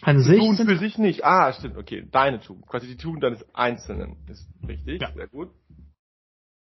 an 0.01 0.23
sich. 0.23 0.39
Tugend 0.39 0.61
für 0.67 0.79
sich 0.79 0.97
nicht. 0.97 1.23
Ah, 1.23 1.53
stimmt, 1.53 1.77
okay. 1.77 2.09
Deine 2.11 2.41
Tugend. 2.41 2.67
Quasi 2.67 2.87
die 2.87 2.97
Tugend 2.97 3.23
deines 3.23 3.55
Einzelnen 3.55 4.17
ist 4.29 4.49
richtig. 4.67 5.03
Ja. 5.03 5.13
Sehr 5.13 5.29
gut. 5.29 5.51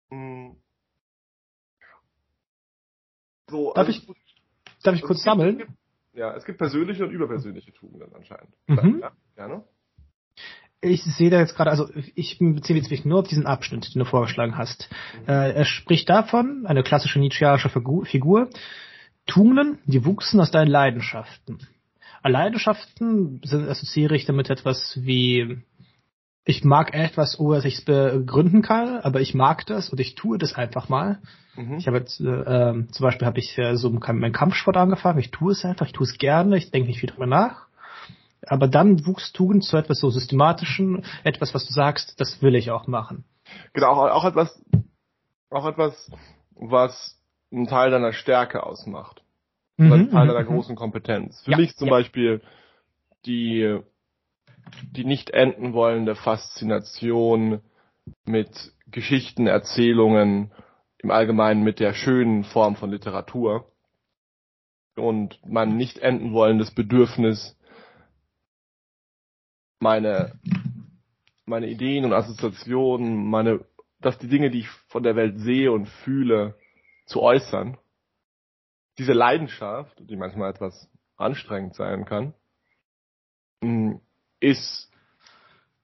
Mhm. 0.09 0.57
So, 3.49 3.73
darf 3.73 3.87
also, 3.87 3.97
ich, 3.97 4.07
darf 4.83 4.95
ich 4.95 5.01
kurz 5.01 5.23
sammeln? 5.23 5.77
Ja, 6.13 6.35
es 6.35 6.45
gibt 6.45 6.57
persönliche 6.57 7.05
und 7.05 7.11
überpersönliche 7.11 7.71
Tugenden 7.73 8.13
anscheinend. 8.13 8.53
Mhm. 8.67 8.99
Ja, 9.01 9.11
gerne. 9.35 9.63
Ich 10.81 11.03
sehe 11.03 11.29
da 11.29 11.39
jetzt 11.39 11.55
gerade, 11.55 11.69
also 11.69 11.89
ich 12.15 12.39
beziehe 12.39 12.79
mich 12.79 12.89
jetzt 12.89 13.05
nur 13.05 13.19
auf 13.19 13.27
diesen 13.27 13.45
Abschnitt, 13.45 13.93
den 13.93 13.99
du 13.99 14.05
vorgeschlagen 14.05 14.57
hast. 14.57 14.89
Mhm. 15.21 15.29
Äh, 15.29 15.51
er 15.51 15.65
spricht 15.65 16.09
davon, 16.09 16.65
eine 16.65 16.83
klassische 16.83 17.19
Nietzscheanische 17.19 17.69
Figur, 17.69 18.49
Tugenden, 19.27 19.77
die 19.85 20.03
wuchsen 20.03 20.39
aus 20.39 20.51
deinen 20.51 20.67
Leidenschaften. 20.69 21.59
Leidenschaften 22.23 23.41
sind, 23.43 23.67
assoziiere 23.67 24.15
ich 24.15 24.25
damit 24.25 24.49
etwas 24.49 24.99
wie 25.01 25.63
ich 26.43 26.63
mag 26.63 26.93
etwas, 26.93 27.39
ohne 27.39 27.57
dass 27.57 27.65
ich 27.65 27.79
es 27.79 27.85
begründen 27.85 28.61
kann, 28.61 28.99
aber 28.99 29.21
ich 29.21 29.33
mag 29.33 29.65
das 29.67 29.89
und 29.89 29.99
ich 29.99 30.15
tue 30.15 30.37
das 30.37 30.55
einfach 30.55 30.89
mal. 30.89 31.19
Mhm. 31.55 31.77
Ich 31.77 31.87
habe 31.87 31.97
jetzt, 31.97 32.19
äh, 32.19 32.29
äh, 32.29 32.87
zum 32.87 33.03
Beispiel 33.03 33.27
habe 33.27 33.39
ich 33.39 33.57
äh, 33.57 33.75
so 33.75 33.89
meinen 33.89 34.33
Kampfsport 34.33 34.77
angefangen, 34.77 35.19
ich 35.19 35.31
tue 35.31 35.51
es 35.51 35.63
einfach, 35.63 35.85
ich 35.85 35.93
tue 35.93 36.05
es 36.05 36.17
gerne, 36.17 36.57
ich 36.57 36.71
denke 36.71 36.87
nicht 36.87 36.99
viel 36.99 37.09
drüber 37.09 37.27
nach. 37.27 37.67
Aber 38.47 38.67
dann 38.67 39.05
wuchs 39.05 39.33
Tugend 39.33 39.63
zu 39.63 39.77
etwas 39.77 39.99
so 39.99 40.09
systematischen, 40.09 41.05
etwas, 41.23 41.53
was 41.53 41.67
du 41.67 41.73
sagst, 41.73 42.19
das 42.19 42.41
will 42.41 42.55
ich 42.55 42.71
auch 42.71 42.87
machen. 42.87 43.23
Genau, 43.73 43.91
auch, 43.91 44.09
auch 44.09 44.25
etwas, 44.25 44.63
auch 45.51 45.67
etwas, 45.67 46.11
was 46.55 47.19
einen 47.51 47.67
Teil 47.67 47.91
deiner 47.91 48.13
Stärke 48.13 48.63
ausmacht. 48.63 49.21
Mhm, 49.77 49.93
ein 49.93 50.09
Teil 50.09 50.27
deiner 50.27 50.39
mhm, 50.39 50.49
mhm. 50.49 50.53
großen 50.55 50.75
Kompetenz. 50.75 51.41
Für 51.41 51.55
mich 51.55 51.75
zum. 51.75 51.89
Beispiel 51.89 52.41
die 53.25 53.79
die 54.91 55.05
nicht 55.05 55.29
enden 55.31 55.73
wollende 55.73 56.15
Faszination 56.15 57.61
mit 58.25 58.73
Geschichten, 58.87 59.47
Erzählungen, 59.47 60.51
im 60.99 61.11
Allgemeinen 61.11 61.63
mit 61.63 61.79
der 61.79 61.93
schönen 61.93 62.43
Form 62.43 62.75
von 62.75 62.91
Literatur 62.91 63.71
und 64.95 65.39
mein 65.45 65.77
nicht 65.77 65.97
enden 65.99 66.33
wollendes 66.33 66.71
Bedürfnis, 66.71 67.57
meine, 69.79 70.39
meine 71.45 71.67
Ideen 71.67 72.05
und 72.05 72.13
Assoziationen, 72.13 73.25
meine, 73.25 73.65
dass 73.99 74.19
die 74.19 74.27
Dinge, 74.27 74.51
die 74.51 74.59
ich 74.59 74.69
von 74.89 75.03
der 75.03 75.15
Welt 75.15 75.39
sehe 75.39 75.71
und 75.71 75.87
fühle, 75.87 76.55
zu 77.05 77.21
äußern. 77.21 77.77
Diese 78.97 79.13
Leidenschaft, 79.13 79.97
die 79.99 80.15
manchmal 80.15 80.51
etwas 80.51 80.89
anstrengend 81.17 81.75
sein 81.75 82.05
kann, 82.05 82.33
ist 84.41 84.91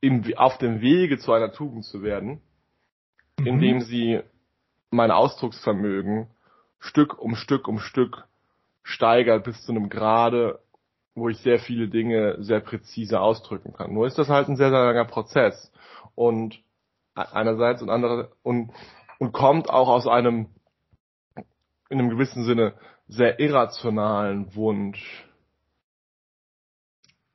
im, 0.01 0.25
auf 0.35 0.57
dem 0.57 0.81
Wege 0.81 1.17
zu 1.17 1.31
einer 1.31 1.53
Tugend 1.53 1.85
zu 1.85 2.03
werden, 2.03 2.41
mhm. 3.39 3.47
indem 3.47 3.81
sie 3.81 4.21
mein 4.91 5.11
Ausdrucksvermögen 5.11 6.27
Stück 6.79 7.17
um 7.17 7.35
Stück 7.35 7.67
um 7.67 7.79
Stück 7.79 8.25
steigert 8.83 9.43
bis 9.43 9.63
zu 9.63 9.71
einem 9.71 9.89
Grade, 9.89 10.59
wo 11.15 11.29
ich 11.29 11.39
sehr 11.39 11.59
viele 11.59 11.87
Dinge 11.87 12.35
sehr 12.39 12.59
präzise 12.59 13.19
ausdrücken 13.19 13.73
kann. 13.73 13.93
Nur 13.93 14.05
ist 14.05 14.17
das 14.17 14.29
halt 14.29 14.47
ein 14.47 14.55
sehr, 14.55 14.69
sehr 14.69 14.85
langer 14.85 15.05
Prozess. 15.05 15.71
Und 16.15 16.61
einerseits 17.15 17.81
und 17.81 17.89
andererseits 17.89 18.31
und, 18.43 18.71
und 19.17 19.31
kommt 19.31 19.69
auch 19.69 19.89
aus 19.89 20.07
einem 20.07 20.47
in 21.89 21.99
einem 21.99 22.09
gewissen 22.09 22.43
Sinne 22.43 22.73
sehr 23.07 23.39
irrationalen 23.39 24.53
Wunsch. 24.55 25.25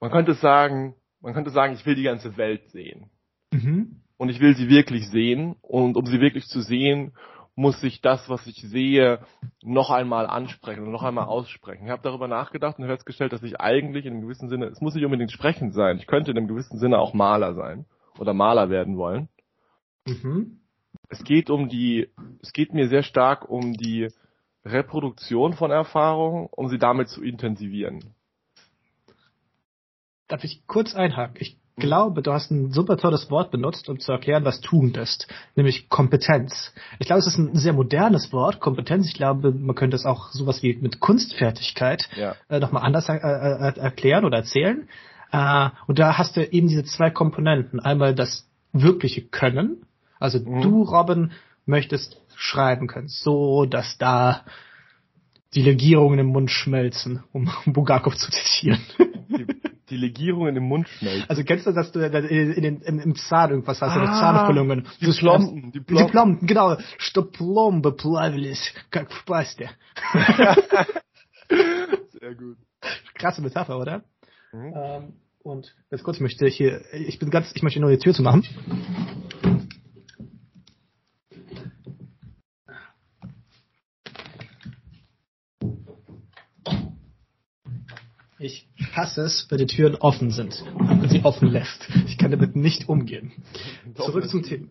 Man 0.00 0.10
könnte 0.10 0.34
sagen, 0.34 0.94
man 1.22 1.34
könnte 1.34 1.50
sagen, 1.50 1.74
ich 1.74 1.86
will 1.86 1.94
die 1.94 2.02
ganze 2.02 2.36
Welt 2.36 2.68
sehen. 2.70 3.10
Mhm. 3.52 4.02
Und 4.16 4.28
ich 4.28 4.40
will 4.40 4.54
sie 4.56 4.68
wirklich 4.68 5.08
sehen. 5.08 5.56
Und 5.62 5.96
um 5.96 6.06
sie 6.06 6.20
wirklich 6.20 6.46
zu 6.46 6.60
sehen, 6.60 7.12
muss 7.54 7.82
ich 7.82 8.00
das, 8.00 8.28
was 8.28 8.46
ich 8.46 8.56
sehe, 8.56 9.20
noch 9.62 9.90
einmal 9.90 10.26
ansprechen 10.26 10.84
und 10.84 10.90
noch 10.90 11.02
einmal 11.02 11.26
aussprechen. 11.26 11.84
Ich 11.84 11.90
habe 11.90 12.02
darüber 12.02 12.28
nachgedacht 12.28 12.78
und 12.78 12.86
festgestellt, 12.86 13.32
dass 13.32 13.42
ich 13.42 13.60
eigentlich 13.60 14.06
in 14.06 14.14
einem 14.14 14.22
gewissen 14.22 14.48
Sinne, 14.48 14.66
es 14.66 14.80
muss 14.80 14.94
nicht 14.94 15.04
unbedingt 15.04 15.32
sprechend 15.32 15.74
sein, 15.74 15.98
ich 15.98 16.06
könnte 16.06 16.30
in 16.30 16.38
einem 16.38 16.48
gewissen 16.48 16.78
Sinne 16.78 16.98
auch 16.98 17.12
Maler 17.12 17.54
sein 17.54 17.84
oder 18.18 18.32
Maler 18.32 18.70
werden 18.70 18.96
wollen. 18.96 19.28
Mhm. 20.06 20.60
Es 21.08 21.24
geht 21.24 21.50
um 21.50 21.68
die, 21.68 22.08
es 22.40 22.52
geht 22.52 22.72
mir 22.72 22.88
sehr 22.88 23.02
stark 23.02 23.48
um 23.48 23.74
die 23.74 24.08
Reproduktion 24.64 25.52
von 25.52 25.70
Erfahrungen, 25.70 26.48
um 26.50 26.68
sie 26.68 26.78
damit 26.78 27.08
zu 27.08 27.22
intensivieren. 27.22 28.14
Darf 30.32 30.44
ich 30.44 30.66
kurz 30.66 30.94
einhaken? 30.94 31.36
Ich 31.40 31.58
glaube, 31.76 32.22
du 32.22 32.32
hast 32.32 32.50
ein 32.50 32.72
super 32.72 32.96
tolles 32.96 33.30
Wort 33.30 33.50
benutzt, 33.50 33.90
um 33.90 34.00
zu 34.00 34.12
erklären, 34.12 34.46
was 34.46 34.62
Tugend 34.62 34.96
ist, 34.96 35.28
nämlich 35.56 35.90
Kompetenz. 35.90 36.72
Ich 36.98 37.06
glaube, 37.06 37.18
es 37.18 37.26
ist 37.26 37.36
ein 37.36 37.54
sehr 37.54 37.74
modernes 37.74 38.32
Wort, 38.32 38.58
Kompetenz. 38.58 39.08
Ich 39.08 39.12
glaube, 39.12 39.52
man 39.52 39.76
könnte 39.76 39.94
es 39.94 40.06
auch 40.06 40.30
sowas 40.30 40.62
wie 40.62 40.74
mit 40.76 41.00
Kunstfertigkeit 41.00 42.08
ja. 42.16 42.34
äh, 42.48 42.60
nochmal 42.60 42.82
anders 42.82 43.10
äh, 43.10 43.16
äh, 43.16 43.78
erklären 43.78 44.24
oder 44.24 44.38
erzählen. 44.38 44.88
Äh, 45.32 45.68
und 45.86 45.98
da 45.98 46.16
hast 46.16 46.34
du 46.38 46.50
eben 46.50 46.68
diese 46.68 46.84
zwei 46.84 47.10
Komponenten. 47.10 47.78
Einmal 47.78 48.14
das 48.14 48.48
wirkliche 48.72 49.20
Können. 49.20 49.84
Also 50.18 50.38
mhm. 50.38 50.62
du, 50.62 50.82
Robin, 50.84 51.32
möchtest 51.66 52.22
schreiben 52.36 52.86
können, 52.86 53.08
so 53.08 53.66
dass 53.66 53.98
da 53.98 54.46
die 55.53 55.61
Legierungen 55.61 56.19
im 56.19 56.27
Mund 56.27 56.51
schmelzen, 56.51 57.23
um 57.31 57.49
Bulgakov 57.65 58.15
zu 58.15 58.29
zitieren. 58.31 58.79
Die, 59.29 59.45
die 59.89 59.97
Legierungen 59.97 60.55
im 60.55 60.63
Mund 60.63 60.87
schmelzen. 60.89 61.29
Also 61.29 61.43
kennst 61.43 61.65
du, 61.65 61.71
dass 61.71 61.91
du 61.91 61.99
in 61.99 62.61
den, 62.61 62.81
im, 62.81 62.99
im 62.99 63.15
Zahn 63.15 63.51
irgendwas 63.51 63.81
hast, 63.81 63.95
ah, 63.95 64.19
Zahnfüllungen. 64.19 64.87
Die 65.01 65.11
Plomben, 65.11 65.71
die 65.71 65.79
Plomben. 65.79 66.05
Die 66.05 66.11
Plomben, 66.11 66.47
genau. 66.47 66.77
Что 66.97 67.23
пломбы 67.23 67.95
плавились, 67.95 68.73
как 68.91 69.11
в 69.11 69.25
пасте. 69.25 69.69
Sehr 71.49 72.35
gut. 72.35 72.57
Krasse 73.15 73.41
Metapher, 73.41 73.79
oder? 73.79 74.03
Mhm. 74.53 74.73
Ähm, 74.75 75.13
und 75.43 75.73
jetzt 75.91 76.03
kurz, 76.03 76.17
ich 76.17 76.21
möchte 76.21 76.45
hier, 76.47 76.81
ich 76.93 77.19
bin 77.19 77.29
ganz, 77.29 77.51
ich 77.55 77.63
möchte 77.63 77.79
nur 77.79 77.89
die 77.89 77.97
Tür 77.97 78.13
zu 78.13 78.21
machen. 78.21 78.43
Ich 88.92 88.98
hasse 88.98 89.22
es, 89.22 89.46
wenn 89.48 89.56
die 89.56 89.64
Türen 89.64 89.94
offen 89.96 90.30
sind 90.30 90.62
und 90.78 91.08
sie 91.08 91.24
offen 91.24 91.48
lässt. 91.48 91.88
Ich 92.06 92.18
kann 92.18 92.30
damit 92.30 92.56
nicht 92.56 92.90
umgehen. 92.90 93.32
Zurück 93.94 94.28
zum 94.28 94.42
Thema. 94.42 94.68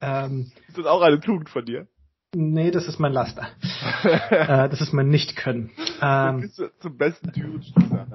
Ähm, 0.00 0.50
ist 0.68 0.78
das 0.78 0.86
auch 0.86 1.02
eine 1.02 1.20
Tugend 1.20 1.50
von 1.50 1.66
dir? 1.66 1.86
Nee, 2.34 2.70
das 2.70 2.88
ist 2.88 2.98
mein 2.98 3.12
Laster. 3.12 3.48
äh, 4.30 4.70
das 4.70 4.80
ist 4.80 4.94
mein 4.94 5.10
Nicht-Können. 5.10 5.70
Ähm, 6.00 6.40
bist 6.40 6.60
du 6.60 6.70
zum 6.78 6.96
besten 6.96 7.30
Türenschließer. 7.30 8.06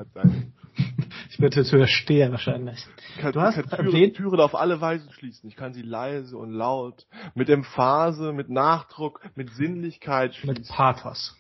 Ich 1.30 1.40
werde 1.40 1.64
Türsteher 1.64 2.32
wahrscheinlich. 2.32 2.88
Ich 3.16 3.22
kann, 3.22 3.32
du 3.32 3.42
hast 3.42 3.58
kann 3.58 3.70
Türen, 3.70 3.86
erwähnt, 3.86 4.16
Türen 4.16 4.40
auf 4.40 4.56
alle 4.56 4.82
Weisen 4.82 5.12
schließen. 5.12 5.48
Ich 5.48 5.56
kann 5.56 5.76
sie 5.76 5.84
leise 5.84 6.36
und 6.36 6.50
laut, 6.50 7.06
mit 7.36 7.48
Emphase, 7.50 8.34
mit 8.34 8.50
Nachdruck, 8.50 9.22
mit 9.36 9.52
Sinnlichkeit 9.52 10.34
schließen. 10.34 10.62
Mit 10.62 10.68
Pathos. 10.68 11.38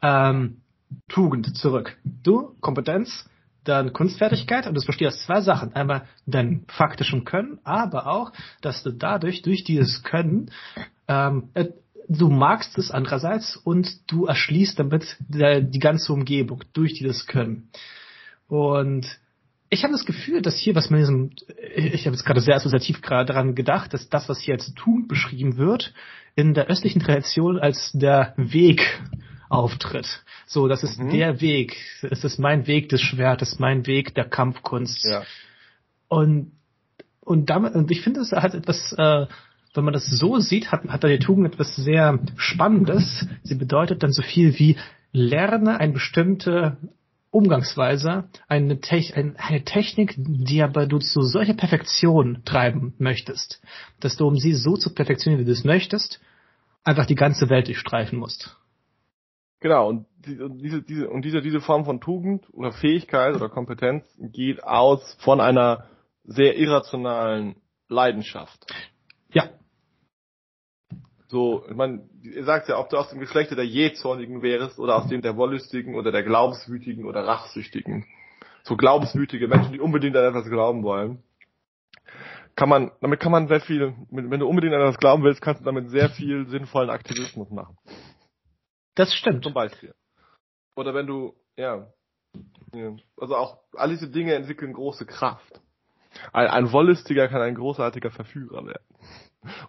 Ähm, 0.00 0.62
Tugend 1.08 1.56
zurück. 1.56 1.96
Du, 2.22 2.54
Kompetenz, 2.60 3.28
dann 3.64 3.92
Kunstfertigkeit 3.92 4.66
und 4.66 4.74
das 4.74 4.86
besteht 4.86 5.08
aus 5.08 5.22
zwei 5.24 5.40
Sachen. 5.40 5.74
Einmal 5.74 6.06
dein 6.26 6.64
faktischem 6.68 7.24
Können, 7.24 7.58
aber 7.64 8.06
auch, 8.06 8.32
dass 8.62 8.82
du 8.82 8.90
dadurch, 8.90 9.42
durch 9.42 9.64
dieses 9.64 10.02
Können, 10.02 10.50
ähm, 11.08 11.50
äh, 11.54 11.66
du 12.08 12.28
magst 12.28 12.76
es 12.78 12.90
andererseits 12.90 13.56
und 13.56 13.88
du 14.10 14.26
erschließt 14.26 14.78
damit 14.78 15.16
die 15.28 15.78
ganze 15.78 16.12
Umgebung 16.12 16.64
durch 16.72 16.94
dieses 16.94 17.26
Können. 17.26 17.68
Und 18.48 19.06
ich 19.68 19.84
habe 19.84 19.92
das 19.92 20.04
Gefühl, 20.04 20.42
dass 20.42 20.56
hier, 20.56 20.74
was 20.74 20.90
man 20.90 20.98
diesem, 20.98 21.30
ich 21.76 22.06
habe 22.06 22.16
jetzt 22.16 22.24
gerade 22.24 22.40
sehr 22.40 22.56
assoziativ 22.56 23.00
gerade 23.00 23.32
daran 23.32 23.54
gedacht, 23.54 23.94
dass 23.94 24.08
das, 24.08 24.28
was 24.28 24.40
hier 24.40 24.54
als 24.54 24.74
Tugend 24.74 25.06
beschrieben 25.06 25.56
wird, 25.56 25.94
in 26.34 26.54
der 26.54 26.66
östlichen 26.66 27.00
Tradition 27.00 27.58
als 27.58 27.92
der 27.92 28.34
Weg 28.36 29.00
auftritt. 29.50 30.22
So, 30.46 30.66
das 30.68 30.82
ist 30.82 30.98
mhm. 30.98 31.10
der 31.10 31.40
Weg. 31.42 31.76
Es 32.02 32.24
ist 32.24 32.38
mein 32.38 32.66
Weg 32.66 32.88
des 32.88 33.02
Schwertes, 33.02 33.58
mein 33.58 33.86
Weg 33.86 34.14
der 34.14 34.24
Kampfkunst. 34.24 35.04
Ja. 35.04 35.24
Und 36.08 36.52
und 37.30 37.48
damit, 37.48 37.74
und 37.74 37.90
ich 37.92 38.00
finde, 38.00 38.20
es 38.20 38.32
hat 38.32 38.54
etwas, 38.54 38.92
äh, 38.98 39.26
wenn 39.74 39.84
man 39.84 39.92
das 39.92 40.06
so 40.06 40.40
sieht, 40.40 40.72
hat, 40.72 40.88
hat 40.88 41.04
da 41.04 41.08
die 41.08 41.20
Tugend 41.20 41.46
etwas 41.54 41.76
sehr 41.76 42.18
Spannendes. 42.36 43.24
Sie 43.44 43.54
bedeutet 43.54 44.02
dann 44.02 44.12
so 44.12 44.22
viel 44.22 44.58
wie 44.58 44.76
lerne 45.12 45.78
eine 45.78 45.92
bestimmte 45.92 46.76
Umgangsweise, 47.30 48.24
eine, 48.48 48.80
Te 48.80 49.00
eine 49.14 49.64
Technik, 49.64 50.14
die 50.16 50.62
aber 50.62 50.86
du 50.86 50.98
zu 50.98 51.22
solcher 51.22 51.54
Perfektion 51.54 52.42
treiben 52.44 52.94
möchtest, 52.98 53.62
dass 54.00 54.16
du, 54.16 54.26
um 54.26 54.36
sie 54.36 54.54
so 54.54 54.76
zu 54.76 54.92
perfektionieren, 54.92 55.42
wie 55.42 55.46
du 55.46 55.52
es 55.52 55.62
möchtest, 55.62 56.20
einfach 56.82 57.06
die 57.06 57.14
ganze 57.14 57.48
Welt 57.48 57.68
durchstreifen 57.68 58.18
musst. 58.18 58.56
Genau, 59.60 59.88
und 59.88 60.06
diese, 60.24 60.82
diese, 60.82 61.10
und 61.10 61.22
diese, 61.22 61.42
diese 61.42 61.60
Form 61.60 61.84
von 61.84 62.00
Tugend 62.00 62.46
oder 62.52 62.72
Fähigkeit 62.72 63.34
oder 63.34 63.50
Kompetenz 63.50 64.04
geht 64.18 64.64
aus 64.64 65.16
von 65.20 65.40
einer 65.40 65.84
sehr 66.24 66.56
irrationalen 66.56 67.56
Leidenschaft. 67.88 68.66
Ja. 69.32 69.50
So, 71.28 71.64
ich 71.68 71.76
meine, 71.76 72.08
ihr 72.22 72.44
sagt 72.44 72.68
ja, 72.68 72.78
ob 72.78 72.88
du 72.88 72.96
aus 72.96 73.10
dem 73.10 73.20
Geschlechte 73.20 73.54
der 73.54 73.66
Jähzornigen 73.66 74.42
wärst 74.42 74.78
oder 74.78 74.96
aus 74.96 75.08
dem 75.08 75.20
der 75.20 75.36
Wollüstigen 75.36 75.94
oder 75.94 76.10
der 76.10 76.22
Glaubenswütigen 76.22 77.04
oder 77.04 77.26
Rachsüchtigen. 77.26 78.06
So 78.62 78.76
glaubenswütige 78.76 79.46
Menschen, 79.46 79.72
die 79.72 79.80
unbedingt 79.80 80.16
an 80.16 80.24
etwas 80.24 80.48
glauben 80.48 80.82
wollen. 80.82 81.22
Kann 82.56 82.68
man, 82.68 82.90
damit 83.00 83.20
kann 83.20 83.32
man 83.32 83.48
sehr 83.48 83.60
viel, 83.60 83.94
wenn 84.10 84.40
du 84.40 84.48
unbedingt 84.48 84.74
an 84.74 84.80
etwas 84.80 84.98
glauben 84.98 85.22
willst, 85.22 85.40
kannst 85.40 85.60
du 85.60 85.64
damit 85.64 85.90
sehr 85.90 86.10
viel 86.10 86.46
sinnvollen 86.48 86.90
Aktivismus 86.90 87.50
machen. 87.50 87.76
Das 89.00 89.14
stimmt. 89.14 89.44
Zum 89.44 89.54
Beispiel. 89.54 89.94
Oder 90.76 90.92
wenn 90.92 91.06
du, 91.06 91.34
ja, 91.56 91.86
also 93.16 93.34
auch 93.34 93.58
all 93.72 93.88
diese 93.88 94.10
Dinge 94.10 94.34
entwickeln 94.34 94.74
große 94.74 95.06
Kraft. 95.06 95.58
Ein, 96.34 96.48
ein 96.48 96.72
Wollüstiger 96.72 97.28
kann 97.28 97.40
ein 97.40 97.54
großartiger 97.54 98.10
Verführer 98.10 98.66
werden. 98.66 98.84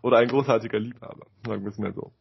Oder 0.01 0.17
ein 0.17 0.27
großartiger 0.27 0.79
Liebhaber, 0.79 1.27
sagen 1.47 1.63
wir 1.63 1.69
es 1.69 1.77
mal 1.77 1.93
so. 1.93 2.11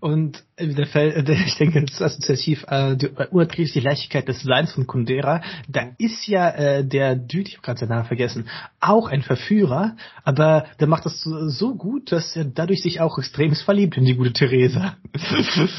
Und 0.00 0.44
der 0.58 0.86
Fall, 0.86 1.24
ich 1.46 1.56
denke, 1.56 1.82
das 1.82 1.94
ist 1.94 2.02
assoziativ, 2.02 2.64
äh, 2.68 2.96
die 2.96 3.08
unerträgliche 3.30 3.80
Leichtigkeit 3.80 4.28
des 4.28 4.42
Seins 4.42 4.72
von 4.72 4.86
Kundera, 4.86 5.42
da 5.68 5.92
ist 5.98 6.26
ja 6.26 6.50
äh, 6.50 6.84
der 6.84 7.16
Dude, 7.16 7.48
ich 7.48 7.56
habe 7.56 7.62
gerade 7.62 7.80
seinen 7.80 7.90
Namen 7.90 8.06
vergessen, 8.06 8.48
auch 8.80 9.08
ein 9.08 9.22
Verführer, 9.22 9.96
aber 10.24 10.66
der 10.78 10.86
macht 10.86 11.06
das 11.06 11.20
so, 11.20 11.48
so 11.48 11.74
gut, 11.74 12.12
dass 12.12 12.36
er 12.36 12.44
dadurch 12.44 12.82
sich 12.82 13.00
auch 13.00 13.18
extrem 13.18 13.54
verliebt 13.54 13.96
in 13.96 14.04
die 14.04 14.14
gute 14.14 14.32
Theresa. 14.32 14.96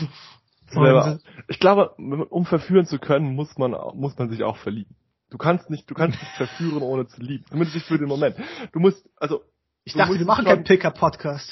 Und, 0.73 1.19
ich 1.49 1.59
glaube, 1.59 1.89
um 2.29 2.45
verführen 2.45 2.85
zu 2.85 2.97
können, 2.97 3.35
muss 3.35 3.57
man, 3.57 3.71
muss 3.93 4.17
man 4.17 4.29
sich 4.29 4.43
auch 4.43 4.55
verlieben. 4.55 4.95
Du 5.29 5.37
kannst 5.37 5.69
nicht, 5.69 5.89
du 5.89 5.95
kannst 5.95 6.19
nicht 6.19 6.33
verführen, 6.33 6.81
ohne 6.81 7.07
zu 7.07 7.21
lieben. 7.21 7.45
Zumindest 7.49 7.75
nicht 7.75 7.87
für 7.87 7.97
den 7.97 8.07
Moment. 8.07 8.35
Du 8.73 8.79
musst, 8.79 9.09
also. 9.17 9.41
Ich 9.83 9.93
dachte, 9.93 10.19
wir 10.19 10.25
machen 10.25 10.45
keinen 10.45 10.63
Picker-Podcast. 10.63 11.51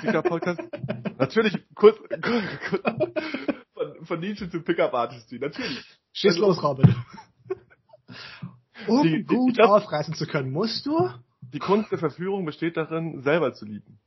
Picker-Podcast? 0.00 0.62
Natürlich, 1.18 1.56
kurz, 1.74 1.98
kurz, 1.98 2.44
kurz 2.70 2.82
von, 3.74 4.04
von 4.04 4.20
Nietzsche 4.20 4.48
zu 4.50 4.62
Pickup-Artist, 4.62 5.32
natürlich. 5.32 5.84
Schieß 6.12 6.32
also, 6.34 6.46
los, 6.46 6.62
Robin. 6.62 6.94
Um 8.86 9.02
die, 9.02 9.24
die, 9.24 9.24
gut 9.24 9.54
glaub, 9.54 9.70
aufreißen 9.70 10.14
zu 10.14 10.26
können, 10.26 10.50
musst 10.50 10.86
du? 10.86 11.10
Die 11.40 11.58
Kunst 11.58 11.90
der 11.90 11.98
Verführung 11.98 12.44
besteht 12.44 12.76
darin, 12.76 13.22
selber 13.22 13.54
zu 13.54 13.64
lieben. 13.64 13.98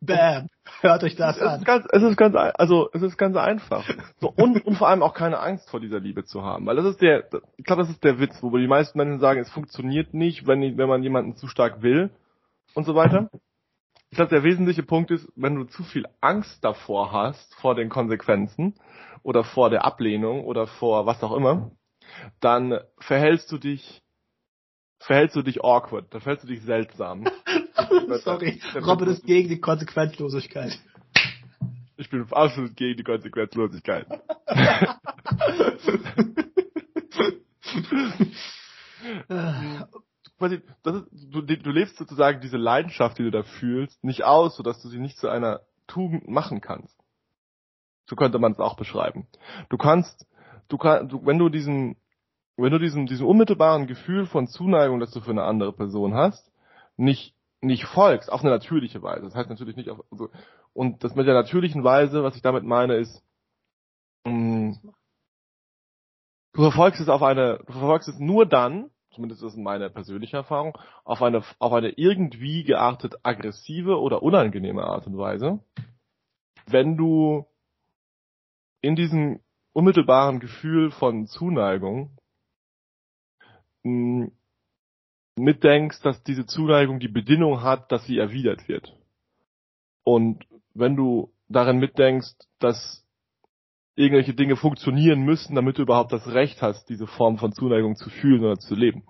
Bam. 0.00 0.48
Hört 0.80 1.04
euch 1.04 1.14
das 1.14 1.36
es 1.36 1.42
an. 1.42 1.60
Ist 1.60 1.64
ganz, 1.64 1.86
es 1.90 2.02
ist 2.02 2.16
ganz, 2.16 2.34
also, 2.34 2.90
es 2.92 3.02
ist 3.02 3.16
ganz 3.16 3.36
einfach. 3.36 3.88
So, 4.20 4.30
und, 4.30 4.64
und 4.66 4.76
vor 4.76 4.88
allem 4.88 5.02
auch 5.02 5.14
keine 5.14 5.38
Angst 5.38 5.70
vor 5.70 5.78
dieser 5.78 6.00
Liebe 6.00 6.24
zu 6.24 6.42
haben. 6.42 6.66
Weil 6.66 6.76
das 6.76 6.86
ist 6.86 7.00
der, 7.00 7.28
ich 7.56 7.64
glaube, 7.64 7.82
das 7.82 7.90
ist 7.90 8.02
der 8.02 8.18
Witz, 8.18 8.42
wo 8.42 8.56
die 8.56 8.66
meisten 8.66 8.98
Menschen 8.98 9.20
sagen, 9.20 9.40
es 9.40 9.50
funktioniert 9.50 10.12
nicht, 10.12 10.46
wenn, 10.46 10.76
wenn 10.76 10.88
man 10.88 11.02
jemanden 11.02 11.36
zu 11.36 11.46
stark 11.46 11.82
will 11.82 12.10
und 12.74 12.84
so 12.84 12.96
weiter. 12.96 13.30
Ich 14.12 14.16
glaube, 14.16 14.28
der 14.28 14.42
wesentliche 14.42 14.82
Punkt 14.82 15.10
ist, 15.10 15.26
wenn 15.36 15.54
du 15.54 15.64
zu 15.64 15.82
viel 15.84 16.04
Angst 16.20 16.62
davor 16.62 17.12
hast, 17.12 17.54
vor 17.54 17.74
den 17.74 17.88
Konsequenzen 17.88 18.74
oder 19.22 19.42
vor 19.42 19.70
der 19.70 19.86
Ablehnung 19.86 20.44
oder 20.44 20.66
vor 20.66 21.06
was 21.06 21.22
auch 21.22 21.32
immer, 21.32 21.70
dann 22.38 22.78
verhältst 22.98 23.50
du 23.50 23.56
dich, 23.56 24.02
verhältst 24.98 25.34
du 25.34 25.40
dich 25.40 25.64
awkward, 25.64 26.12
dann 26.12 26.20
verhältst 26.20 26.44
du 26.44 26.48
dich 26.48 26.60
seltsam. 26.60 27.24
Sorry, 28.22 28.60
Robin 28.84 29.08
ist 29.08 29.24
gegen 29.24 29.48
die 29.48 29.60
Konsequenzlosigkeit. 29.60 30.78
Ich 31.96 32.10
bin 32.10 32.30
absolut 32.32 32.76
gegen 32.76 32.98
die 32.98 33.04
Konsequenzlosigkeit. 33.04 34.06
quasi, 40.42 40.60
das 40.82 40.96
ist, 40.96 41.06
du, 41.30 41.42
du 41.42 41.70
lebst 41.70 41.96
sozusagen 41.96 42.40
diese 42.40 42.56
Leidenschaft, 42.56 43.16
die 43.18 43.22
du 43.22 43.30
da 43.30 43.44
fühlst, 43.44 44.02
nicht 44.02 44.24
aus, 44.24 44.56
sodass 44.56 44.82
du 44.82 44.88
sie 44.88 44.98
nicht 44.98 45.16
zu 45.18 45.28
einer 45.28 45.60
Tugend 45.86 46.28
machen 46.28 46.60
kannst. 46.60 46.98
So 48.06 48.16
könnte 48.16 48.40
man 48.40 48.50
es 48.50 48.58
auch 48.58 48.76
beschreiben. 48.76 49.28
Du 49.68 49.78
kannst, 49.78 50.26
du 50.68 50.78
kannst, 50.78 51.12
du, 51.12 51.24
wenn 51.24 51.38
du 51.38 51.48
diesen, 51.48 51.96
wenn 52.56 52.72
du 52.72 52.80
diesen, 52.80 53.06
diesen 53.06 53.24
unmittelbaren 53.24 53.86
Gefühl 53.86 54.26
von 54.26 54.48
Zuneigung, 54.48 54.98
das 54.98 55.12
du 55.12 55.20
für 55.20 55.30
eine 55.30 55.44
andere 55.44 55.72
Person 55.72 56.14
hast, 56.14 56.50
nicht, 56.96 57.36
nicht 57.60 57.84
folgst, 57.84 58.30
auf 58.30 58.40
eine 58.40 58.50
natürliche 58.50 59.00
Weise. 59.00 59.24
Das 59.24 59.36
heißt 59.36 59.48
natürlich 59.48 59.76
nicht 59.76 59.90
auf, 59.90 60.02
also, 60.10 60.28
und 60.72 61.04
das 61.04 61.14
mit 61.14 61.28
der 61.28 61.34
natürlichen 61.34 61.84
Weise, 61.84 62.24
was 62.24 62.34
ich 62.34 62.42
damit 62.42 62.64
meine, 62.64 62.96
ist, 62.96 63.22
mh, 64.24 64.32
mm, 64.32 64.80
du 66.54 66.62
verfolgst 66.62 67.00
es 67.00 67.08
auf 67.08 67.22
eine, 67.22 67.58
du 67.64 67.72
verfolgst 67.72 68.08
es 68.08 68.18
nur 68.18 68.44
dann, 68.44 68.90
zumindest 69.12 69.42
ist 69.42 69.56
meine 69.56 69.90
persönliche 69.90 70.38
Erfahrung, 70.38 70.76
auf 71.04 71.22
eine, 71.22 71.42
auf 71.58 71.72
eine 71.72 71.90
irgendwie 71.90 72.64
geartet 72.64 73.14
aggressive 73.22 74.00
oder 74.00 74.22
unangenehme 74.22 74.84
Art 74.84 75.06
und 75.06 75.16
Weise, 75.18 75.60
wenn 76.66 76.96
du 76.96 77.46
in 78.80 78.96
diesem 78.96 79.40
unmittelbaren 79.72 80.40
Gefühl 80.40 80.90
von 80.90 81.26
Zuneigung 81.26 82.16
hm, 83.84 84.32
mitdenkst, 85.36 86.00
dass 86.02 86.22
diese 86.24 86.46
Zuneigung 86.46 87.00
die 87.00 87.08
Bedingung 87.08 87.62
hat, 87.62 87.90
dass 87.90 88.04
sie 88.04 88.18
erwidert 88.18 88.68
wird. 88.68 88.94
Und 90.04 90.44
wenn 90.74 90.96
du 90.96 91.32
darin 91.48 91.78
mitdenkst, 91.78 92.34
dass 92.58 93.01
irgendwelche 93.94 94.34
Dinge 94.34 94.56
funktionieren 94.56 95.20
müssen, 95.20 95.54
damit 95.54 95.78
du 95.78 95.82
überhaupt 95.82 96.12
das 96.12 96.26
Recht 96.26 96.62
hast, 96.62 96.88
diese 96.88 97.06
Form 97.06 97.38
von 97.38 97.52
Zuneigung 97.52 97.96
zu 97.96 98.10
fühlen 98.10 98.44
oder 98.44 98.58
zu 98.58 98.74
leben. 98.74 99.04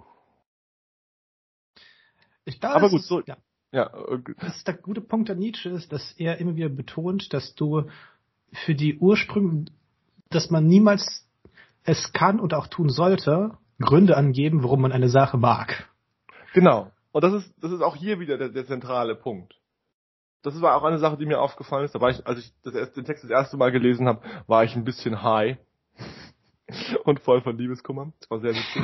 Ich 2.45 2.61
glaube, 2.61 2.77
Aber 2.77 2.91
gut, 2.91 3.03
so, 3.03 3.21
ja. 3.21 3.37
ja. 3.71 3.93
Okay. 3.95 4.35
Das 4.41 4.57
ist 4.57 4.67
der 4.67 4.75
gute 4.75 5.01
Punkt 5.01 5.31
an 5.31 5.39
Nietzsche 5.39 5.69
ist, 5.69 5.93
dass 5.93 6.13
er 6.13 6.39
immer 6.39 6.57
wieder 6.57 6.69
betont, 6.69 7.33
dass 7.33 7.55
du 7.55 7.85
für 8.53 8.75
die 8.75 8.99
Ursprünge, 8.99 9.67
dass 10.31 10.51
man 10.51 10.67
niemals 10.67 11.29
es 11.85 12.13
kann 12.13 12.41
und 12.41 12.55
auch 12.55 12.67
tun 12.67 12.89
sollte, 12.89 13.59
Gründe 13.81 14.17
angeben, 14.17 14.63
warum 14.63 14.83
man 14.83 14.93
eine 14.93 15.09
Sache 15.09 15.37
mag. 15.39 15.89
Genau. 16.55 16.91
Und 17.13 17.25
das 17.25 17.35
ist, 17.35 17.55
das 17.63 17.73
ist 17.73 17.83
auch 17.83 17.97
hier 17.97 18.21
wieder 18.21 18.39
der, 18.39 18.49
der 18.49 18.67
zentrale 18.67 19.15
Punkt 19.15 19.62
das 20.43 20.61
war 20.61 20.77
auch 20.77 20.85
eine 20.85 20.99
Sache, 20.99 21.17
die 21.17 21.27
mir 21.27 21.41
aufgefallen 21.41 21.85
ist. 21.85 21.95
Da 21.95 22.01
war 22.01 22.11
ich, 22.11 22.27
als 22.27 22.41
ich 22.41 22.53
das 22.63 22.75
erste, 22.75 22.95
den 22.97 23.05
Text 23.05 23.25
das 23.25 23.31
erste 23.31 23.57
Mal 23.57 23.71
gelesen 23.71 24.07
habe, 24.09 24.23
war 24.47 24.65
ich 24.65 24.75
ein 24.75 24.85
bisschen 24.85 25.23
high 25.23 25.57
und 27.05 27.21
voll 27.21 27.43
von 27.43 27.57
Liebeskummer. 27.57 28.13
Das 28.21 28.31
war 28.31 28.41
sehr 28.41 28.55
witzig. 28.55 28.83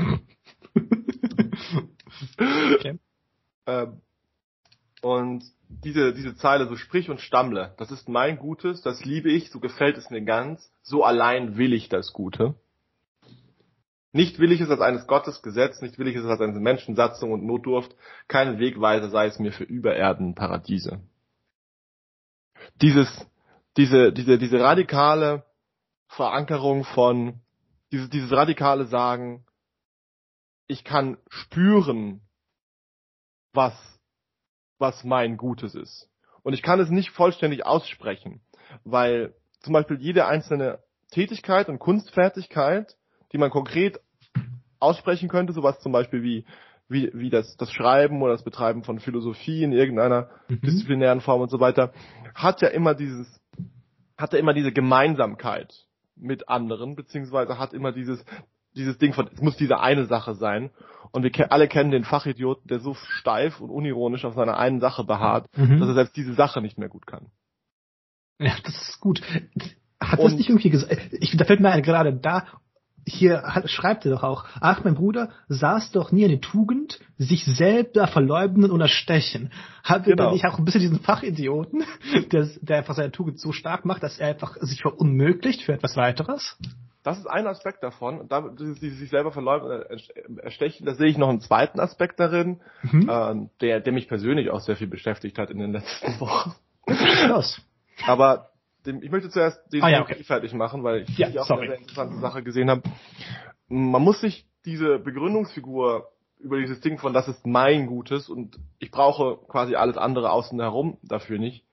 okay. 2.75 2.99
ähm, 3.66 4.01
und 5.03 5.44
diese, 5.68 6.12
diese 6.12 6.35
Zeile, 6.37 6.66
so 6.66 6.77
sprich 6.77 7.11
und 7.11 7.21
stammle, 7.21 7.75
das 7.77 7.90
ist 7.90 8.09
mein 8.09 8.38
Gutes, 8.38 8.83
das 8.83 9.05
liebe 9.05 9.31
ich, 9.31 9.51
so 9.51 9.61
gefällt 9.61 9.97
es 9.97 10.11
mir 10.11 10.23
ganz, 10.23 10.73
so 10.83 11.05
allein 11.05 11.57
will 11.57 11.73
ich 11.73 11.88
das 11.88 12.12
Gute. 12.12 12.55
Nicht 14.12 14.38
will 14.38 14.51
ich 14.53 14.61
es 14.61 14.71
als 14.71 14.81
eines 14.81 15.07
Gottes 15.07 15.42
Gesetz, 15.42 15.83
nicht 15.83 15.99
will 15.99 16.09
ich 16.09 16.16
es 16.16 16.25
als 16.25 16.40
eine 16.40 16.59
Menschensatzung 16.59 17.31
und 17.33 17.44
Notdurft, 17.44 17.94
keinen 18.27 18.59
Wegweiser 18.59 19.11
sei 19.11 19.27
es 19.27 19.38
mir 19.38 19.53
für 19.53 19.64
Übererden 19.64 20.35
Paradiese. 20.35 21.01
Dieses, 22.77 23.09
diese, 23.77 24.13
diese, 24.13 24.39
diese 24.39 24.61
radikale 24.61 25.45
Verankerung 26.09 26.85
von, 26.85 27.41
dieses, 27.93 28.11
dieses 28.11 28.33
radikale 28.33 28.87
Sagen, 28.87 29.45
ich 30.67 30.85
kann 30.85 31.19
spüren, 31.29 32.21
was, 33.53 33.75
was 34.79 35.05
mein 35.05 35.37
Gutes 35.37 35.75
ist. 35.75 36.09
Und 36.43 36.53
ich 36.53 36.63
kann 36.63 36.81
es 36.81 36.91
nicht 36.91 37.11
vollständig 37.11 37.67
aussprechen, 37.67 38.41
weil 38.85 39.35
zum 39.61 39.73
Beispiel 39.73 40.01
jede 40.01 40.27
einzelne 40.27 40.83
Tätigkeit 41.11 41.69
und 41.69 41.79
Kunstfertigkeit, 41.79 42.97
die 43.33 43.39
man 43.39 43.51
konkret 43.51 44.01
aussprechen 44.79 45.29
könnte, 45.29 45.53
sowas 45.53 45.81
zum 45.81 45.93
Beispiel 45.93 46.23
wie, 46.23 46.47
wie, 46.88 47.11
wie 47.12 47.31
das, 47.31 47.57
das 47.57 47.72
Schreiben 47.72 48.22
oder 48.22 48.33
das 48.33 48.44
Betreiben 48.44 48.83
von 48.83 48.98
Philosophie 48.98 49.62
in 49.62 49.72
irgendeiner 49.72 50.31
mhm. 50.48 50.61
disziplinären 50.62 51.20
Form 51.20 51.42
und 51.42 51.51
so 51.51 51.61
weiter, 51.61 51.92
hat 52.35 52.62
ja 52.62 52.68
immer 52.68 52.94
dieses, 52.94 53.40
hat 54.16 54.33
ja 54.33 54.38
immer 54.38 54.55
diese 54.55 54.72
Gemeinsamkeit 54.72 55.74
mit 56.16 56.48
anderen, 56.48 56.96
beziehungsweise 56.96 57.59
hat 57.59 57.74
immer 57.74 57.92
dieses, 57.92 58.24
dieses 58.74 58.98
Ding 58.98 59.12
von, 59.12 59.29
es 59.33 59.40
muss 59.40 59.57
diese 59.57 59.81
eine 59.81 60.07
Sache 60.07 60.35
sein. 60.35 60.70
Und 61.11 61.22
wir 61.22 61.53
alle 61.53 61.68
kennen 61.68 61.90
den 61.90 62.05
Fachidioten, 62.05 62.68
der 62.68 62.81
so 62.81 62.94
steif 62.94 63.61
und 63.61 63.70
unironisch 63.70 64.24
auf 64.24 64.35
seiner 64.35 64.59
einen 64.59 64.81
Sache 64.81 65.05
beharrt, 65.05 65.46
mhm. 65.57 65.81
dass 65.81 65.88
er 65.88 65.94
selbst 65.94 66.16
diese 66.16 66.35
Sache 66.35 66.61
nicht 66.61 66.79
mehr 66.79 66.88
gut 66.88 67.07
kann. 67.07 67.31
Ja, 68.38 68.55
das 68.62 68.74
ist 68.88 69.01
gut. 69.01 69.22
Hat 70.01 70.18
und 70.18 70.27
das 70.27 70.35
nicht 70.35 70.48
irgendwie 70.48 70.70
gesagt? 70.70 70.96
Ich, 71.12 71.37
da 71.37 71.44
fällt 71.44 71.61
mir 71.61 71.81
gerade 71.83 72.14
da, 72.14 72.46
hier 73.07 73.43
hat, 73.43 73.69
schreibt 73.71 74.05
er 74.05 74.13
doch 74.13 74.23
auch, 74.23 74.45
ach, 74.61 74.85
mein 74.85 74.95
Bruder 74.95 75.31
saß 75.49 75.93
doch 75.93 76.13
nie 76.13 76.25
eine 76.25 76.41
Tugend, 76.41 77.01
sich 77.17 77.45
selber 77.45 78.07
verleugnen 78.07 78.71
und 78.71 78.81
erstechen. 78.81 79.51
Hat 79.83 80.05
genau. 80.05 80.27
er 80.27 80.33
nicht 80.33 80.45
auch 80.47 80.59
ein 80.59 80.65
bisschen 80.65 80.81
diesen 80.81 81.01
Fachidioten, 81.01 81.85
der, 82.33 82.49
der 82.61 82.79
einfach 82.79 82.95
seine 82.95 83.13
Tugend 83.13 83.41
so 83.41 83.53
stark 83.53 83.85
macht, 83.85 84.03
dass 84.03 84.19
er 84.19 84.29
einfach 84.29 84.57
sich 84.61 84.83
verunmöglicht 84.83 85.63
für 85.63 85.73
etwas 85.73 85.97
weiteres? 85.97 86.57
Das 87.03 87.19
ist 87.19 87.27
ein 87.27 87.47
Aspekt 87.47 87.83
davon. 87.83 88.29
Da, 88.29 88.51
die 88.51 88.91
sich 88.91 89.09
selber 89.09 89.33
verleugnen, 89.33 89.83
erstechen, 90.43 90.85
da 90.85 90.95
sehe 90.95 91.07
ich 91.07 91.17
noch 91.17 91.29
einen 91.29 91.41
zweiten 91.41 91.81
Aspekt 91.81 92.21
darin, 92.21 92.61
mhm. 92.83 93.09
äh, 93.09 93.49
der, 93.61 93.81
der 93.81 93.93
mich 93.93 94.09
persönlich 94.09 94.51
auch 94.51 94.61
sehr 94.61 94.77
viel 94.77 94.89
beschäftigt 94.89 95.39
hat 95.39 95.51
in 95.51 95.59
den 95.59 95.73
letzten 95.73 96.21
Wochen. 96.21 96.55
Krass. 96.87 97.63
Aber 98.07 98.51
dem, 98.87 99.03
ich 99.03 99.11
möchte 99.11 99.31
zuerst 99.31 99.61
den 99.73 99.83
ah, 99.83 99.88
ja, 99.88 100.03
okay. 100.03 100.23
fertig 100.25 100.53
machen, 100.55 100.83
weil 100.85 101.03
ich 101.03 101.19
ja, 101.19 101.29
auch 101.41 101.47
sorry. 101.47 101.62
eine 101.62 101.71
sehr 101.71 101.79
interessante 101.81 102.21
Sache 102.21 102.43
gesehen 102.43 102.71
habe. 102.71 102.83
Man 103.69 104.03
muss 104.03 104.21
sich 104.21 104.47
diese 104.64 104.99
Begründungsfigur 104.99 106.09
über 106.38 106.59
dieses 106.59 106.81
Ding 106.81 106.99
von 106.99 107.12
das 107.12 107.29
ist 107.29 107.47
mein 107.47 107.87
Gutes 107.87 108.29
und 108.29 108.59
ich 108.79 108.91
brauche 108.91 109.38
quasi 109.49 109.75
alles 109.75 109.97
andere 109.97 110.31
außen 110.31 110.59
herum 110.61 110.99
dafür 111.03 111.38
nicht, 111.38 111.64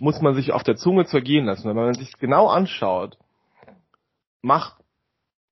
muss 0.00 0.20
man 0.20 0.34
sich 0.34 0.52
auf 0.52 0.62
der 0.62 0.76
Zunge 0.76 1.06
zergehen 1.06 1.46
lassen. 1.46 1.68
Wenn 1.68 1.76
man 1.76 1.94
sich 1.94 2.18
genau 2.18 2.48
anschaut, 2.48 3.18
macht, 4.42 4.76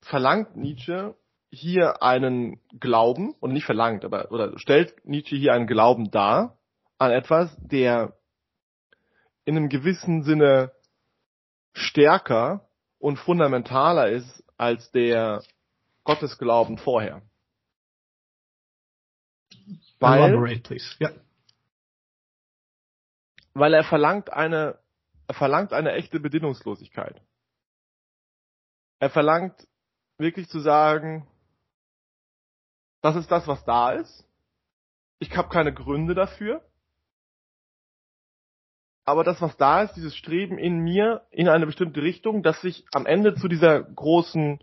verlangt 0.02 0.56
Nietzsche 0.56 1.14
hier 1.50 2.02
einen 2.02 2.60
Glauben, 2.78 3.34
und 3.40 3.52
nicht 3.52 3.64
verlangt, 3.64 4.04
aber, 4.04 4.30
oder 4.30 4.56
stellt 4.58 4.94
Nietzsche 5.04 5.36
hier 5.36 5.52
einen 5.52 5.66
Glauben 5.66 6.10
dar 6.10 6.58
an 6.98 7.10
etwas, 7.10 7.56
der 7.60 8.14
in 9.44 9.56
einem 9.56 9.68
gewissen 9.68 10.22
Sinne 10.22 10.72
stärker 11.72 12.68
und 12.98 13.18
fundamentaler 13.18 14.10
ist 14.10 14.44
als 14.56 14.90
der 14.92 15.42
Gottesglauben 16.04 16.78
vorher. 16.78 17.22
Weil, 20.98 21.10
ja. 21.10 21.10
weil 23.54 23.74
er 23.74 23.84
verlangt 23.84 24.32
eine, 24.32 24.78
er 25.26 25.34
verlangt 25.34 25.72
eine 25.72 25.92
echte 25.92 26.20
Bedingungslosigkeit. 26.20 27.20
Er 28.98 29.10
verlangt 29.10 29.66
wirklich 30.18 30.48
zu 30.48 30.60
sagen, 30.60 31.26
das 33.02 33.16
ist 33.16 33.30
das, 33.30 33.46
was 33.46 33.64
da 33.64 33.92
ist. 33.92 34.26
Ich 35.18 35.36
habe 35.36 35.48
keine 35.48 35.72
Gründe 35.72 36.14
dafür 36.14 36.69
aber 39.10 39.24
das, 39.24 39.42
was 39.42 39.56
da 39.56 39.82
ist, 39.82 39.94
dieses 39.94 40.14
Streben 40.14 40.56
in 40.56 40.78
mir 40.78 41.26
in 41.32 41.48
eine 41.48 41.66
bestimmte 41.66 42.00
Richtung, 42.00 42.44
das 42.44 42.60
sich 42.60 42.84
am 42.92 43.06
Ende 43.06 43.34
zu 43.34 43.48
dieser 43.48 43.82
großen 43.82 44.60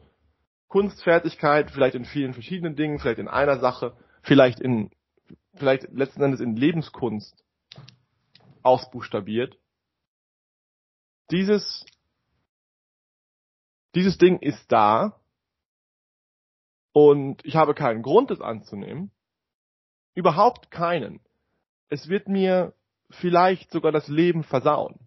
Kunstfertigkeit, 0.69 1.69
vielleicht 1.69 1.95
in 1.95 2.05
vielen 2.05 2.33
verschiedenen 2.33 2.77
Dingen, 2.77 2.97
vielleicht 2.97 3.19
in 3.19 3.27
einer 3.27 3.59
Sache, 3.59 3.97
vielleicht 4.21 4.61
in, 4.61 4.89
vielleicht 5.55 5.91
letzten 5.91 6.23
Endes 6.23 6.39
in 6.39 6.55
Lebenskunst 6.55 7.43
ausbuchstabiert. 8.63 9.57
Dieses, 11.29 11.85
dieses 13.95 14.17
Ding 14.17 14.39
ist 14.39 14.71
da 14.71 15.19
und 16.93 17.43
ich 17.43 17.57
habe 17.57 17.73
keinen 17.73 18.01
Grund, 18.01 18.31
es 18.31 18.39
anzunehmen. 18.39 19.11
Überhaupt 20.15 20.71
keinen. 20.71 21.19
Es 21.89 22.07
wird 22.07 22.29
mir 22.29 22.73
vielleicht 23.09 23.71
sogar 23.71 23.91
das 23.91 24.07
Leben 24.07 24.43
versauen. 24.43 24.99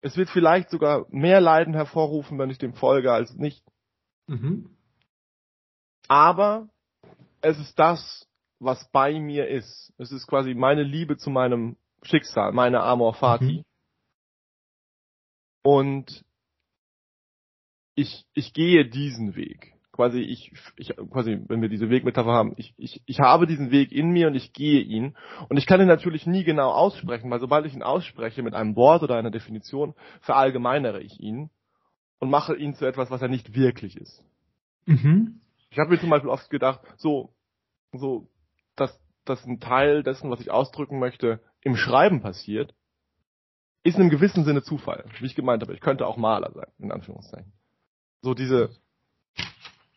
Es 0.00 0.16
wird 0.16 0.28
vielleicht 0.30 0.70
sogar 0.70 1.06
mehr 1.10 1.40
Leiden 1.40 1.74
hervorrufen, 1.74 2.38
wenn 2.38 2.50
ich 2.50 2.58
dem 2.58 2.74
folge, 2.74 3.12
als 3.12 3.34
nicht. 3.34 3.64
Mhm. 4.26 4.76
Aber 6.08 6.68
es 7.40 7.58
ist 7.58 7.78
das, 7.78 8.28
was 8.58 8.88
bei 8.92 9.18
mir 9.18 9.48
ist. 9.48 9.92
Es 9.98 10.12
ist 10.12 10.26
quasi 10.26 10.54
meine 10.54 10.82
Liebe 10.82 11.16
zu 11.16 11.30
meinem 11.30 11.76
Schicksal, 12.02 12.52
meine 12.52 12.82
Amor 12.82 13.14
Fati. 13.14 13.58
Mhm. 13.58 13.64
Und 15.62 16.24
ich, 17.96 18.24
ich 18.34 18.52
gehe 18.52 18.88
diesen 18.88 19.34
Weg 19.34 19.75
quasi 19.96 20.20
ich, 20.20 20.52
ich 20.76 20.94
quasi, 21.10 21.40
wenn 21.48 21.62
wir 21.62 21.68
diese 21.68 21.90
Wegmetapher 21.90 22.32
haben, 22.32 22.54
ich, 22.56 22.74
ich, 22.76 23.02
ich 23.06 23.20
habe 23.20 23.46
diesen 23.46 23.70
Weg 23.70 23.90
in 23.90 24.10
mir 24.10 24.28
und 24.28 24.34
ich 24.34 24.52
gehe 24.52 24.80
ihn. 24.80 25.16
Und 25.48 25.56
ich 25.56 25.66
kann 25.66 25.80
ihn 25.80 25.88
natürlich 25.88 26.26
nie 26.26 26.44
genau 26.44 26.70
aussprechen, 26.70 27.30
weil 27.30 27.40
sobald 27.40 27.66
ich 27.66 27.74
ihn 27.74 27.82
ausspreche 27.82 28.42
mit 28.42 28.54
einem 28.54 28.76
Wort 28.76 29.02
oder 29.02 29.16
einer 29.16 29.30
Definition, 29.30 29.94
verallgemeinere 30.20 31.00
ich 31.00 31.18
ihn 31.18 31.50
und 32.18 32.30
mache 32.30 32.54
ihn 32.54 32.74
zu 32.74 32.86
etwas, 32.86 33.10
was 33.10 33.22
er 33.22 33.28
nicht 33.28 33.54
wirklich 33.54 33.96
ist. 33.96 34.22
Mhm. 34.84 35.40
Ich 35.70 35.78
habe 35.78 35.90
mir 35.90 35.98
zum 35.98 36.10
Beispiel 36.10 36.30
oft 36.30 36.48
gedacht, 36.50 36.80
so, 36.96 37.34
so, 37.92 38.28
dass, 38.76 38.98
dass 39.24 39.44
ein 39.46 39.60
Teil 39.60 40.02
dessen, 40.02 40.30
was 40.30 40.40
ich 40.40 40.50
ausdrücken 40.50 40.98
möchte, 40.98 41.40
im 41.62 41.76
Schreiben 41.76 42.20
passiert, 42.20 42.74
ist 43.82 43.96
in 43.96 44.02
einem 44.02 44.10
gewissen 44.10 44.44
Sinne 44.44 44.62
Zufall, 44.62 45.04
wie 45.20 45.26
ich 45.26 45.34
gemeint 45.34 45.62
habe. 45.62 45.74
Ich 45.74 45.80
könnte 45.80 46.06
auch 46.06 46.16
Maler 46.16 46.52
sein, 46.52 46.66
in 46.78 46.92
Anführungszeichen. 46.92 47.52
So 48.20 48.34
diese, 48.34 48.70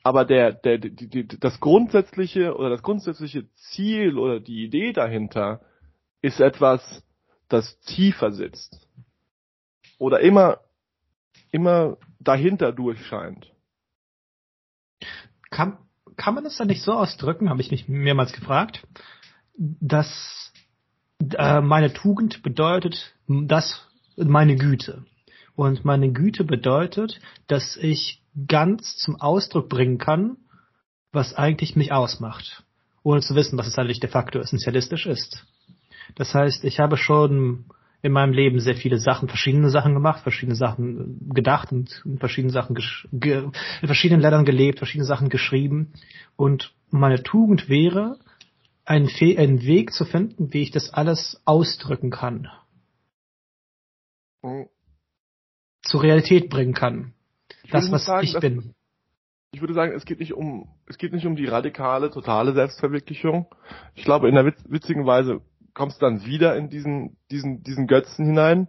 aber 0.09 0.25
der, 0.25 0.53
der, 0.53 0.79
die, 0.79 1.07
die, 1.07 1.27
das 1.27 1.59
grundsätzliche 1.59 2.55
oder 2.55 2.71
das 2.71 2.81
grundsätzliche 2.81 3.47
Ziel 3.53 4.17
oder 4.17 4.39
die 4.39 4.63
Idee 4.63 4.91
dahinter 4.91 5.61
ist 6.23 6.39
etwas, 6.39 7.03
das 7.47 7.79
tiefer 7.81 8.31
sitzt 8.31 8.87
oder 9.99 10.21
immer, 10.21 10.61
immer 11.51 11.97
dahinter 12.19 12.71
durchscheint. 12.71 13.53
Kann, 15.51 15.77
kann 16.15 16.33
man 16.33 16.43
das 16.43 16.57
dann 16.57 16.69
nicht 16.69 16.81
so 16.81 16.93
ausdrücken, 16.93 17.51
habe 17.51 17.61
ich 17.61 17.69
mich 17.69 17.87
mehrmals 17.87 18.33
gefragt, 18.33 18.87
dass 19.59 20.51
äh, 21.37 21.61
meine 21.61 21.93
Tugend 21.93 22.41
bedeutet, 22.41 23.13
dass 23.27 23.87
meine 24.17 24.55
Güte. 24.55 25.05
Und 25.59 25.83
meine 25.83 26.13
Güte 26.13 26.45
bedeutet, 26.45 27.19
dass 27.47 27.75
ich 27.75 28.21
ganz 28.47 28.95
zum 28.95 29.19
Ausdruck 29.19 29.67
bringen 29.67 29.97
kann, 29.97 30.37
was 31.11 31.33
eigentlich 31.33 31.75
mich 31.75 31.91
ausmacht, 31.91 32.63
ohne 33.03 33.19
zu 33.19 33.35
wissen, 33.35 33.57
was 33.57 33.67
es 33.67 33.77
eigentlich 33.77 33.99
de 33.99 34.09
facto 34.09 34.39
essentialistisch 34.39 35.05
ist. 35.05 35.45
Das 36.15 36.33
heißt, 36.33 36.63
ich 36.63 36.79
habe 36.79 36.95
schon 36.95 37.65
in 38.01 38.13
meinem 38.13 38.31
Leben 38.31 38.61
sehr 38.61 38.77
viele 38.77 38.99
Sachen, 38.99 39.27
verschiedene 39.27 39.69
Sachen 39.69 39.95
gemacht, 39.95 40.23
verschiedene 40.23 40.55
Sachen 40.55 41.29
gedacht 41.33 41.73
und 41.73 42.03
in 42.05 42.19
verschiedenen 42.19 42.53
Sachen 42.53 42.77
in 43.11 43.51
verschiedenen 43.83 44.21
Ländern 44.21 44.45
gelebt, 44.45 44.77
verschiedene 44.77 45.07
Sachen 45.07 45.27
geschrieben. 45.27 45.91
Und 46.37 46.73
meine 46.89 47.21
Tugend 47.21 47.67
wäre, 47.67 48.17
einen, 48.85 49.09
einen 49.19 49.61
Weg 49.63 49.91
zu 49.91 50.05
finden, 50.05 50.53
wie 50.53 50.61
ich 50.61 50.71
das 50.71 50.93
alles 50.93 51.41
ausdrücken 51.43 52.11
kann. 52.11 52.47
Mhm. 54.41 54.69
Zur 55.89 56.03
Realität 56.03 56.49
bringen 56.49 56.73
kann 56.73 57.13
das, 57.71 57.91
was 57.91 58.05
sagen, 58.05 58.23
ich 58.23 58.33
dass, 58.33 58.41
bin. 58.41 58.73
Ich 59.51 59.61
würde 59.61 59.73
sagen, 59.73 59.93
es 59.93 60.05
geht 60.05 60.19
nicht 60.19 60.33
um, 60.33 60.69
es 60.87 60.97
geht 60.97 61.13
nicht 61.13 61.25
um 61.25 61.35
die 61.35 61.45
radikale, 61.45 62.11
totale 62.11 62.53
Selbstverwirklichung. 62.53 63.47
Ich 63.95 64.03
glaube, 64.03 64.29
in 64.29 64.37
einer 64.37 64.53
witzigen 64.67 65.05
Weise 65.05 65.41
kommst 65.73 66.01
dann 66.01 66.25
wieder 66.25 66.55
in 66.55 66.69
diesen, 66.69 67.17
diesen, 67.31 67.63
diesen 67.63 67.87
Götzen 67.87 68.25
hinein. 68.25 68.67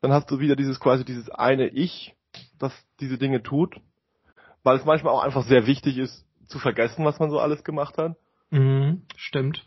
Dann 0.00 0.12
hast 0.12 0.30
du 0.30 0.38
wieder 0.38 0.56
dieses 0.56 0.80
quasi 0.80 1.04
dieses 1.04 1.28
eine 1.30 1.68
Ich, 1.68 2.14
das 2.58 2.72
diese 3.00 3.18
Dinge 3.18 3.42
tut. 3.42 3.76
Weil 4.62 4.78
es 4.78 4.84
manchmal 4.84 5.12
auch 5.12 5.22
einfach 5.22 5.44
sehr 5.44 5.66
wichtig 5.66 5.98
ist, 5.98 6.24
zu 6.46 6.58
vergessen, 6.58 7.04
was 7.04 7.18
man 7.18 7.30
so 7.30 7.38
alles 7.38 7.64
gemacht 7.64 7.98
hat. 7.98 8.16
Mhm, 8.50 9.02
stimmt. 9.16 9.64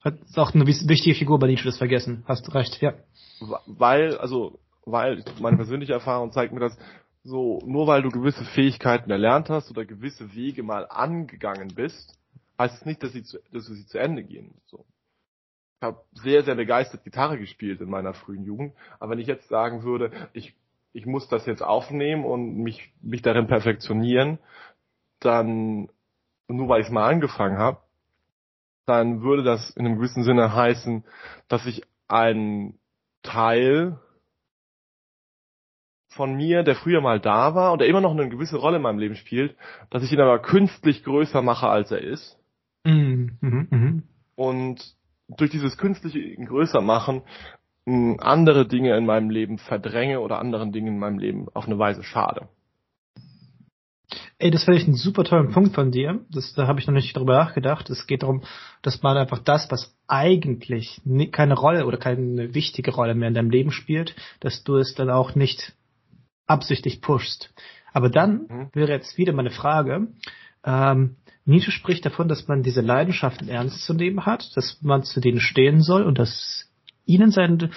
Hat 0.00 0.20
ist 0.20 0.38
auch 0.38 0.54
eine 0.54 0.66
wichtige 0.66 1.14
Figur 1.14 1.38
bei 1.38 1.48
Nietzsche, 1.48 1.64
das 1.64 1.78
Vergessen. 1.78 2.24
Hast 2.26 2.46
du 2.46 2.52
recht, 2.52 2.80
ja. 2.80 2.94
Weil, 3.66 4.16
also, 4.18 4.60
weil 4.90 5.24
meine 5.40 5.56
persönliche 5.56 5.92
Erfahrung 5.92 6.32
zeigt 6.32 6.52
mir, 6.52 6.60
dass 6.60 6.76
so, 7.24 7.60
nur 7.66 7.86
weil 7.86 8.02
du 8.02 8.10
gewisse 8.10 8.44
Fähigkeiten 8.44 9.10
erlernt 9.10 9.50
hast 9.50 9.70
oder 9.70 9.84
gewisse 9.84 10.34
Wege 10.34 10.62
mal 10.62 10.86
angegangen 10.88 11.68
bist, 11.74 12.16
heißt 12.58 12.76
es 12.76 12.86
nicht, 12.86 13.02
dass, 13.02 13.12
sie 13.12 13.22
zu, 13.22 13.38
dass 13.52 13.66
sie 13.66 13.86
zu 13.86 13.98
Ende 13.98 14.22
gehen. 14.24 14.54
So. 14.66 14.84
Ich 15.76 15.82
habe 15.82 16.00
sehr, 16.14 16.42
sehr 16.42 16.54
begeistert 16.54 17.04
Gitarre 17.04 17.38
gespielt 17.38 17.80
in 17.80 17.90
meiner 17.90 18.14
frühen 18.14 18.44
Jugend, 18.44 18.74
aber 18.98 19.12
wenn 19.12 19.18
ich 19.18 19.26
jetzt 19.26 19.48
sagen 19.48 19.82
würde, 19.82 20.10
ich, 20.32 20.54
ich 20.92 21.06
muss 21.06 21.28
das 21.28 21.46
jetzt 21.46 21.62
aufnehmen 21.62 22.24
und 22.24 22.56
mich, 22.56 22.92
mich 23.00 23.22
darin 23.22 23.46
perfektionieren, 23.46 24.38
dann, 25.20 25.88
nur 26.48 26.68
weil 26.68 26.80
ich 26.80 26.86
es 26.86 26.92
mal 26.92 27.08
angefangen 27.08 27.58
habe, 27.58 27.78
dann 28.86 29.22
würde 29.22 29.42
das 29.42 29.70
in 29.70 29.84
einem 29.84 29.96
gewissen 29.96 30.24
Sinne 30.24 30.54
heißen, 30.54 31.04
dass 31.48 31.66
ich 31.66 31.82
einen 32.08 32.78
Teil 33.22 34.00
von 36.18 36.34
mir, 36.34 36.64
der 36.64 36.74
früher 36.74 37.00
mal 37.00 37.20
da 37.20 37.54
war 37.54 37.72
und 37.72 37.78
der 37.78 37.86
immer 37.86 38.00
noch 38.00 38.10
eine 38.10 38.28
gewisse 38.28 38.56
Rolle 38.56 38.76
in 38.76 38.82
meinem 38.82 38.98
Leben 38.98 39.14
spielt, 39.14 39.54
dass 39.88 40.02
ich 40.02 40.12
ihn 40.12 40.20
aber 40.20 40.40
künstlich 40.40 41.04
größer 41.04 41.42
mache, 41.42 41.68
als 41.68 41.92
er 41.92 42.02
ist. 42.02 42.36
Mhm, 42.84 43.38
mh, 43.40 43.66
mh. 43.70 44.02
Und 44.34 44.96
durch 45.28 45.50
dieses 45.50 45.78
künstliche 45.78 46.20
größer 46.44 46.80
machen 46.80 47.22
andere 47.86 48.66
Dinge 48.66 48.96
in 48.96 49.06
meinem 49.06 49.30
Leben 49.30 49.58
verdränge 49.58 50.20
oder 50.20 50.40
anderen 50.40 50.72
Dingen 50.72 50.88
in 50.88 50.98
meinem 50.98 51.18
Leben 51.18 51.46
auf 51.54 51.66
eine 51.66 51.78
Weise 51.78 52.02
schade. 52.02 52.48
Ey, 54.38 54.50
das 54.50 54.64
finde 54.64 54.78
ich 54.78 54.86
einen 54.86 54.96
super 54.96 55.24
tollen 55.24 55.52
Punkt 55.52 55.74
von 55.74 55.90
dir. 55.90 56.20
Das, 56.30 56.52
da 56.54 56.66
habe 56.66 56.80
ich 56.80 56.86
noch 56.86 56.94
nicht 56.94 57.16
drüber 57.16 57.34
nachgedacht. 57.34 57.90
Es 57.90 58.06
geht 58.06 58.22
darum, 58.22 58.42
dass 58.82 59.02
man 59.02 59.16
einfach 59.16 59.38
das, 59.38 59.70
was 59.70 59.96
eigentlich 60.06 61.00
keine 61.32 61.54
Rolle 61.54 61.86
oder 61.86 61.96
keine 61.96 62.54
wichtige 62.54 62.92
Rolle 62.92 63.14
mehr 63.14 63.28
in 63.28 63.34
deinem 63.34 63.50
Leben 63.50 63.70
spielt, 63.70 64.14
dass 64.40 64.64
du 64.64 64.76
es 64.76 64.94
dann 64.94 65.10
auch 65.10 65.34
nicht 65.34 65.74
absichtlich 66.48 67.00
pushst. 67.00 67.54
Aber 67.92 68.10
dann 68.10 68.46
mhm. 68.48 68.70
wäre 68.72 68.92
jetzt 68.92 69.16
wieder 69.18 69.32
meine 69.32 69.50
Frage, 69.50 70.08
ähm, 70.64 71.16
Nietzsche 71.44 71.70
spricht 71.70 72.04
davon, 72.04 72.28
dass 72.28 72.46
man 72.46 72.62
diese 72.62 72.82
Leidenschaften 72.82 73.48
ernst 73.48 73.84
zu 73.84 73.94
nehmen 73.94 74.26
hat, 74.26 74.54
dass 74.56 74.82
man 74.82 75.02
zu 75.04 75.20
denen 75.20 75.40
stehen 75.40 75.80
soll 75.80 76.02
und 76.02 76.18
dass 76.18 76.68
ihnen 77.06 77.30
sein 77.30 77.70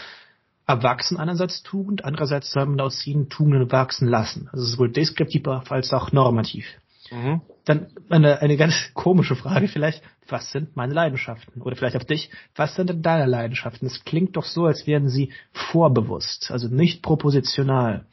Erwachsen 0.67 1.17
einerseits 1.17 1.63
Tugend, 1.63 2.03
andererseits 2.03 2.51
soll 2.51 2.65
man 2.65 2.82
aus 2.82 3.05
ihnen 3.07 3.30
Tugenden 3.30 3.72
wachsen 3.72 4.07
lassen. 4.07 4.49
Also 4.51 4.65
sowohl 4.65 4.91
deskriptiv 4.91 5.47
als 5.47 5.93
auch 5.93 6.11
normativ. 6.11 6.65
Mhm. 7.11 7.41
Dann 7.65 7.88
eine, 8.09 8.41
eine 8.41 8.57
ganz 8.57 8.91
komische 8.93 9.36
Frage 9.36 9.67
vielleicht, 9.67 10.01
was 10.28 10.51
sind 10.51 10.76
meine 10.76 10.93
Leidenschaften? 10.93 11.61
Oder 11.61 11.76
vielleicht 11.76 11.95
auf 11.95 12.05
dich, 12.05 12.30
was 12.55 12.76
sind 12.76 12.89
denn 12.89 13.01
deine 13.01 13.26
Leidenschaften? 13.26 13.86
Es 13.88 14.03
klingt 14.03 14.36
doch 14.36 14.45
so, 14.45 14.65
als 14.65 14.88
wären 14.88 15.09
sie 15.09 15.32
vorbewusst, 15.51 16.51
also 16.51 16.67
nicht 16.67 17.03
propositional. 17.03 18.05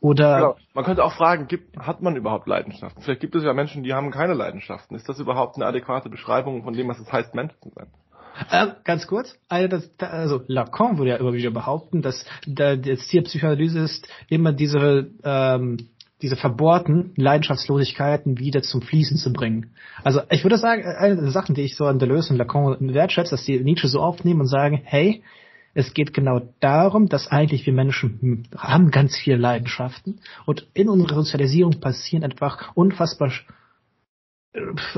Oder 0.00 0.36
genau. 0.36 0.56
man 0.74 0.84
könnte 0.84 1.04
auch 1.04 1.12
fragen, 1.12 1.46
gibt, 1.46 1.76
hat 1.76 2.00
man 2.00 2.16
überhaupt 2.16 2.46
Leidenschaften? 2.46 3.02
Vielleicht 3.02 3.20
gibt 3.20 3.34
es 3.34 3.44
ja 3.44 3.52
Menschen, 3.52 3.82
die 3.82 3.92
haben 3.92 4.10
keine 4.10 4.34
Leidenschaften. 4.34 4.96
Ist 4.96 5.08
das 5.08 5.18
überhaupt 5.18 5.56
eine 5.56 5.66
adäquate 5.66 6.08
Beschreibung 6.08 6.62
von 6.64 6.72
dem, 6.72 6.88
was 6.88 6.98
es 6.98 7.12
heißt, 7.12 7.34
Mensch 7.34 7.52
zu 7.62 7.70
sein? 7.74 7.88
Äh, 8.50 8.68
ganz 8.84 9.06
kurz, 9.06 9.36
also 9.48 10.40
Lacan 10.46 10.96
würde 10.96 11.10
ja 11.10 11.16
immer 11.16 11.34
wieder 11.34 11.50
behaupten, 11.50 12.00
dass 12.00 12.24
das 12.46 13.08
Ziel 13.08 13.22
Psychoanalyse 13.22 13.80
ist, 13.80 14.08
immer 14.28 14.52
diese 14.52 15.10
ähm, 15.24 15.88
diese 16.22 16.36
verbohrten 16.36 17.12
Leidenschaftslosigkeiten 17.16 18.38
wieder 18.38 18.62
zum 18.62 18.82
Fließen 18.82 19.16
zu 19.16 19.32
bringen. 19.32 19.74
Also 20.04 20.20
ich 20.30 20.44
würde 20.44 20.58
sagen, 20.58 20.84
eine 20.84 21.16
der 21.16 21.30
Sachen, 21.30 21.54
die 21.54 21.62
ich 21.62 21.76
so 21.76 21.86
an 21.86 21.98
Deleuze 21.98 22.32
und 22.32 22.38
Lacan 22.38 22.76
wertschätze, 22.94 23.30
dass 23.30 23.44
die 23.44 23.58
Nietzsche 23.60 23.88
so 23.88 24.00
aufnehmen 24.00 24.40
und 24.40 24.46
sagen, 24.46 24.80
hey, 24.84 25.22
es 25.74 25.94
geht 25.94 26.12
genau 26.12 26.52
darum, 26.60 27.08
dass 27.08 27.28
eigentlich 27.28 27.66
wir 27.66 27.72
Menschen 27.72 28.48
haben 28.56 28.90
ganz 28.90 29.16
viele 29.16 29.36
Leidenschaften 29.36 30.20
und 30.46 30.66
in 30.74 30.88
unserer 30.88 31.14
Sozialisierung 31.14 31.80
passieren 31.80 32.24
einfach 32.24 32.74
unfassbar, 32.74 33.32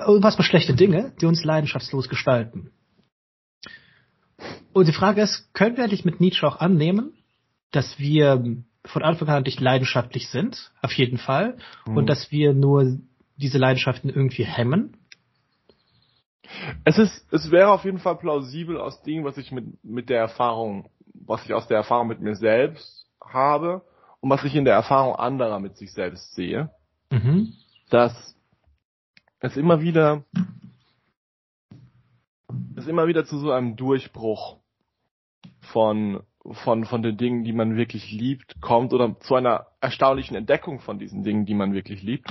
unfassbar 0.06 0.44
schlechte 0.44 0.74
Dinge, 0.74 1.12
die 1.20 1.26
uns 1.26 1.44
leidenschaftslos 1.44 2.08
gestalten. 2.08 2.70
Und 4.72 4.88
die 4.88 4.92
Frage 4.92 5.20
ist, 5.20 5.52
können 5.52 5.76
wir 5.76 5.84
eigentlich 5.84 6.04
mit 6.04 6.20
Nietzsche 6.20 6.46
auch 6.46 6.56
annehmen, 6.56 7.12
dass 7.70 7.98
wir 7.98 8.42
von 8.84 9.02
Anfang 9.02 9.28
an 9.28 9.42
nicht 9.42 9.60
leidenschaftlich 9.60 10.28
sind, 10.28 10.72
auf 10.80 10.92
jeden 10.94 11.18
Fall, 11.18 11.58
mhm. 11.86 11.98
und 11.98 12.06
dass 12.06 12.32
wir 12.32 12.54
nur 12.54 12.98
diese 13.36 13.58
Leidenschaften 13.58 14.08
irgendwie 14.08 14.44
hemmen? 14.44 14.96
Es 16.84 16.98
ist, 16.98 17.32
es 17.32 17.50
wäre 17.50 17.70
auf 17.70 17.84
jeden 17.84 17.98
Fall 17.98 18.16
plausibel 18.16 18.80
aus 18.80 19.02
dem, 19.02 19.24
was 19.24 19.36
ich 19.38 19.52
mit, 19.52 19.82
mit 19.84 20.08
der 20.08 20.20
Erfahrung, 20.20 20.88
was 21.14 21.44
ich 21.44 21.54
aus 21.54 21.66
der 21.66 21.78
Erfahrung 21.78 22.08
mit 22.08 22.20
mir 22.20 22.34
selbst 22.34 23.06
habe 23.24 23.82
und 24.20 24.30
was 24.30 24.44
ich 24.44 24.54
in 24.54 24.64
der 24.64 24.74
Erfahrung 24.74 25.16
anderer 25.16 25.58
mit 25.60 25.76
sich 25.76 25.92
selbst 25.92 26.34
sehe, 26.34 26.70
mhm. 27.10 27.54
dass 27.90 28.36
es 29.40 29.56
immer 29.56 29.80
wieder, 29.80 30.24
es 32.76 32.86
immer 32.86 33.06
wieder 33.06 33.24
zu 33.24 33.38
so 33.38 33.50
einem 33.50 33.76
Durchbruch 33.76 34.58
von, 35.60 36.22
von, 36.64 36.84
von 36.84 37.02
den 37.02 37.16
Dingen, 37.16 37.44
die 37.44 37.52
man 37.52 37.76
wirklich 37.76 38.12
liebt, 38.12 38.60
kommt 38.60 38.92
oder 38.92 39.18
zu 39.20 39.34
einer 39.34 39.66
erstaunlichen 39.80 40.36
Entdeckung 40.36 40.80
von 40.80 40.98
diesen 40.98 41.24
Dingen, 41.24 41.44
die 41.44 41.54
man 41.54 41.72
wirklich 41.72 42.02
liebt. 42.02 42.30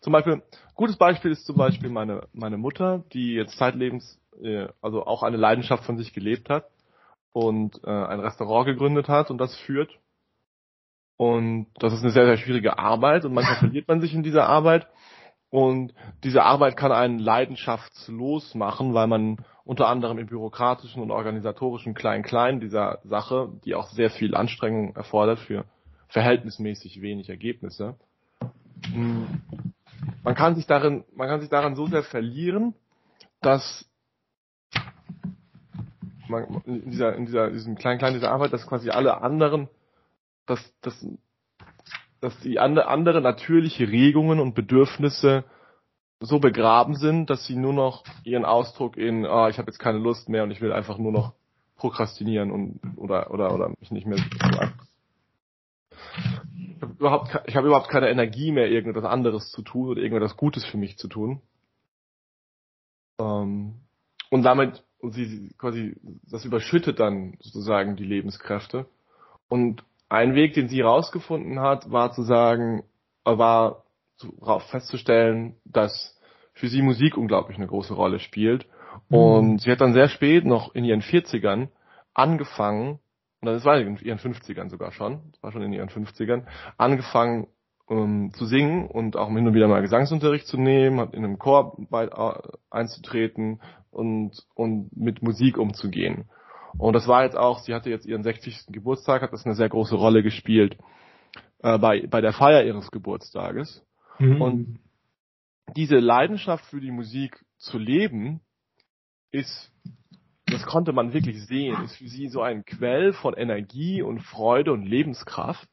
Zum 0.00 0.12
Beispiel, 0.12 0.42
gutes 0.74 0.96
Beispiel 0.96 1.32
ist 1.32 1.44
zum 1.44 1.56
Beispiel 1.56 1.90
meine, 1.90 2.28
meine 2.32 2.56
Mutter, 2.56 3.04
die 3.12 3.34
jetzt 3.34 3.58
zeitlebens, 3.58 4.20
äh, 4.42 4.68
also 4.80 5.04
auch 5.04 5.22
eine 5.22 5.36
Leidenschaft 5.36 5.84
von 5.84 5.96
sich 5.96 6.12
gelebt 6.12 6.48
hat 6.50 6.68
und 7.32 7.80
äh, 7.84 7.90
ein 7.90 8.20
Restaurant 8.20 8.66
gegründet 8.66 9.08
hat 9.08 9.30
und 9.30 9.38
das 9.38 9.56
führt. 9.56 9.98
Und 11.16 11.66
das 11.80 11.92
ist 11.92 12.02
eine 12.02 12.12
sehr, 12.12 12.26
sehr 12.26 12.36
schwierige 12.36 12.78
Arbeit 12.78 13.24
und 13.24 13.34
manchmal 13.34 13.56
verliert 13.58 13.88
man 13.88 14.00
sich 14.00 14.14
in 14.14 14.22
dieser 14.22 14.48
Arbeit. 14.48 14.86
Und 15.50 15.94
diese 16.24 16.42
Arbeit 16.42 16.76
kann 16.76 16.92
einen 16.92 17.18
leidenschaftslos 17.18 18.54
machen, 18.54 18.92
weil 18.92 19.06
man 19.06 19.38
unter 19.64 19.88
anderem 19.88 20.18
im 20.18 20.26
bürokratischen 20.26 21.02
und 21.02 21.10
organisatorischen 21.10 21.94
Klein-Klein 21.94 22.60
dieser 22.60 23.00
Sache, 23.04 23.50
die 23.64 23.74
auch 23.74 23.88
sehr 23.88 24.10
viel 24.10 24.34
Anstrengung 24.34 24.94
erfordert 24.94 25.38
für 25.38 25.64
verhältnismäßig 26.08 27.00
wenig 27.00 27.28
Ergebnisse, 27.28 27.96
hm, 28.92 29.42
man 30.22 30.34
kann 30.34 30.54
sich 30.54 30.66
darin, 30.66 31.04
man 31.14 31.28
kann 31.28 31.40
sich 31.40 31.48
daran 31.48 31.76
so 31.76 31.86
sehr 31.86 32.02
verlieren, 32.02 32.74
dass 33.40 33.84
man 36.28 36.62
in 36.66 36.90
dieser, 36.90 37.14
in 37.14 37.26
dieser, 37.26 37.50
diesem 37.50 37.76
kleinen, 37.76 37.98
kleinen 37.98 38.14
dieser 38.14 38.30
Arbeit, 38.30 38.52
dass 38.52 38.66
quasi 38.66 38.90
alle 38.90 39.22
anderen, 39.22 39.68
dass, 40.46 40.60
dass, 40.80 41.06
dass 42.20 42.38
die 42.40 42.58
andere, 42.58 42.88
andere 42.88 43.20
natürliche 43.20 43.88
Regungen 43.88 44.40
und 44.40 44.54
Bedürfnisse 44.54 45.44
so 46.20 46.40
begraben 46.40 46.96
sind, 46.96 47.30
dass 47.30 47.46
sie 47.46 47.56
nur 47.56 47.72
noch 47.72 48.04
ihren 48.24 48.44
Ausdruck 48.44 48.96
in, 48.96 49.24
oh, 49.24 49.48
ich 49.48 49.58
habe 49.58 49.70
jetzt 49.70 49.78
keine 49.78 49.98
Lust 49.98 50.28
mehr 50.28 50.42
und 50.42 50.50
ich 50.50 50.60
will 50.60 50.72
einfach 50.72 50.98
nur 50.98 51.12
noch 51.12 51.32
prokrastinieren 51.76 52.50
und 52.50 52.80
oder 52.96 53.30
oder 53.30 53.54
oder 53.54 53.72
mich 53.78 53.92
nicht 53.92 54.06
mehr 54.06 54.18
überhaupt, 56.98 57.40
ich 57.46 57.56
hab 57.56 57.64
überhaupt 57.64 57.88
keine 57.88 58.08
Energie 58.08 58.52
mehr, 58.52 58.68
irgendetwas 58.68 59.04
anderes 59.04 59.50
zu 59.50 59.62
tun 59.62 59.88
oder 59.88 60.00
irgendetwas 60.00 60.36
Gutes 60.36 60.64
für 60.64 60.76
mich 60.76 60.98
zu 60.98 61.08
tun. 61.08 61.40
Ähm, 63.20 63.80
und 64.30 64.42
damit, 64.42 64.84
und 65.00 65.12
sie 65.12 65.54
quasi, 65.58 65.96
das 66.30 66.44
überschüttet 66.44 67.00
dann 67.00 67.36
sozusagen 67.40 67.96
die 67.96 68.04
Lebenskräfte. 68.04 68.86
Und 69.48 69.84
ein 70.08 70.34
Weg, 70.34 70.54
den 70.54 70.68
sie 70.68 70.78
herausgefunden 70.78 71.60
hat, 71.60 71.90
war 71.90 72.12
zu 72.12 72.22
sagen, 72.22 72.84
war 73.24 73.84
festzustellen, 74.70 75.56
dass 75.64 76.18
für 76.54 76.68
sie 76.68 76.82
Musik 76.82 77.16
unglaublich 77.16 77.56
eine 77.56 77.66
große 77.66 77.94
Rolle 77.94 78.18
spielt. 78.18 78.66
Mhm. 79.08 79.16
Und 79.16 79.58
sie 79.60 79.70
hat 79.70 79.80
dann 79.80 79.92
sehr 79.92 80.08
spät, 80.08 80.44
noch 80.44 80.74
in 80.74 80.84
ihren 80.84 81.02
40ern, 81.02 81.68
angefangen, 82.14 82.98
und 83.40 83.46
das 83.46 83.64
war 83.64 83.78
in 83.78 83.96
ihren 83.98 84.18
50ern 84.18 84.68
sogar 84.68 84.92
schon, 84.92 85.30
das 85.32 85.42
war 85.42 85.52
schon 85.52 85.62
in 85.62 85.72
ihren 85.72 85.88
50ern, 85.88 86.44
angefangen 86.76 87.46
ähm, 87.88 88.32
zu 88.34 88.46
singen 88.46 88.86
und 88.86 89.16
auch 89.16 89.28
hin 89.28 89.46
und 89.46 89.54
wieder 89.54 89.68
mal 89.68 89.80
Gesangsunterricht 89.80 90.46
zu 90.46 90.58
nehmen, 90.58 91.00
hat 91.00 91.14
in 91.14 91.24
einem 91.24 91.38
Chor 91.38 91.76
bei, 91.88 92.06
äh, 92.06 92.52
einzutreten 92.70 93.60
und, 93.90 94.44
und 94.54 94.94
mit 94.96 95.22
Musik 95.22 95.56
umzugehen. 95.56 96.28
Und 96.76 96.94
das 96.94 97.08
war 97.08 97.24
jetzt 97.24 97.36
auch, 97.36 97.60
sie 97.60 97.74
hatte 97.74 97.90
jetzt 97.90 98.06
ihren 98.06 98.22
60. 98.22 98.66
Geburtstag, 98.68 99.22
hat 99.22 99.32
das 99.32 99.46
eine 99.46 99.54
sehr 99.54 99.68
große 99.68 99.94
Rolle 99.94 100.22
gespielt 100.22 100.76
äh, 101.62 101.78
bei, 101.78 102.06
bei 102.06 102.20
der 102.20 102.32
Feier 102.32 102.64
ihres 102.64 102.90
Geburtstages. 102.90 103.84
Mhm. 104.18 104.42
Und 104.42 104.78
diese 105.76 105.96
Leidenschaft 105.96 106.64
für 106.66 106.80
die 106.80 106.90
Musik 106.90 107.44
zu 107.56 107.78
leben, 107.78 108.40
ist 109.30 109.72
das 110.58 110.66
konnte 110.66 110.92
man 110.92 111.12
wirklich 111.12 111.46
sehen, 111.46 111.84
ist 111.84 111.96
für 111.96 112.08
sie 112.08 112.28
so 112.28 112.42
ein 112.42 112.64
Quell 112.64 113.12
von 113.12 113.34
Energie 113.34 114.02
und 114.02 114.20
Freude 114.20 114.72
und 114.72 114.82
Lebenskraft, 114.82 115.68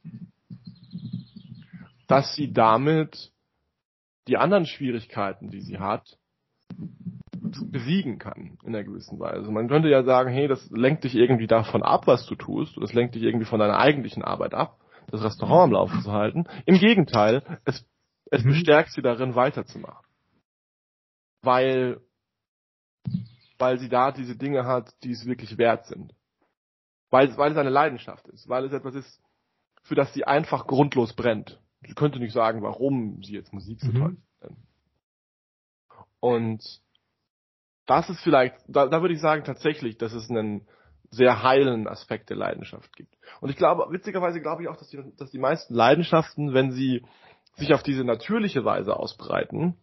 dass 2.07 2.35
sie 2.35 2.53
damit 2.53 3.31
die 4.27 4.37
anderen 4.37 4.67
Schwierigkeiten, 4.67 5.49
die 5.49 5.61
sie 5.61 5.79
hat, 5.79 6.19
besiegen 7.71 8.19
kann 8.19 8.57
in 8.63 8.75
einer 8.75 8.83
gewissen 8.83 9.19
Weise. 9.19 9.49
Man 9.51 9.67
könnte 9.67 9.89
ja 9.89 10.03
sagen, 10.03 10.31
hey, 10.31 10.47
das 10.47 10.69
lenkt 10.69 11.03
dich 11.03 11.15
irgendwie 11.15 11.47
davon 11.47 11.81
ab, 11.81 12.05
was 12.05 12.27
du 12.27 12.35
tust, 12.35 12.77
das 12.77 12.93
lenkt 12.93 13.15
dich 13.15 13.23
irgendwie 13.23 13.45
von 13.45 13.59
deiner 13.59 13.79
eigentlichen 13.79 14.23
Arbeit 14.23 14.53
ab, 14.53 14.77
das 15.07 15.23
Restaurant 15.23 15.65
am 15.65 15.71
Laufen 15.71 16.01
zu 16.01 16.11
halten. 16.11 16.45
Im 16.65 16.77
Gegenteil, 16.77 17.41
es, 17.65 17.87
es 18.29 18.43
mhm. 18.43 18.49
bestärkt 18.49 18.91
sie 18.91 19.01
darin, 19.01 19.33
weiterzumachen. 19.33 20.05
Weil, 21.41 22.01
weil 23.57 23.79
sie 23.79 23.89
da 23.89 24.11
diese 24.11 24.35
Dinge 24.35 24.65
hat, 24.65 24.93
die 25.03 25.11
es 25.11 25.25
wirklich 25.25 25.57
wert 25.57 25.85
sind. 25.87 26.13
Weil, 27.09 27.35
weil 27.37 27.51
es 27.51 27.57
eine 27.57 27.69
Leidenschaft 27.69 28.27
ist, 28.27 28.49
weil 28.49 28.65
es 28.65 28.73
etwas 28.73 28.95
ist, 28.95 29.21
für 29.83 29.95
das 29.95 30.13
sie 30.13 30.25
einfach 30.25 30.67
grundlos 30.67 31.13
brennt. 31.13 31.61
Sie 31.87 31.93
könnte 31.93 32.19
nicht 32.19 32.33
sagen, 32.33 32.63
warum 32.63 33.21
sie 33.23 33.33
jetzt 33.33 33.53
Musik 33.53 33.79
so 33.79 33.91
mhm. 33.91 33.99
toll 33.99 34.17
findet. 34.39 34.57
Und 36.19 36.81
das 37.85 38.09
ist 38.09 38.21
vielleicht, 38.21 38.55
da, 38.67 38.87
da 38.87 39.01
würde 39.01 39.13
ich 39.13 39.21
sagen 39.21 39.43
tatsächlich, 39.43 39.97
dass 39.97 40.13
es 40.13 40.29
einen 40.29 40.67
sehr 41.11 41.43
heilen 41.43 41.87
Aspekt 41.87 42.29
der 42.31 42.37
Leidenschaft 42.37 42.95
gibt. 42.95 43.15
Und 43.41 43.49
ich 43.49 43.55
glaube, 43.55 43.85
witzigerweise 43.91 44.41
glaube 44.41 44.63
ich 44.63 44.67
auch, 44.67 44.77
dass 44.77 44.89
die, 44.89 45.01
dass 45.17 45.29
die 45.29 45.37
meisten 45.37 45.73
Leidenschaften, 45.73 46.53
wenn 46.53 46.71
sie 46.71 47.05
sich 47.53 47.73
auf 47.73 47.83
diese 47.83 48.03
natürliche 48.03 48.65
Weise 48.65 48.97
ausbreiten, 48.97 49.77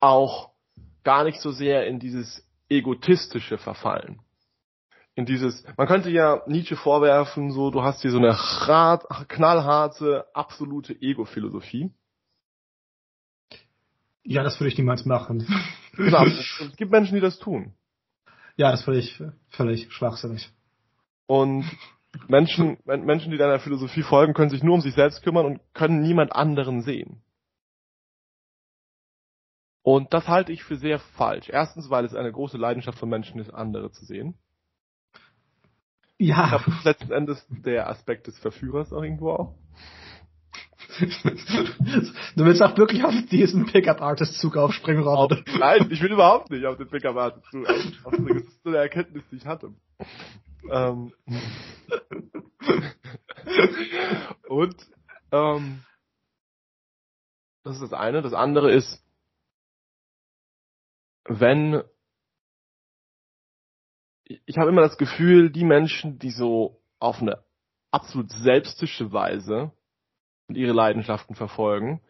auch 0.00 0.51
gar 1.04 1.24
nicht 1.24 1.40
so 1.40 1.50
sehr 1.50 1.86
in 1.86 1.98
dieses 1.98 2.46
egotistische 2.68 3.58
verfallen. 3.58 4.20
In 5.14 5.26
dieses, 5.26 5.64
man 5.76 5.86
könnte 5.86 6.10
ja 6.10 6.42
Nietzsche 6.46 6.74
vorwerfen, 6.74 7.50
so, 7.50 7.70
du 7.70 7.82
hast 7.82 8.00
hier 8.00 8.10
so 8.10 8.18
eine 8.18 8.34
hart, 8.34 9.04
knallharte, 9.28 10.26
absolute 10.32 10.94
Ego-Philosophie. 10.94 11.90
Ja, 14.24 14.42
das 14.42 14.58
würde 14.58 14.68
ich 14.70 14.78
niemals 14.78 15.04
machen. 15.04 15.46
Genau, 15.96 16.24
es 16.26 16.76
gibt 16.76 16.92
Menschen, 16.92 17.14
die 17.14 17.20
das 17.20 17.38
tun. 17.38 17.74
Ja, 18.56 18.70
das 18.70 18.82
finde 18.84 19.00
ich 19.00 19.22
völlig 19.50 19.92
schwachsinnig. 19.92 20.50
Und 21.26 21.64
Menschen, 22.28 22.78
Menschen, 22.84 23.32
die 23.32 23.38
deiner 23.38 23.58
Philosophie 23.58 24.02
folgen, 24.02 24.34
können 24.34 24.50
sich 24.50 24.62
nur 24.62 24.74
um 24.74 24.80
sich 24.80 24.94
selbst 24.94 25.22
kümmern 25.22 25.46
und 25.46 25.60
können 25.74 26.00
niemand 26.00 26.32
anderen 26.34 26.82
sehen. 26.82 27.22
Und 29.82 30.14
das 30.14 30.28
halte 30.28 30.52
ich 30.52 30.62
für 30.62 30.76
sehr 30.76 30.98
falsch. 30.98 31.48
Erstens, 31.48 31.90
weil 31.90 32.04
es 32.04 32.14
eine 32.14 32.30
große 32.30 32.56
Leidenschaft 32.56 32.98
von 32.98 33.08
Menschen 33.08 33.40
ist, 33.40 33.50
andere 33.50 33.90
zu 33.90 34.04
sehen. 34.04 34.34
Ja. 36.18 36.44
Ich 36.44 36.64
glaube, 36.64 36.78
letzten 36.84 37.12
Endes 37.12 37.44
der 37.48 37.88
Aspekt 37.88 38.28
des 38.28 38.38
Verführers 38.38 38.92
auch 38.92 39.02
irgendwo 39.02 39.30
auch. 39.30 39.54
du 41.00 42.44
willst 42.44 42.62
auch 42.62 42.76
wirklich 42.76 43.02
auf 43.02 43.14
diesen 43.30 43.66
Pickup-Artist-Zug 43.66 44.56
aufspringen, 44.56 45.02
Robert. 45.02 45.42
Nein, 45.58 45.88
ich 45.90 46.02
will 46.02 46.12
überhaupt 46.12 46.50
nicht 46.50 46.64
auf 46.66 46.76
den 46.76 46.88
Pickup-Artist-Zug 46.88 47.66
aufspringen. 48.04 48.44
Das 48.44 48.44
ist 48.44 48.62
so 48.62 48.68
eine 48.68 48.78
Erkenntnis, 48.78 49.24
die 49.32 49.36
ich 49.36 49.46
hatte. 49.46 49.72
Ähm. 50.70 51.12
Und 54.48 54.76
ähm, 55.32 55.80
das 57.64 57.74
ist 57.76 57.82
das 57.82 57.92
eine. 57.92 58.22
Das 58.22 58.34
andere 58.34 58.72
ist, 58.72 59.01
wenn 61.24 61.82
ich 64.46 64.56
habe 64.56 64.70
immer 64.70 64.82
das 64.82 64.98
Gefühl, 64.98 65.50
die 65.50 65.64
Menschen, 65.64 66.18
die 66.18 66.30
so 66.30 66.80
auf 66.98 67.20
eine 67.20 67.42
absolut 67.90 68.30
selbstische 68.30 69.12
Weise 69.12 69.72
ihre 70.48 70.72
Leidenschaften 70.72 71.34
verfolgen, 71.34 72.00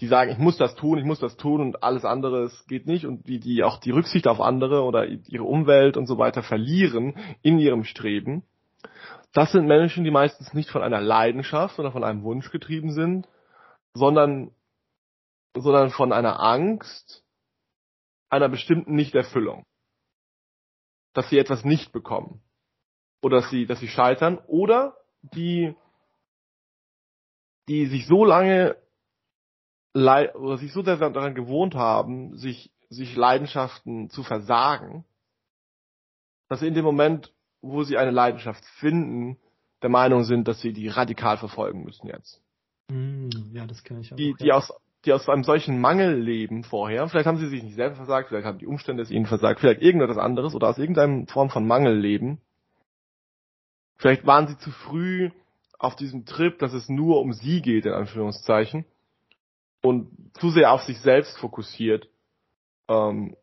die 0.00 0.06
sagen, 0.06 0.30
ich 0.30 0.38
muss 0.38 0.56
das 0.56 0.74
tun, 0.74 0.98
ich 0.98 1.04
muss 1.04 1.20
das 1.20 1.36
tun 1.36 1.60
und 1.60 1.82
alles 1.82 2.04
andere 2.04 2.50
geht 2.66 2.86
nicht. 2.86 3.06
Und 3.06 3.26
die, 3.28 3.38
die 3.38 3.62
auch 3.62 3.78
die 3.78 3.90
Rücksicht 3.90 4.26
auf 4.26 4.40
andere 4.40 4.82
oder 4.82 5.06
ihre 5.06 5.44
Umwelt 5.44 5.96
und 5.96 6.06
so 6.06 6.18
weiter 6.18 6.42
verlieren 6.42 7.14
in 7.42 7.58
ihrem 7.58 7.84
Streben, 7.84 8.42
das 9.32 9.52
sind 9.52 9.66
Menschen, 9.66 10.04
die 10.04 10.10
meistens 10.10 10.52
nicht 10.54 10.70
von 10.70 10.82
einer 10.82 11.00
Leidenschaft 11.00 11.78
oder 11.78 11.92
von 11.92 12.04
einem 12.04 12.22
Wunsch 12.22 12.50
getrieben 12.50 12.92
sind, 12.92 13.28
sondern, 13.94 14.50
sondern 15.56 15.90
von 15.90 16.12
einer 16.12 16.40
Angst 16.40 17.21
einer 18.32 18.48
bestimmten 18.48 18.94
Nichterfüllung. 18.94 19.64
Dass 21.14 21.28
sie 21.28 21.38
etwas 21.38 21.64
nicht 21.64 21.92
bekommen. 21.92 22.42
Oder 23.22 23.40
dass 23.40 23.50
sie, 23.50 23.66
dass 23.66 23.80
sie 23.80 23.88
scheitern 23.88 24.38
oder 24.46 24.96
die 25.22 25.76
die 27.68 27.86
sich 27.86 28.06
so 28.06 28.24
lange 28.24 28.76
oder 29.94 30.56
sich 30.58 30.72
so 30.72 30.82
daran 30.82 31.34
gewohnt 31.34 31.74
haben, 31.74 32.36
sich, 32.36 32.72
sich 32.88 33.14
Leidenschaften 33.14 34.08
zu 34.10 34.22
versagen, 34.22 35.04
dass 36.48 36.60
sie 36.60 36.66
in 36.66 36.74
dem 36.74 36.84
Moment, 36.84 37.32
wo 37.60 37.82
sie 37.82 37.98
eine 37.98 38.10
Leidenschaft 38.10 38.64
finden, 38.78 39.38
der 39.82 39.90
Meinung 39.90 40.24
sind, 40.24 40.48
dass 40.48 40.60
sie 40.60 40.72
die 40.72 40.88
radikal 40.88 41.36
verfolgen 41.36 41.84
müssen 41.84 42.06
jetzt. 42.06 42.42
Hm, 42.90 43.30
ja, 43.52 43.66
das 43.66 43.82
kenne 43.84 44.00
ich 44.00 44.12
auch. 44.12 44.16
Die, 44.16 44.34
die 44.40 44.52
aus, 44.52 44.72
die 45.04 45.12
aus 45.12 45.28
einem 45.28 45.44
solchen 45.44 45.80
Mangel 45.80 46.14
leben 46.14 46.64
vorher, 46.64 47.08
vielleicht 47.08 47.26
haben 47.26 47.38
sie 47.38 47.48
sich 47.48 47.62
nicht 47.62 47.74
selber 47.74 47.96
versagt, 47.96 48.28
vielleicht 48.28 48.46
haben 48.46 48.58
die 48.58 48.66
Umstände 48.66 49.02
es 49.02 49.10
ihnen 49.10 49.26
versagt, 49.26 49.60
vielleicht 49.60 49.82
irgendetwas 49.82 50.18
anderes 50.18 50.54
oder 50.54 50.68
aus 50.68 50.78
irgendeiner 50.78 51.26
Form 51.26 51.50
von 51.50 51.66
Mangel 51.66 51.98
leben. 51.98 52.40
Vielleicht 53.96 54.26
waren 54.26 54.48
sie 54.48 54.58
zu 54.58 54.70
früh 54.70 55.30
auf 55.78 55.96
diesem 55.96 56.24
Trip, 56.24 56.58
dass 56.58 56.72
es 56.72 56.88
nur 56.88 57.20
um 57.20 57.32
sie 57.32 57.62
geht, 57.62 57.86
in 57.86 57.92
Anführungszeichen, 57.92 58.84
und 59.82 60.08
zu 60.34 60.50
sehr 60.50 60.72
auf 60.72 60.82
sich 60.82 61.00
selbst 61.00 61.36
fokussiert, 61.38 62.08
ähm, 62.88 63.36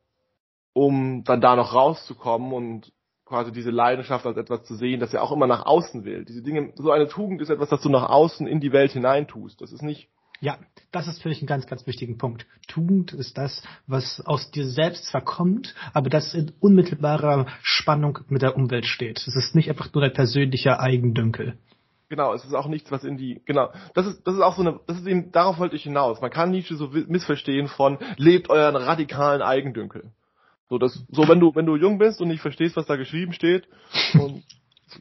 um 0.73 1.23
dann 1.25 1.41
da 1.41 1.57
noch 1.57 1.73
rauszukommen 1.73 2.53
und 2.53 2.93
quasi 3.25 3.51
diese 3.51 3.69
Leidenschaft 3.69 4.25
als 4.25 4.37
etwas 4.37 4.63
zu 4.63 4.75
sehen, 4.75 4.99
dass 4.99 5.13
er 5.13 5.21
auch 5.21 5.31
immer 5.31 5.47
nach 5.47 5.65
außen 5.65 6.03
will. 6.05 6.25
Diese 6.25 6.41
Dinge, 6.41 6.73
so 6.75 6.91
eine 6.91 7.07
Tugend 7.07 7.41
ist 7.41 7.49
etwas, 7.49 7.69
das 7.69 7.81
du 7.81 7.89
nach 7.89 8.09
außen 8.09 8.47
in 8.47 8.59
die 8.59 8.71
Welt 8.71 8.91
hineintust. 8.91 9.61
Das 9.61 9.71
ist 9.71 9.83
nicht. 9.83 10.09
Ja, 10.41 10.57
das 10.91 11.07
ist 11.07 11.21
für 11.21 11.29
mich 11.29 11.41
ein 11.41 11.47
ganz, 11.47 11.67
ganz 11.67 11.85
wichtigen 11.85 12.17
Punkt. 12.17 12.45
Tugend 12.67 13.13
ist 13.13 13.37
das, 13.37 13.61
was 13.87 14.21
aus 14.25 14.51
dir 14.51 14.65
selbst 14.65 15.05
zwar 15.05 15.21
kommt, 15.21 15.75
aber 15.93 16.09
das 16.09 16.33
in 16.33 16.53
unmittelbarer 16.59 17.45
Spannung 17.61 18.19
mit 18.29 18.41
der 18.41 18.55
Umwelt 18.55 18.85
steht. 18.85 19.19
Es 19.27 19.35
ist 19.35 19.53
nicht 19.53 19.69
einfach 19.69 19.93
nur 19.93 20.03
ein 20.03 20.13
persönlicher 20.13 20.79
Eigendünkel. 20.79 21.57
Genau, 22.07 22.33
es 22.33 22.43
ist 22.43 22.55
auch 22.55 22.67
nichts, 22.67 22.91
was 22.91 23.03
in 23.03 23.17
die, 23.17 23.41
genau, 23.45 23.69
das 23.93 24.07
ist, 24.07 24.25
das 24.25 24.33
ist 24.33 24.41
auch 24.41 24.55
so 24.55 24.61
eine, 24.61 24.79
das 24.87 24.97
ist 24.97 25.05
eben, 25.05 25.31
darauf 25.31 25.59
wollte 25.59 25.75
ich 25.75 25.83
hinaus. 25.83 26.21
Man 26.21 26.31
kann 26.31 26.49
Nietzsche 26.49 26.75
so 26.75 26.87
missverstehen 26.87 27.67
von, 27.67 27.99
lebt 28.17 28.49
euren 28.49 28.75
radikalen 28.75 29.43
Eigendünkel. 29.43 30.11
So, 30.69 30.79
das, 30.79 31.03
so, 31.09 31.27
wenn 31.27 31.39
du, 31.39 31.53
wenn 31.53 31.67
du 31.67 31.75
jung 31.75 31.99
bist 31.99 32.19
und 32.21 32.29
nicht 32.29 32.41
verstehst, 32.41 32.77
was 32.77 32.87
da 32.87 32.95
geschrieben 32.95 33.33
steht, 33.33 33.67
und, 34.13 34.43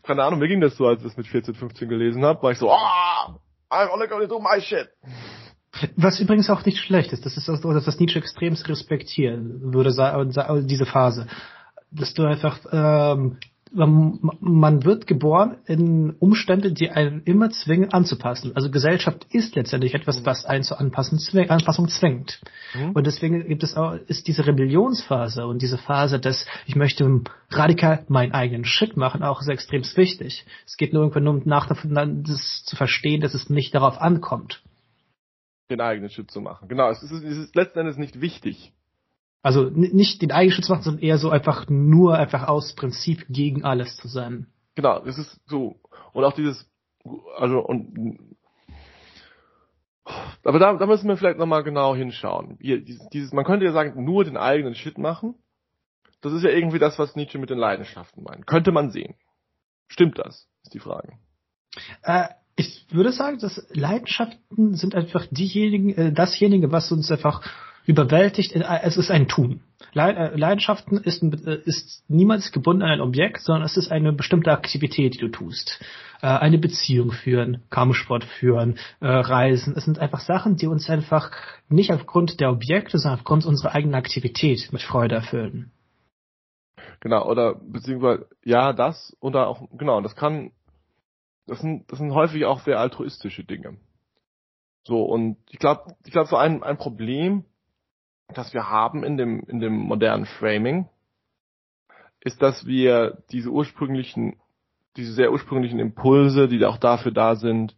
keine 0.02 0.24
Ahnung, 0.24 0.38
mir 0.38 0.48
ging 0.48 0.60
das 0.60 0.76
so, 0.76 0.86
als 0.86 1.00
ich 1.00 1.06
das 1.06 1.16
mit 1.16 1.26
14, 1.26 1.54
15 1.54 1.88
gelesen 1.88 2.24
habe, 2.24 2.42
war 2.42 2.52
ich 2.52 2.58
so, 2.58 2.70
ah, 2.70 3.38
I'm 3.70 3.90
only 3.90 4.08
gonna 4.08 4.26
do 4.26 4.38
my 4.38 4.60
shit. 4.60 4.88
Was 5.96 6.18
übrigens 6.18 6.50
auch 6.50 6.64
nicht 6.64 6.78
schlecht 6.78 7.12
ist, 7.12 7.24
das 7.24 7.36
ist 7.36 7.48
das, 7.48 7.62
was 7.62 8.00
Nietzsche 8.00 8.18
extremst 8.18 8.68
respektieren 8.68 9.72
würde, 9.72 9.92
diese 10.66 10.86
Phase. 10.86 11.26
Dass 11.90 12.14
du 12.14 12.24
einfach 12.24 12.58
ähm, 12.72 13.38
man 13.72 14.84
wird 14.84 15.06
geboren 15.06 15.58
in 15.66 16.16
Umstände, 16.18 16.72
die 16.72 16.90
einen 16.90 17.22
immer 17.24 17.50
zwingen 17.50 17.92
anzupassen. 17.92 18.52
Also 18.54 18.70
Gesellschaft 18.70 19.26
ist 19.30 19.54
letztendlich 19.54 19.94
etwas, 19.94 20.24
was 20.24 20.44
einen 20.44 20.62
zur 20.62 20.80
Anpassung, 20.80 21.18
zwing, 21.18 21.50
Anpassung 21.50 21.88
zwingt. 21.88 22.40
Mhm. 22.74 22.92
Und 22.92 23.06
deswegen 23.06 23.46
gibt 23.46 23.62
es 23.62 23.76
auch, 23.76 23.94
ist 23.94 24.26
diese 24.26 24.46
Rebellionsphase 24.46 25.46
und 25.46 25.62
diese 25.62 25.78
Phase, 25.78 26.18
dass 26.18 26.46
ich 26.66 26.76
möchte 26.76 27.22
radikal 27.50 28.04
meinen 28.08 28.32
eigenen 28.32 28.64
Schritt 28.64 28.96
machen, 28.96 29.22
auch 29.22 29.42
sehr 29.42 29.54
extrem 29.54 29.82
wichtig. 29.96 30.44
Es 30.66 30.76
geht 30.76 30.92
nur 30.92 31.02
irgendwann 31.02 31.24
nur 31.24 31.42
nach 31.44 31.66
das 31.66 32.64
zu 32.64 32.76
verstehen, 32.76 33.20
dass 33.20 33.34
es 33.34 33.50
nicht 33.50 33.74
darauf 33.74 34.00
ankommt. 34.00 34.62
Den 35.70 35.80
eigenen 35.80 36.10
Schritt 36.10 36.30
zu 36.30 36.40
machen. 36.40 36.68
Genau, 36.68 36.90
es 36.90 37.02
ist, 37.02 37.12
es 37.12 37.36
ist 37.36 37.54
letzten 37.54 37.80
Endes 37.80 37.98
nicht 37.98 38.20
wichtig. 38.20 38.72
Also 39.42 39.70
nicht 39.70 40.20
den 40.20 40.32
Eigenschutz 40.32 40.68
machen, 40.68 40.82
sondern 40.82 41.02
eher 41.02 41.18
so 41.18 41.30
einfach 41.30 41.68
nur 41.68 42.16
einfach 42.16 42.48
aus 42.48 42.74
Prinzip 42.74 43.24
gegen 43.28 43.64
alles 43.64 43.96
zu 43.96 44.08
sein. 44.08 44.48
Genau, 44.74 45.04
es 45.04 45.18
ist 45.18 45.40
so. 45.46 45.76
Und 46.12 46.24
auch 46.24 46.32
dieses, 46.32 46.68
also 47.36 47.60
und 47.60 48.36
aber 50.44 50.58
da, 50.58 50.74
da 50.74 50.86
müssen 50.86 51.08
wir 51.08 51.16
vielleicht 51.16 51.38
nochmal 51.38 51.62
genau 51.62 51.94
hinschauen. 51.94 52.58
Hier, 52.60 52.80
dieses, 52.80 53.32
man 53.32 53.44
könnte 53.44 53.66
ja 53.66 53.72
sagen, 53.72 54.04
nur 54.04 54.24
den 54.24 54.36
eigenen 54.36 54.74
Shit 54.74 54.98
machen. 54.98 55.34
Das 56.20 56.32
ist 56.32 56.42
ja 56.42 56.50
irgendwie 56.50 56.78
das, 56.78 56.98
was 56.98 57.16
Nietzsche 57.16 57.38
mit 57.38 57.50
den 57.50 57.58
Leidenschaften 57.58 58.24
meint. 58.24 58.46
Könnte 58.46 58.72
man 58.72 58.90
sehen. 58.90 59.14
Stimmt 59.88 60.18
das? 60.18 60.48
Ist 60.62 60.74
die 60.74 60.80
Frage. 60.80 61.12
Äh, 62.02 62.28
ich 62.56 62.86
würde 62.90 63.12
sagen, 63.12 63.38
dass 63.38 63.66
Leidenschaften 63.70 64.74
sind 64.74 64.94
einfach 64.94 65.26
diejenigen, 65.30 65.90
äh, 65.90 66.12
dasjenige, 66.12 66.72
was 66.72 66.90
uns 66.90 67.10
einfach 67.10 67.48
überwältigt, 67.88 68.54
äh, 68.54 68.62
es 68.82 68.96
ist 68.98 69.10
ein 69.10 69.28
Tun. 69.28 69.62
Äh, 69.94 70.36
Leidenschaften 70.36 70.98
ist, 70.98 71.22
äh, 71.22 71.60
ist 71.64 72.04
niemals 72.08 72.52
gebunden 72.52 72.82
an 72.82 72.90
ein 72.90 73.00
Objekt, 73.00 73.40
sondern 73.40 73.64
es 73.64 73.78
ist 73.78 73.90
eine 73.90 74.12
bestimmte 74.12 74.52
Aktivität, 74.52 75.14
die 75.14 75.18
du 75.18 75.28
tust. 75.28 75.82
Eine 76.20 76.58
Beziehung 76.58 77.12
führen, 77.12 77.62
Kampfsport 77.70 78.24
führen, 78.24 78.76
Reisen. 79.00 79.74
Es 79.76 79.84
sind 79.84 80.00
einfach 80.00 80.18
Sachen, 80.18 80.56
die 80.56 80.66
uns 80.66 80.90
einfach 80.90 81.30
nicht 81.68 81.92
aufgrund 81.92 82.40
der 82.40 82.50
Objekte, 82.50 82.98
sondern 82.98 83.20
aufgrund 83.20 83.46
unserer 83.46 83.72
eigenen 83.72 83.94
Aktivität 83.94 84.72
mit 84.72 84.82
Freude 84.82 85.14
erfüllen. 85.14 85.70
Genau, 86.98 87.24
oder 87.24 87.54
beziehungsweise 87.54 88.26
ja, 88.44 88.72
das 88.72 89.16
oder 89.20 89.46
auch, 89.46 89.62
genau, 89.78 90.00
das 90.00 90.16
kann, 90.16 90.50
das 91.46 91.60
sind, 91.60 91.88
das 91.88 92.00
sind 92.00 92.12
häufig 92.12 92.44
auch 92.46 92.62
sehr 92.62 92.80
altruistische 92.80 93.44
Dinge. 93.44 93.76
So, 94.88 95.04
und 95.04 95.36
ich 95.50 95.60
glaube, 95.60 95.94
ich 96.04 96.10
glaube, 96.10 96.28
so 96.28 96.36
ein, 96.36 96.64
ein 96.64 96.78
Problem, 96.78 97.44
das 98.28 98.52
wir 98.52 98.68
haben 98.68 99.04
in 99.04 99.16
dem, 99.16 99.40
in 99.44 99.60
dem 99.60 99.74
modernen 99.74 100.26
Framing, 100.26 100.88
ist, 102.20 102.42
dass 102.42 102.66
wir 102.66 103.22
diese 103.30 103.50
ursprünglichen, 103.50 104.40
diese 104.96 105.12
sehr 105.12 105.32
ursprünglichen 105.32 105.78
Impulse, 105.78 106.48
die 106.48 106.64
auch 106.64 106.78
dafür 106.78 107.12
da 107.12 107.36
sind, 107.36 107.76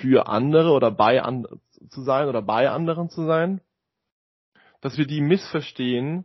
für 0.00 0.28
andere 0.28 0.70
oder 0.70 0.90
bei 0.90 1.22
an, 1.22 1.46
zu 1.88 2.02
sein 2.02 2.28
oder 2.28 2.42
bei 2.42 2.70
anderen 2.70 3.10
zu 3.10 3.24
sein, 3.26 3.60
dass 4.80 4.98
wir 4.98 5.06
die 5.06 5.20
missverstehen 5.20 6.24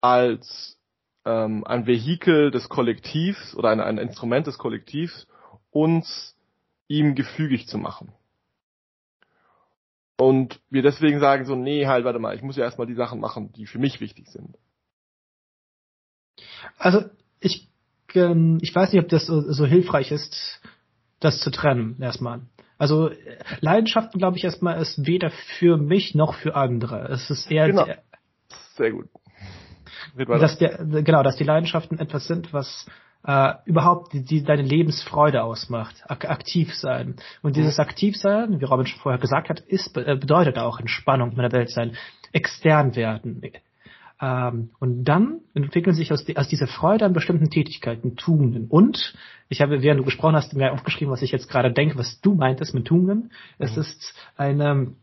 als 0.00 0.78
ähm, 1.24 1.64
ein 1.64 1.86
Vehikel 1.86 2.50
des 2.50 2.68
Kollektivs 2.68 3.54
oder 3.54 3.70
ein, 3.70 3.80
ein 3.80 3.98
Instrument 3.98 4.46
des 4.46 4.58
Kollektivs, 4.58 5.26
uns 5.70 6.36
ihm 6.88 7.14
gefügig 7.14 7.68
zu 7.68 7.78
machen. 7.78 8.12
Und 10.18 10.60
wir 10.70 10.82
deswegen 10.82 11.20
sagen 11.20 11.44
so, 11.44 11.54
nee, 11.54 11.86
halt, 11.86 12.04
warte 12.04 12.18
mal, 12.18 12.34
ich 12.34 12.42
muss 12.42 12.56
ja 12.56 12.64
erstmal 12.64 12.86
die 12.86 12.94
Sachen 12.94 13.20
machen, 13.20 13.52
die 13.52 13.66
für 13.66 13.78
mich 13.78 14.00
wichtig 14.00 14.28
sind. 14.28 14.56
Also 16.78 17.04
ich, 17.40 17.68
ähm, 18.14 18.58
ich 18.62 18.74
weiß 18.74 18.92
nicht, 18.92 19.02
ob 19.02 19.08
das 19.08 19.26
so, 19.26 19.40
so 19.40 19.66
hilfreich 19.66 20.10
ist, 20.10 20.60
das 21.20 21.40
zu 21.40 21.50
trennen 21.50 21.96
erstmal. 22.00 22.42
Also 22.78 23.10
Leidenschaften, 23.60 24.18
glaube 24.18 24.36
ich, 24.36 24.44
erstmal 24.44 24.80
ist 24.80 25.06
weder 25.06 25.30
für 25.58 25.76
mich 25.76 26.14
noch 26.14 26.34
für 26.34 26.54
andere. 26.54 27.08
Es 27.08 27.30
ist 27.30 27.50
eher 27.50 27.66
genau. 27.66 27.86
sehr 28.76 28.92
gut. 28.92 29.08
Dass 30.16 30.58
der, 30.58 30.84
genau, 31.02 31.22
dass 31.22 31.36
die 31.36 31.44
Leidenschaften 31.44 31.98
etwas 31.98 32.26
sind, 32.26 32.52
was 32.52 32.86
äh, 33.26 33.54
überhaupt 33.64 34.12
die, 34.12 34.24
die 34.24 34.44
deine 34.44 34.62
Lebensfreude 34.62 35.42
ausmacht. 35.42 35.96
Ak 36.06 36.30
aktiv 36.30 36.74
sein. 36.74 37.16
Und 37.42 37.56
dieses 37.56 37.78
aktiv 37.78 38.16
sein, 38.16 38.60
wie 38.60 38.64
Robin 38.64 38.86
schon 38.86 39.00
vorher 39.00 39.20
gesagt 39.20 39.48
hat, 39.48 39.60
ist, 39.60 39.96
äh, 39.96 40.16
bedeutet 40.16 40.58
auch 40.58 40.78
Entspannung 40.78 41.32
in 41.32 41.38
der 41.38 41.52
Welt 41.52 41.70
sein, 41.70 41.96
extern 42.32 42.94
werden. 42.94 43.42
Ähm, 44.20 44.70
und 44.78 45.04
dann 45.04 45.40
entwickeln 45.54 45.94
sich 45.94 46.12
aus, 46.12 46.24
die, 46.24 46.36
aus 46.36 46.48
dieser 46.48 46.68
Freude 46.68 47.04
an 47.04 47.12
bestimmten 47.12 47.50
Tätigkeiten 47.50 48.16
Tugenden. 48.16 48.68
Und 48.68 49.14
ich 49.48 49.60
habe, 49.60 49.82
während 49.82 50.00
du 50.00 50.04
gesprochen 50.04 50.36
hast, 50.36 50.54
mir 50.54 50.72
aufgeschrieben, 50.72 51.12
was 51.12 51.22
ich 51.22 51.32
jetzt 51.32 51.48
gerade 51.48 51.72
denke, 51.72 51.98
was 51.98 52.20
du 52.20 52.34
meintest 52.34 52.74
mit 52.74 52.86
Tugenden. 52.86 53.24
Mhm. 53.24 53.30
Es 53.58 53.76
ist 53.76 54.14
eine 54.36 54.94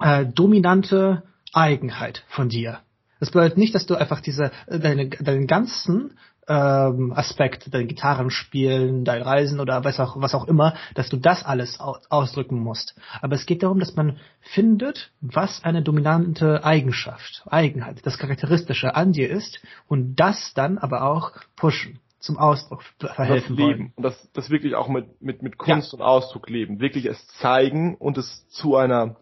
äh, 0.00 0.26
dominante 0.26 1.22
Eigenheit 1.52 2.24
von 2.28 2.48
dir. 2.48 2.80
Das 3.20 3.30
bedeutet 3.30 3.58
nicht, 3.58 3.74
dass 3.74 3.86
du 3.86 3.94
einfach 3.94 4.20
diese 4.20 4.50
deine, 4.66 5.10
deinen 5.10 5.46
ganzen 5.46 6.18
ähm, 6.50 7.12
Aspekt, 7.12 7.72
dein 7.72 7.86
Gitarrenspielen, 7.86 9.04
dein 9.04 9.22
Reisen 9.22 9.60
oder 9.60 9.84
was 9.84 10.00
auch, 10.00 10.20
was 10.20 10.34
auch 10.34 10.48
immer, 10.48 10.74
dass 10.94 11.08
du 11.08 11.16
das 11.16 11.44
alles 11.44 11.78
ausdrücken 11.78 12.58
musst. 12.58 12.96
Aber 13.22 13.36
es 13.36 13.46
geht 13.46 13.62
darum, 13.62 13.78
dass 13.78 13.94
man 13.94 14.18
findet, 14.40 15.12
was 15.20 15.62
eine 15.62 15.82
dominante 15.82 16.64
Eigenschaft, 16.64 17.44
Eigenheit, 17.46 18.04
das 18.04 18.18
Charakteristische 18.18 18.96
an 18.96 19.12
dir 19.12 19.30
ist 19.30 19.60
und 19.86 20.16
das 20.16 20.52
dann 20.54 20.76
aber 20.78 21.04
auch 21.04 21.32
pushen 21.54 22.00
zum 22.18 22.36
Ausdruck 22.36 22.82
verhelfen 22.98 23.56
das 23.56 23.66
leben. 23.66 23.92
Und 23.96 24.02
das, 24.02 24.32
das 24.32 24.50
wirklich 24.50 24.74
auch 24.74 24.88
mit, 24.88 25.22
mit, 25.22 25.42
mit 25.42 25.56
Kunst 25.56 25.92
ja. 25.92 25.98
und 25.98 26.04
Ausdruck 26.04 26.50
leben. 26.50 26.80
Wirklich 26.80 27.06
es 27.06 27.26
zeigen 27.38 27.94
und 27.94 28.18
es 28.18 28.46
zu 28.48 28.76
einer, 28.76 29.16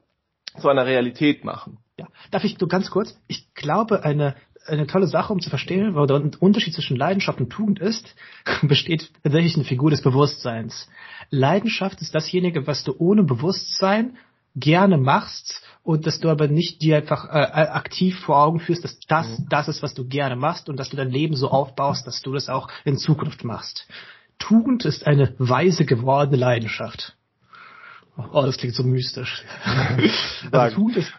zu 0.58 0.68
einer 0.68 0.84
Realität 0.84 1.44
machen. 1.44 1.78
Ja. 1.98 2.06
Darf 2.30 2.44
ich 2.44 2.58
nur 2.58 2.68
ganz 2.68 2.90
kurz? 2.90 3.20
Ich 3.26 3.52
glaube, 3.54 4.04
eine 4.04 4.34
eine 4.68 4.86
tolle 4.86 5.06
Sache, 5.06 5.32
um 5.32 5.40
zu 5.40 5.50
verstehen, 5.50 5.94
wo 5.94 6.06
der 6.06 6.22
Unterschied 6.40 6.74
zwischen 6.74 6.96
Leidenschaft 6.96 7.40
und 7.40 7.50
Tugend 7.50 7.78
ist, 7.78 8.14
besteht 8.62 9.10
tatsächlich 9.22 9.56
eine 9.56 9.64
Figur 9.64 9.90
des 9.90 10.02
Bewusstseins. 10.02 10.88
Leidenschaft 11.30 12.00
ist 12.00 12.14
dasjenige, 12.14 12.66
was 12.66 12.84
du 12.84 12.94
ohne 12.98 13.22
Bewusstsein 13.22 14.16
gerne 14.56 14.98
machst 14.98 15.62
und 15.82 16.06
dass 16.06 16.20
du 16.20 16.28
aber 16.28 16.48
nicht 16.48 16.82
dir 16.82 16.96
einfach 16.96 17.26
äh, 17.26 17.38
äh, 17.38 17.68
aktiv 17.68 18.18
vor 18.18 18.42
Augen 18.42 18.60
führst, 18.60 18.84
dass 18.84 18.98
das 19.00 19.38
mhm. 19.38 19.46
das 19.48 19.68
ist, 19.68 19.82
was 19.82 19.94
du 19.94 20.06
gerne 20.06 20.36
machst 20.36 20.68
und 20.68 20.76
dass 20.76 20.90
du 20.90 20.96
dein 20.96 21.10
Leben 21.10 21.36
so 21.36 21.50
aufbaust, 21.50 22.06
dass 22.06 22.22
du 22.22 22.32
das 22.32 22.48
auch 22.48 22.68
in 22.84 22.96
Zukunft 22.96 23.44
machst. 23.44 23.86
Tugend 24.38 24.84
ist 24.84 25.06
eine 25.06 25.34
weise 25.38 25.84
gewordene 25.84 26.38
Leidenschaft. 26.38 27.16
Oh, 28.32 28.42
das 28.42 28.56
klingt 28.56 28.74
so 28.74 28.82
mystisch. 28.82 29.44
also 30.50 30.74
Tugend 30.74 30.96
ist, 30.96 31.12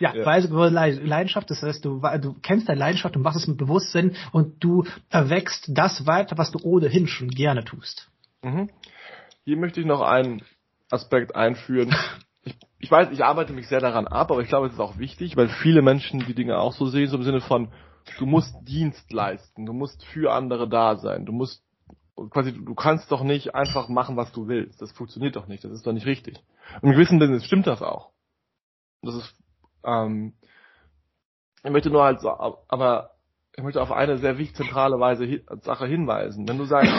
ja, 0.00 0.14
ja. 0.14 0.26
Weise 0.26 0.48
Leidenschaft, 0.48 1.48
das 1.48 1.62
heißt, 1.62 1.84
du, 1.84 2.00
du 2.20 2.34
kennst 2.42 2.68
deine 2.68 2.80
Leidenschaft 2.80 3.16
und 3.16 3.22
machst 3.22 3.38
es 3.38 3.46
mit 3.46 3.56
Bewusstsein 3.56 4.16
und 4.32 4.62
du 4.62 4.84
erwächst 5.10 5.66
das 5.68 6.06
weiter, 6.06 6.38
was 6.38 6.50
du 6.50 6.58
ohnehin 6.62 7.06
schon 7.06 7.28
gerne 7.28 7.64
tust. 7.64 8.08
Mhm. 8.42 8.68
Hier 9.44 9.56
möchte 9.56 9.80
ich 9.80 9.86
noch 9.86 10.00
einen 10.00 10.42
Aspekt 10.90 11.34
einführen. 11.34 11.94
Ich, 12.42 12.56
ich 12.78 12.90
weiß, 12.90 13.10
ich 13.12 13.22
arbeite 13.22 13.52
mich 13.52 13.68
sehr 13.68 13.80
daran 13.80 14.06
ab, 14.06 14.30
aber 14.30 14.40
ich 14.40 14.48
glaube, 14.48 14.66
es 14.66 14.72
ist 14.72 14.80
auch 14.80 14.96
wichtig, 14.96 15.36
weil 15.36 15.50
viele 15.50 15.82
Menschen 15.82 16.20
die 16.20 16.32
Dinge 16.32 16.56
auch 16.58 16.72
so 16.72 16.86
sehen, 16.86 17.06
so 17.06 17.18
im 17.18 17.22
Sinne 17.22 17.42
von, 17.42 17.68
du 18.18 18.24
musst 18.24 18.56
Dienst 18.62 19.12
leisten, 19.12 19.66
du 19.66 19.74
musst 19.74 20.02
für 20.06 20.32
andere 20.32 20.66
da 20.66 20.96
sein, 20.96 21.26
du 21.26 21.32
musst 21.32 21.62
quasi, 22.28 22.52
du 22.52 22.74
kannst 22.74 23.10
doch 23.10 23.22
nicht 23.22 23.54
einfach 23.54 23.88
machen, 23.88 24.16
was 24.16 24.32
du 24.32 24.48
willst. 24.48 24.80
Das 24.82 24.92
funktioniert 24.92 25.36
doch 25.36 25.46
nicht. 25.46 25.64
Das 25.64 25.72
ist 25.72 25.86
doch 25.86 25.92
nicht 25.92 26.06
richtig. 26.06 26.42
Im 26.82 26.92
gewissen 26.92 27.20
Sinne 27.20 27.40
stimmt 27.40 27.66
das 27.66 27.82
auch. 27.82 28.10
Das 29.02 29.14
ist, 29.14 29.34
ähm, 29.84 30.34
ich 31.62 31.70
möchte 31.70 31.90
nur 31.90 32.04
halt, 32.04 32.20
aber 32.24 33.10
ich 33.56 33.62
möchte 33.62 33.82
auf 33.82 33.92
eine 33.92 34.18
sehr 34.18 34.38
wichtig 34.38 34.56
zentrale 34.56 34.98
Weise 35.00 35.42
Sache 35.62 35.86
hinweisen. 35.86 36.48
Wenn 36.48 36.58
du 36.58 36.64
sagst, 36.64 36.92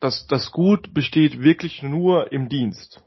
dass 0.00 0.26
das 0.26 0.50
Gut 0.50 0.92
besteht 0.94 1.40
wirklich 1.40 1.82
nur 1.82 2.32
im 2.32 2.48
Dienst. 2.48 3.02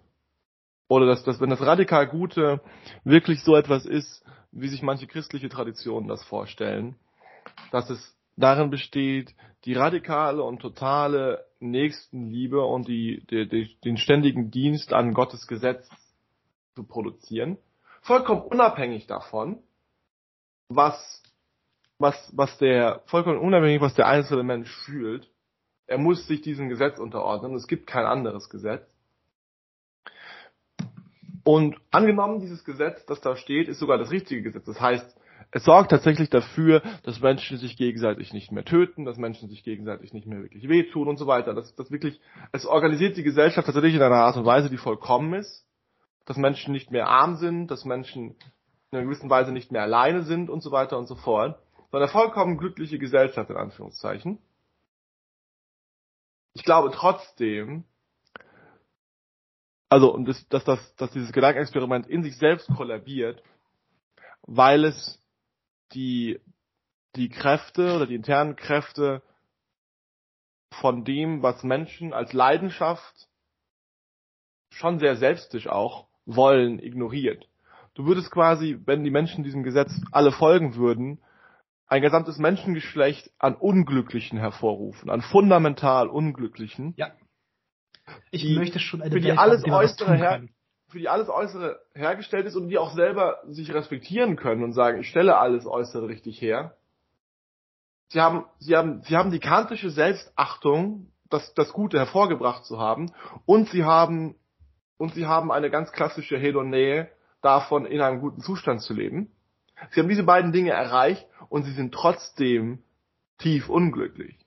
Oder 0.88 1.06
dass, 1.08 1.24
dass 1.24 1.42
wenn 1.42 1.50
das 1.50 1.62
radikal 1.62 2.08
Gute 2.08 2.62
wirklich 3.04 3.44
so 3.44 3.56
etwas 3.56 3.86
ist, 3.86 4.24
wie 4.52 4.68
sich 4.68 4.84
manche 4.84 5.08
christliche 5.08 5.50
Traditionen 5.50 6.08
das 6.08 6.24
vorstellen, 6.24 6.96
dass 7.72 7.90
es 7.90 8.16
darin 8.36 8.70
besteht, 8.70 9.36
die 9.66 9.74
radikale 9.74 10.44
und 10.44 10.60
totale 10.60 11.46
Nächstenliebe 11.60 12.62
und 12.62 12.88
die, 12.88 13.26
die, 13.30 13.48
die, 13.48 13.78
den 13.84 13.98
ständigen 13.98 14.52
Dienst 14.52 14.94
an 14.94 15.14
Gottes 15.14 15.48
Gesetz 15.48 15.88
zu 16.76 16.84
produzieren. 16.84 17.58
Vollkommen 18.02 18.42
unabhängig 18.42 19.08
davon, 19.08 19.60
was, 20.68 21.24
was, 22.00 22.16
was 22.36 22.58
der, 22.58 23.02
vollkommen 23.06 23.38
unabhängig, 23.38 23.82
was 23.82 23.94
der 23.94 24.08
einzelne 24.08 24.44
Mensch 24.44 24.72
fühlt. 24.86 25.30
Er 25.88 25.98
muss 25.98 26.28
sich 26.28 26.42
diesem 26.42 26.70
Gesetz 26.70 27.00
unterordnen. 27.00 27.56
Es 27.56 27.68
gibt 27.68 27.88
kein 27.88 28.06
anderes 28.06 28.50
Gesetz. 28.50 28.86
Und 31.44 31.78
angenommen, 31.92 32.40
dieses 32.40 32.64
Gesetz, 32.64 33.06
das 33.06 33.22
da 33.22 33.36
steht, 33.36 33.68
ist 33.68 33.80
sogar 33.80 33.98
das 33.98 34.12
richtige 34.12 34.42
Gesetz. 34.42 34.66
Das 34.66 34.80
heißt, 34.80 35.16
es 35.54 35.66
sorgt 35.66 35.92
tatsächlich 35.92 36.32
dafür, 36.32 36.82
dass 37.04 37.22
Menschen 37.22 37.58
sich 37.58 37.78
gegenseitig 37.78 38.34
nicht 38.34 38.52
mehr 38.52 38.66
töten, 38.66 39.06
dass 39.06 39.18
Menschen 39.18 39.50
sich 39.50 39.64
gegenseitig 39.64 40.12
nicht 40.12 40.26
mehr 40.26 40.42
wirklich 40.42 40.68
wehtun 40.68 41.08
und 41.08 41.18
so 41.18 41.28
weiter. 41.28 41.54
Das, 41.54 41.76
das 41.76 41.92
wirklich, 41.92 42.20
es 42.52 42.66
organisiert 42.66 43.18
die 43.18 43.24
Gesellschaft 43.24 43.68
tatsächlich 43.68 43.94
in 43.94 44.02
einer 44.02 44.16
Art 44.16 44.36
und 44.36 44.46
Weise, 44.46 44.72
die 44.72 44.78
vollkommen 44.78 45.36
ist, 45.36 45.64
dass 46.26 46.38
Menschen 46.38 46.74
nicht 46.74 46.90
mehr 46.90 47.08
arm 47.08 47.36
sind, 47.36 47.68
dass 47.68 47.86
Menschen 47.86 48.36
in 48.90 48.98
einer 48.98 49.04
gewissen 49.04 49.30
Weise 49.30 49.52
nicht 49.52 49.72
mehr 49.72 49.84
alleine 49.84 50.24
sind 50.24 50.50
und 50.50 50.62
so 50.62 50.72
weiter 50.72 50.98
und 50.98 51.06
so 51.06 51.16
fort. 51.16 51.60
Sondern 51.92 52.10
eine 52.10 52.12
vollkommen 52.12 52.58
glückliche 52.58 52.98
Gesellschaft 52.98 53.52
in 53.52 53.56
Anführungszeichen. 53.56 54.40
Ich 56.54 56.64
glaube 56.64 56.90
trotzdem, 56.92 57.84
also, 59.88 60.12
und 60.12 60.26
das, 60.26 60.48
dass, 60.48 60.64
das, 60.64 60.96
dass 60.96 61.12
dieses 61.12 61.32
Gedankenexperiment 61.32 62.08
in 62.08 62.24
sich 62.24 62.38
selbst 62.38 62.68
kollabiert, 62.76 63.44
weil 64.42 64.86
es 64.86 65.23
die, 65.94 66.40
die 67.16 67.30
Kräfte 67.30 67.96
oder 67.96 68.08
die 68.08 68.16
internen 68.16 68.56
Kräfte 68.56 69.22
von 70.72 71.04
dem, 71.06 71.44
was 71.44 71.64
Menschen 71.64 72.14
als 72.14 72.34
Leidenschaft 72.34 73.28
schon 74.70 75.00
sehr 75.00 75.16
selbstisch 75.16 75.68
auch 75.68 76.08
wollen, 76.26 76.80
ignoriert. 76.80 77.48
Du 77.94 78.06
würdest 78.06 78.32
quasi, 78.32 78.80
wenn 78.86 79.04
die 79.04 79.12
Menschen 79.12 79.44
diesem 79.44 79.64
Gesetz 79.64 79.92
alle 80.12 80.32
folgen 80.32 80.76
würden, 80.76 81.22
ein 81.86 82.02
gesamtes 82.02 82.40
Menschengeschlecht 82.40 83.32
an 83.38 83.56
Unglücklichen 83.56 84.40
hervorrufen, 84.40 85.12
an 85.12 85.22
fundamental 85.22 86.08
Unglücklichen. 86.08 86.96
Ja. 86.98 87.12
Ich 88.32 88.44
möchte 88.58 88.80
schon 88.80 89.02
eine 89.02 89.12
für 89.12 89.16
Welt 89.16 89.26
die 89.26 89.38
alles 89.38 89.64
haben, 89.64 89.72
äußere 89.72 90.16
her, 90.16 90.44
für 90.94 91.00
die 91.00 91.10
alles 91.10 91.28
Äußere 91.28 91.82
hergestellt 91.96 92.46
ist 92.46 92.56
und 92.56 92.70
die 92.70 92.78
auch 92.78 92.94
selber 92.94 93.40
sich 93.48 93.74
respektieren 93.74 94.36
können 94.36 94.64
und 94.64 94.74
sagen, 94.74 95.02
ich 95.02 95.10
stelle 95.10 95.38
alles 95.38 95.66
Äußere 95.66 96.08
richtig 96.08 96.40
her. 96.40 96.78
Sie 98.10 98.22
haben, 98.22 98.46
sie 98.60 98.78
haben, 98.78 99.02
sie 99.02 99.18
haben 99.18 99.32
die 99.32 99.40
kantische 99.40 99.90
Selbstachtung, 99.90 101.12
das, 101.32 101.56
das 101.56 101.74
Gute 101.74 101.98
hervorgebracht 101.98 102.64
zu 102.64 102.80
haben 102.80 103.12
und 103.48 103.70
sie 103.70 103.84
haben, 103.84 104.36
und 104.98 105.16
sie 105.16 105.26
haben 105.26 105.52
eine 105.52 105.72
ganz 105.72 105.92
klassische 105.92 106.38
Hedonäe 106.38 107.10
davon, 107.42 107.88
in 107.88 108.00
einem 108.00 108.22
guten 108.22 108.42
Zustand 108.42 108.82
zu 108.82 108.94
leben. 108.94 109.32
Sie 109.92 110.00
haben 110.00 110.10
diese 110.10 110.24
beiden 110.24 110.52
Dinge 110.52 110.72
erreicht 110.74 111.26
und 111.50 111.64
sie 111.64 111.74
sind 111.74 111.92
trotzdem 111.92 112.84
tief 113.40 113.68
unglücklich. 113.68 114.38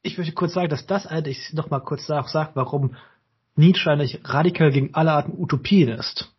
Ich 0.00 0.16
möchte 0.16 0.32
kurz 0.32 0.54
sagen, 0.54 0.70
dass 0.70 0.86
das 0.86 1.06
eigentlich 1.06 1.52
noch 1.52 1.68
mal 1.68 1.80
kurz 1.80 2.06
sagt, 2.06 2.56
warum 2.56 2.96
Nietzsche 3.56 3.90
eigentlich 3.90 4.20
radikal 4.24 4.70
gegen 4.72 4.94
alle 4.94 5.12
Arten 5.12 5.34
Utopien 5.38 5.88
ist. 5.88 6.34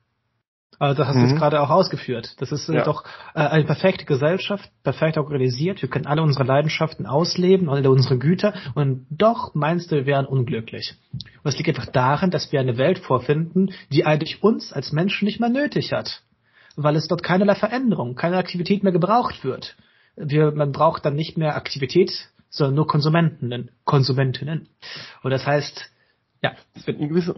Also 0.79 0.97
das 0.97 1.07
hast 1.07 1.15
du 1.15 1.19
mhm. 1.19 1.29
jetzt 1.29 1.37
gerade 1.37 1.61
auch 1.61 1.69
ausgeführt. 1.69 2.35
Das 2.39 2.51
ist 2.51 2.67
äh, 2.69 2.75
ja. 2.75 2.83
doch 2.83 3.05
äh, 3.33 3.39
eine 3.39 3.63
perfekte 3.63 4.05
Gesellschaft, 4.05 4.69
perfekt 4.83 5.17
organisiert. 5.17 5.81
Wir 5.81 5.89
können 5.89 6.05
alle 6.05 6.21
unsere 6.21 6.43
Leidenschaften 6.43 7.05
ausleben, 7.05 7.69
alle 7.69 7.89
unsere 7.89 8.17
Güter 8.17 8.53
und 8.73 9.05
doch 9.09 9.55
meinst 9.55 9.91
du, 9.91 9.95
wir 9.95 10.05
wären 10.05 10.25
unglücklich. 10.25 10.95
Und 11.13 11.49
es 11.49 11.57
liegt 11.57 11.69
einfach 11.69 11.91
daran, 11.91 12.31
dass 12.31 12.51
wir 12.51 12.59
eine 12.59 12.77
Welt 12.77 12.99
vorfinden, 12.99 13.71
die 13.91 14.05
eigentlich 14.05 14.43
uns 14.43 14.73
als 14.73 14.91
Menschen 14.91 15.25
nicht 15.25 15.39
mehr 15.39 15.49
nötig 15.49 15.93
hat. 15.93 16.23
Weil 16.75 16.97
es 16.97 17.07
dort 17.07 17.23
keinerlei 17.23 17.55
Veränderung, 17.55 18.15
keine 18.15 18.37
Aktivität 18.37 18.83
mehr 18.83 18.91
gebraucht 18.91 19.45
wird. 19.45 19.77
Wir, 20.17 20.51
man 20.51 20.73
braucht 20.73 21.05
dann 21.05 21.15
nicht 21.15 21.37
mehr 21.37 21.55
Aktivität, 21.55 22.11
sondern 22.49 22.75
nur 22.75 22.87
Konsumenten, 22.87 23.71
Konsumentinnen. 23.85 24.67
Und 25.23 25.31
das 25.31 25.45
heißt, 25.45 25.89
ja. 26.45 26.51
Es 26.73 26.85
wird 26.87 26.99
in 26.99 27.09
gewisser, 27.09 27.35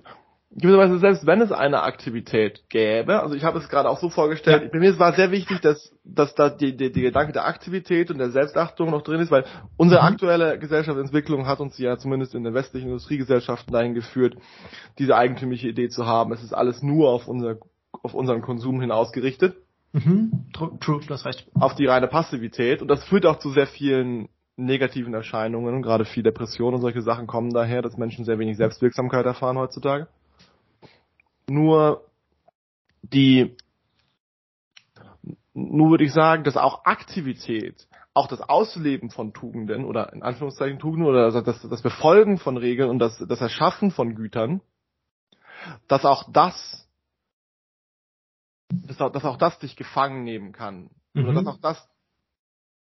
in 0.52 0.62
gewisser 0.62 0.78
Weise, 0.78 1.00
selbst 1.00 1.26
wenn 1.26 1.42
es 1.42 1.52
eine 1.52 1.84
Aktivität 1.84 2.64
gäbe, 2.70 3.22
also 3.22 3.36
ich 3.36 3.44
habe 3.44 3.60
es 3.60 3.70
gerade 3.70 3.90
auch 3.90 4.00
so 4.00 4.10
vorgestellt, 4.10 4.64
ja. 4.64 4.70
bei 4.70 4.80
mir 4.80 4.98
war 5.00 5.14
sehr 5.14 5.32
wichtig, 5.32 5.60
dass, 5.62 5.94
dass 6.04 6.36
da 6.36 6.50
die, 6.50 6.76
die, 6.76 6.92
die 6.92 7.02
Gedanke 7.02 7.34
der 7.34 7.46
Aktivität 7.46 8.12
und 8.12 8.18
der 8.18 8.32
Selbstachtung 8.32 8.92
noch 8.92 9.02
drin 9.02 9.20
ist, 9.20 9.32
weil 9.32 9.46
unsere 9.76 10.02
mhm. 10.02 10.08
aktuelle 10.08 10.58
Gesellschaftsentwicklung 10.58 11.48
hat 11.48 11.60
uns 11.60 11.78
ja 11.78 11.98
zumindest 11.98 12.34
in 12.36 12.44
den 12.44 12.54
westlichen 12.54 12.88
Industriegesellschaften 12.88 13.74
dahin 13.74 13.94
geführt, 13.94 14.38
diese 15.00 15.16
eigentümliche 15.16 15.68
Idee 15.68 15.90
zu 15.90 16.06
haben. 16.06 16.32
Es 16.32 16.44
ist 16.44 16.54
alles 16.54 16.82
nur 16.82 17.10
auf 17.10 17.28
unser, 17.28 17.58
auf 17.92 18.14
unseren 18.14 18.42
Konsum 18.42 18.82
hin 18.82 18.92
ausgerichtet. 18.92 19.58
Mhm. 19.94 20.50
True, 20.54 20.78
true, 20.80 21.02
das 21.08 21.26
reicht. 21.26 21.48
Auf 21.54 21.76
die 21.76 21.86
reine 21.86 22.08
Passivität. 22.08 22.82
Und 22.82 22.88
das 22.90 23.04
führt 23.04 23.26
auch 23.26 23.40
zu 23.40 23.52
sehr 23.52 23.68
vielen 23.68 24.30
negativen 24.58 25.14
Erscheinungen 25.14 25.76
und 25.76 25.82
gerade 25.84 26.04
viel 26.04 26.24
Depression 26.24 26.74
und 26.74 26.82
solche 26.82 27.02
Sachen 27.02 27.28
kommen 27.28 27.54
daher, 27.54 27.82
dass 27.82 27.98
Menschen 27.98 28.26
sehr 28.26 28.40
wenig 28.40 28.58
Selbstwirksamkeit 28.58 29.26
erfahren 29.26 29.58
heutzutage. 29.58 30.08
Nur 31.48 32.04
die, 33.04 33.56
nur 35.54 35.92
würde 35.92 36.04
ich 36.04 36.14
sagen, 36.14 36.44
dass 36.44 36.58
auch 36.58 36.86
Aktivität, 36.86 37.88
auch 38.14 38.28
das 38.28 38.42
Ausleben 38.42 39.12
von 39.12 39.32
Tugenden 39.32 39.86
oder 39.86 40.12
in 40.12 40.24
Anführungszeichen 40.24 40.80
Tugenden 40.80 41.08
oder 41.08 41.32
das, 41.44 41.62
das 41.62 41.82
Befolgen 41.84 42.40
von 42.40 42.58
Regeln 42.58 42.90
und 42.90 42.98
das, 42.98 43.18
das 43.20 43.40
Erschaffen 43.40 43.92
von 43.92 44.16
Gütern, 44.16 44.62
dass 45.88 46.04
auch 46.04 46.32
das, 46.32 46.90
dass 48.70 49.00
auch, 49.00 49.12
dass 49.12 49.24
auch 49.24 49.38
das 49.38 49.60
dich 49.60 49.76
gefangen 49.76 50.24
nehmen 50.24 50.52
kann. 50.52 50.90
Mhm. 51.14 51.26
Oder 51.26 51.34
dass 51.36 51.48
auch 51.48 51.62
das 51.62 51.90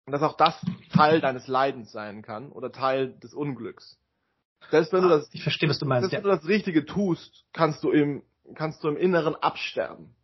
und 0.06 0.12
dass 0.12 0.22
auch 0.22 0.36
das 0.36 0.54
Teil 0.92 1.20
deines 1.20 1.48
Leidens 1.48 1.90
sein 1.90 2.22
kann 2.22 2.52
oder 2.52 2.70
Teil 2.70 3.12
des 3.18 3.34
Unglücks. 3.34 3.98
Selbst 4.70 4.92
wenn 4.92 5.02
du 5.02 5.08
das, 5.08 5.28
ich 5.32 5.42
verstehe, 5.42 5.68
was 5.68 5.78
du 5.78 5.86
meinst. 5.86 6.08
Selbst 6.08 6.12
ja. 6.12 6.18
wenn 6.18 6.30
du 6.30 6.42
das 6.42 6.48
Richtige 6.48 6.86
tust, 6.86 7.44
kannst 7.52 7.82
du 7.82 7.90
im, 7.90 8.22
kannst 8.54 8.82
du 8.82 8.88
im 8.88 8.96
Inneren 8.96 9.34
absterben. 9.34 10.14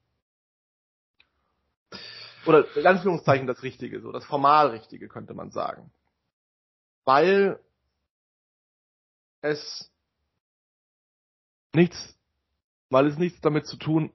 Oder 2.47 2.65
in 2.77 2.87
Anführungszeichen 2.87 3.47
das 3.47 3.63
Richtige, 3.63 4.01
so 4.01 4.11
das 4.11 4.25
formal 4.25 4.69
Richtige 4.69 5.09
könnte 5.09 5.35
man 5.35 5.51
sagen. 5.51 5.93
Weil 7.05 7.61
es 9.43 9.91
nichts, 11.73 12.17
weil 12.89 13.07
es 13.07 13.19
nichts 13.19 13.41
damit 13.41 13.67
zu 13.67 13.77
tun, 13.77 14.13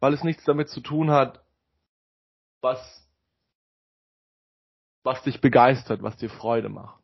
weil 0.00 0.14
es 0.14 0.22
nichts 0.22 0.44
damit 0.44 0.68
zu 0.68 0.80
tun 0.80 1.10
hat, 1.10 1.44
was 2.60 3.01
was 5.02 5.22
dich 5.22 5.40
begeistert, 5.40 6.02
was 6.02 6.16
dir 6.16 6.30
Freude 6.30 6.68
macht. 6.68 7.00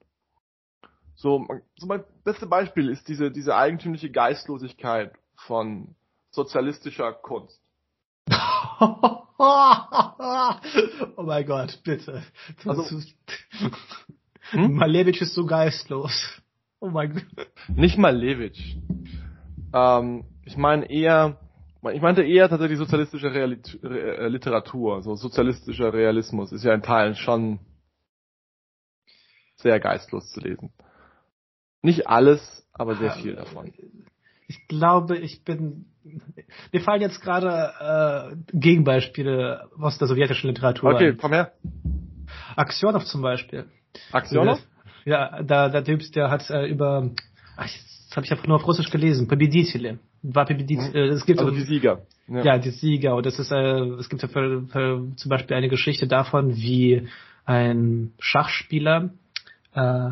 So, 1.15 1.47
so 1.77 1.87
mein 1.87 2.05
bestes 2.23 2.49
Beispiel 2.49 2.89
ist 2.89 3.09
diese, 3.09 3.33
diese 3.33 3.57
eigentümliche 3.57 4.11
Geistlosigkeit 4.11 5.13
von 5.35 5.97
sozialistischer 6.31 7.13
Kunst. 7.13 7.61
oh 8.29 9.25
mein 11.23 11.47
Gott, 11.47 11.81
bitte. 11.83 12.23
Also, 12.65 13.01
hm? 14.51 14.75
Malevich 14.75 15.21
ist 15.21 15.35
so 15.35 15.45
geistlos. 15.45 16.41
Oh 16.81 16.91
mein 16.91 17.13
Gott. 17.13 17.49
Nicht 17.69 17.99
Malevich. 17.99 18.79
Ähm, 19.73 20.25
ich 20.45 20.57
meine 20.57 20.89
eher, 20.89 21.41
ich 21.93 22.01
meinte 22.01 22.23
eher 22.23 22.49
tatsächlich 22.49 22.79
sozialistische 22.79 23.35
Realit 23.35 23.83
äh, 23.83 24.29
Literatur, 24.29 25.03
so 25.03 25.17
sozialistischer 25.17 25.93
Realismus 25.93 26.53
ist 26.53 26.63
ja 26.65 26.73
in 26.75 26.83
Teilen 26.83 27.17
schon 27.17 27.59
sehr 29.58 29.80
geistlos 29.80 30.32
zu 30.32 30.40
lesen. 30.40 30.72
Nicht 31.82 32.08
alles, 32.08 32.68
aber 32.74 32.96
sehr 32.96 33.12
viel 33.12 33.36
davon. 33.36 33.74
Ich 34.48 34.68
glaube, 34.68 35.18
ich 35.18 35.44
bin. 35.44 35.86
Mir 36.72 36.82
fallen 36.82 37.02
jetzt 37.02 37.22
gerade 37.22 38.36
äh, 38.52 38.58
Gegenbeispiele 38.58 39.70
aus 39.80 39.98
der 39.98 40.08
sowjetischen 40.08 40.50
Literatur. 40.50 40.94
Okay, 40.94 41.16
komm 41.16 41.34
her. 41.34 41.54
Aksionov 42.56 43.06
zum 43.06 43.22
Beispiel. 43.22 43.66
Aksionov? 44.12 44.60
Ja, 45.06 45.42
da 45.44 45.70
der 45.70 45.84
Typ, 45.84 46.02
der 46.14 46.30
hat 46.30 46.50
äh, 46.50 46.68
über. 46.68 47.10
Ach, 47.58 47.64
das 47.64 48.16
habe 48.16 48.26
ich 48.26 48.32
einfach 48.32 48.48
nur 48.48 48.58
auf 48.58 48.68
Russisch 48.68 48.90
gelesen. 48.90 49.28
Победители. 49.28 50.00
War 50.22 50.46
Победитель. 50.46 50.96
Äh, 50.96 51.08
es 51.10 51.26
gibt 51.26 51.40
also 51.40 51.52
die 51.52 51.62
Sieger. 51.62 52.06
Ja. 52.28 52.44
ja, 52.44 52.58
die 52.58 52.70
Sieger. 52.70 53.16
Und 53.16 53.26
das 53.26 53.40
ist, 53.40 53.52
äh, 53.52 53.82
es 54.00 54.08
gibt 54.10 54.22
ja 54.22 54.28
für, 54.28 54.68
für, 54.68 55.08
zum 55.16 55.30
Beispiel 55.30 55.58
eine 55.58 55.68
Geschichte 55.68 56.08
davon, 56.08 56.56
wie 56.56 57.08
ein 57.46 58.14
Schachspieler 58.20 59.10
äh, 59.75 60.11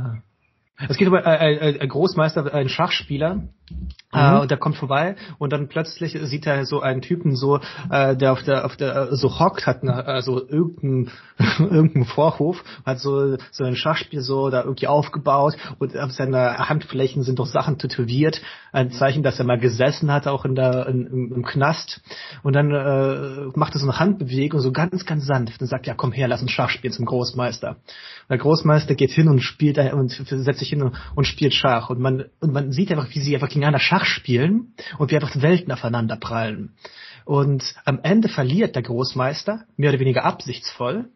es 0.88 0.96
geht 0.96 1.08
um 1.08 1.14
einen 1.14 1.88
Großmeister, 1.88 2.52
einen 2.52 2.68
Schachspieler, 2.68 3.36
äh, 3.36 3.55
mhm. 3.70 4.40
und 4.40 4.50
der 4.50 4.58
kommt 4.58 4.76
vorbei 4.76 5.16
und 5.38 5.52
dann 5.52 5.68
plötzlich 5.68 6.18
sieht 6.22 6.46
er 6.46 6.64
so 6.66 6.80
einen 6.80 7.02
Typen 7.02 7.36
so, 7.36 7.60
äh, 7.90 8.16
der 8.16 8.32
auf 8.32 8.42
der 8.42 8.64
auf 8.64 8.76
der 8.76 9.14
so 9.16 9.38
hockt, 9.38 9.66
hat 9.66 9.82
eine, 9.82 10.06
also 10.06 10.46
irgendein 10.48 11.10
irgendein 11.58 12.04
Vorhof, 12.04 12.62
hat 12.84 12.98
so 13.00 13.36
so 13.50 13.64
ein 13.64 13.76
Schachspiel 13.76 14.20
so 14.20 14.50
da 14.50 14.62
irgendwie 14.62 14.86
aufgebaut 14.86 15.56
und 15.78 15.96
auf 15.96 16.12
seiner 16.12 16.68
Handflächen 16.68 17.22
sind 17.22 17.38
doch 17.38 17.46
Sachen 17.46 17.78
tätowiert, 17.78 18.40
ein 18.72 18.90
Zeichen, 18.90 19.22
dass 19.22 19.38
er 19.38 19.44
mal 19.44 19.58
gesessen 19.58 20.12
hat, 20.12 20.26
auch 20.26 20.44
in 20.44 20.54
der 20.54 20.86
in, 20.86 21.06
im, 21.06 21.32
im 21.32 21.44
Knast 21.44 22.00
und 22.42 22.54
dann 22.54 22.70
äh, 22.70 23.50
macht 23.56 23.74
er 23.74 23.80
so 23.80 23.86
eine 23.86 23.98
Handbewegung 23.98 24.60
so 24.60 24.72
ganz 24.72 25.04
ganz 25.04 25.26
sanft 25.26 25.60
und 25.60 25.66
sagt 25.66 25.86
ja 25.86 25.94
komm 25.94 26.12
her, 26.12 26.28
lass 26.28 26.42
uns 26.42 26.50
Schach 26.50 26.70
spielen 26.70 26.92
zum 26.92 27.06
Großmeister. 27.06 27.70
Und 27.70 28.30
der 28.30 28.38
Großmeister 28.38 28.94
geht 28.94 29.10
hin 29.10 29.28
und 29.28 29.40
spielt 29.40 29.78
und 29.92 30.10
setzt 30.10 30.58
sich 30.58 30.70
hin 30.70 30.82
und, 30.82 30.94
und 31.14 31.26
spielt 31.26 31.54
Schach 31.54 31.90
und 31.90 32.00
man 32.00 32.24
und 32.40 32.52
man 32.52 32.72
sieht 32.72 32.90
einfach, 32.90 33.08
wie 33.10 33.20
sie 33.20 33.34
einfach 33.34 33.48
gegeneinander 33.56 33.80
Schach 33.80 34.04
spielen 34.04 34.74
und 34.98 35.10
wir 35.10 35.20
einfach 35.20 35.40
Welten 35.40 35.72
aufeinander 35.72 36.16
prallen. 36.16 36.76
Und 37.24 37.74
am 37.84 38.00
Ende 38.02 38.28
verliert 38.28 38.76
der 38.76 38.82
Großmeister, 38.82 39.64
mehr 39.76 39.90
oder 39.90 40.00
weniger 40.00 40.24
absichtsvoll, 40.24 41.10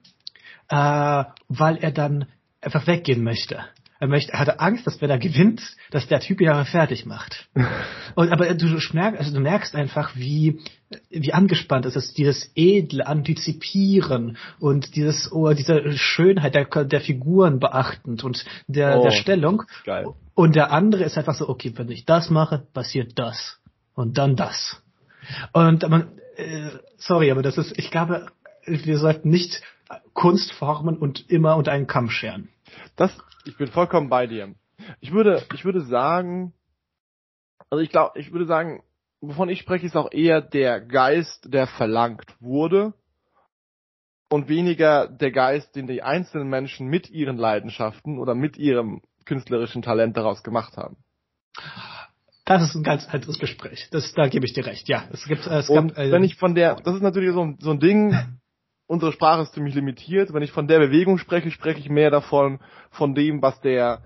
äh, 0.68 1.24
weil 1.48 1.76
er 1.76 1.92
dann 1.92 2.26
einfach 2.60 2.86
weggehen 2.86 3.22
möchte. 3.22 3.64
Er 4.00 4.08
möchte, 4.08 4.32
er 4.32 4.38
hatte 4.38 4.60
Angst, 4.60 4.86
dass 4.86 5.00
wenn 5.02 5.10
er 5.10 5.18
gewinnt, 5.18 5.60
dass 5.90 6.08
der 6.08 6.20
Typ 6.20 6.40
ihn 6.40 6.64
fertig 6.64 7.04
macht. 7.04 7.48
Und 8.14 8.32
aber 8.32 8.52
du 8.54 8.66
merkst, 8.92 9.20
also 9.20 9.34
du 9.34 9.40
merkst 9.40 9.74
einfach, 9.74 10.16
wie 10.16 10.60
wie 11.10 11.32
angespannt 11.32 11.86
es 11.86 11.94
ist, 11.94 12.18
dieses 12.18 12.50
edle 12.56 13.06
Antizipieren 13.06 14.36
und 14.58 14.96
dieses 14.96 15.30
oh, 15.30 15.52
diese 15.52 15.96
Schönheit 15.96 16.56
der, 16.56 16.64
der 16.64 17.00
Figuren 17.00 17.60
beachtend 17.60 18.24
und 18.24 18.44
der, 18.66 18.98
oh, 18.98 19.02
der 19.04 19.12
Stellung. 19.12 19.62
Geil. 19.84 20.08
Und 20.34 20.56
der 20.56 20.72
andere 20.72 21.04
ist 21.04 21.16
einfach 21.16 21.36
so, 21.36 21.48
okay, 21.48 21.72
wenn 21.76 21.90
ich 21.90 22.06
das 22.06 22.28
mache, 22.28 22.66
passiert 22.72 23.18
das 23.20 23.60
und 23.94 24.18
dann 24.18 24.34
das. 24.34 24.82
Und 25.52 25.88
man, 25.88 26.08
äh, 26.36 26.70
sorry, 26.96 27.30
aber 27.30 27.42
das 27.42 27.56
ist, 27.56 27.78
ich 27.78 27.92
glaube, 27.92 28.26
wir 28.64 28.98
sollten 28.98 29.30
nicht 29.30 29.62
Kunst 30.12 30.52
formen 30.52 30.96
und 30.96 31.30
immer 31.30 31.56
unter 31.56 31.70
einen 31.70 31.86
Kamm 31.86 32.10
scheren. 32.10 32.48
Das 32.96 33.16
ich 33.44 33.56
bin 33.56 33.68
vollkommen 33.68 34.08
bei 34.08 34.26
dir. 34.26 34.54
Ich 35.00 35.12
würde, 35.12 35.42
ich 35.54 35.64
würde 35.64 35.82
sagen, 35.82 36.52
also 37.70 37.82
ich 37.82 37.90
glaube, 37.90 38.18
ich 38.18 38.32
würde 38.32 38.46
sagen, 38.46 38.82
wovon 39.20 39.48
ich 39.48 39.60
spreche, 39.60 39.86
ist 39.86 39.96
auch 39.96 40.12
eher 40.12 40.40
der 40.40 40.80
Geist, 40.80 41.52
der 41.52 41.66
verlangt 41.66 42.34
wurde 42.40 42.94
und 44.30 44.48
weniger 44.48 45.08
der 45.08 45.32
Geist, 45.32 45.74
den 45.76 45.86
die 45.86 46.02
einzelnen 46.02 46.48
Menschen 46.48 46.86
mit 46.86 47.10
ihren 47.10 47.36
Leidenschaften 47.36 48.18
oder 48.18 48.34
mit 48.34 48.56
ihrem 48.56 49.02
künstlerischen 49.24 49.82
Talent 49.82 50.16
daraus 50.16 50.42
gemacht 50.42 50.76
haben. 50.76 50.96
das 52.44 52.62
ist 52.62 52.74
ein 52.74 52.82
ganz 52.82 53.06
anderes 53.08 53.38
Gespräch. 53.38 53.88
Das, 53.90 54.12
da 54.14 54.28
gebe 54.28 54.46
ich 54.46 54.52
dir 54.52 54.66
recht. 54.66 54.88
Ja, 54.88 55.04
es 55.12 55.24
gibt, 55.24 55.46
es 55.46 55.68
und 55.68 55.94
gab, 55.94 55.98
äh, 55.98 56.10
wenn 56.10 56.24
ich 56.24 56.36
von 56.36 56.54
der, 56.54 56.76
das 56.76 56.94
ist 56.94 57.02
natürlich 57.02 57.32
so, 57.32 57.54
so 57.58 57.70
ein 57.70 57.80
Ding. 57.80 58.39
Unsere 58.90 59.12
Sprache 59.12 59.42
ist 59.42 59.52
ziemlich 59.52 59.76
limitiert. 59.76 60.32
Wenn 60.32 60.42
ich 60.42 60.50
von 60.50 60.66
der 60.66 60.80
Bewegung 60.80 61.16
spreche, 61.18 61.52
spreche 61.52 61.78
ich 61.78 61.88
mehr 61.88 62.10
davon, 62.10 62.58
von 62.90 63.14
dem, 63.14 63.40
was 63.40 63.60
der, 63.60 64.02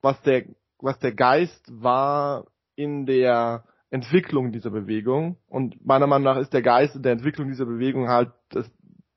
was 0.00 0.18
der, 0.22 0.46
was 0.78 0.98
der 0.98 1.12
Geist 1.12 1.62
war 1.70 2.46
in 2.74 3.04
der 3.04 3.64
Entwicklung 3.90 4.50
dieser 4.50 4.70
Bewegung. 4.70 5.36
Und 5.46 5.84
meiner 5.84 6.06
Meinung 6.06 6.24
nach 6.24 6.38
ist 6.38 6.54
der 6.54 6.62
Geist 6.62 6.96
in 6.96 7.02
der 7.02 7.12
Entwicklung 7.12 7.48
dieser 7.48 7.66
Bewegung 7.66 8.08
halt 8.08 8.32
das, 8.48 8.66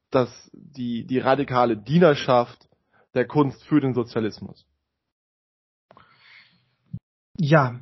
das, 0.10 0.52
die, 0.52 1.06
die 1.08 1.20
radikale 1.20 1.78
Dienerschaft 1.78 2.68
der 3.14 3.26
Kunst 3.26 3.64
für 3.64 3.80
den 3.80 3.94
Sozialismus. 3.94 4.68
Ja. 7.38 7.80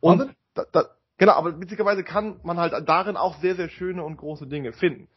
Und 0.00 0.30
da, 0.52 0.64
da, 0.72 0.84
genau, 1.16 1.32
aber 1.32 1.58
witzigerweise 1.58 2.04
kann 2.04 2.38
man 2.42 2.58
halt 2.58 2.86
darin 2.86 3.16
auch 3.16 3.40
sehr, 3.40 3.54
sehr 3.54 3.70
schöne 3.70 4.04
und 4.04 4.18
große 4.18 4.46
Dinge 4.46 4.74
finden. 4.74 5.08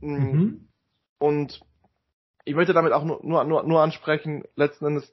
Mm. 0.00 0.14
Mhm. 0.14 0.68
Und 1.18 1.60
ich 2.44 2.54
möchte 2.54 2.72
damit 2.72 2.92
auch 2.92 3.04
nur, 3.04 3.20
nur, 3.22 3.44
nur, 3.44 3.62
nur 3.64 3.82
ansprechen, 3.82 4.44
letzten 4.54 4.86
Endes 4.86 5.12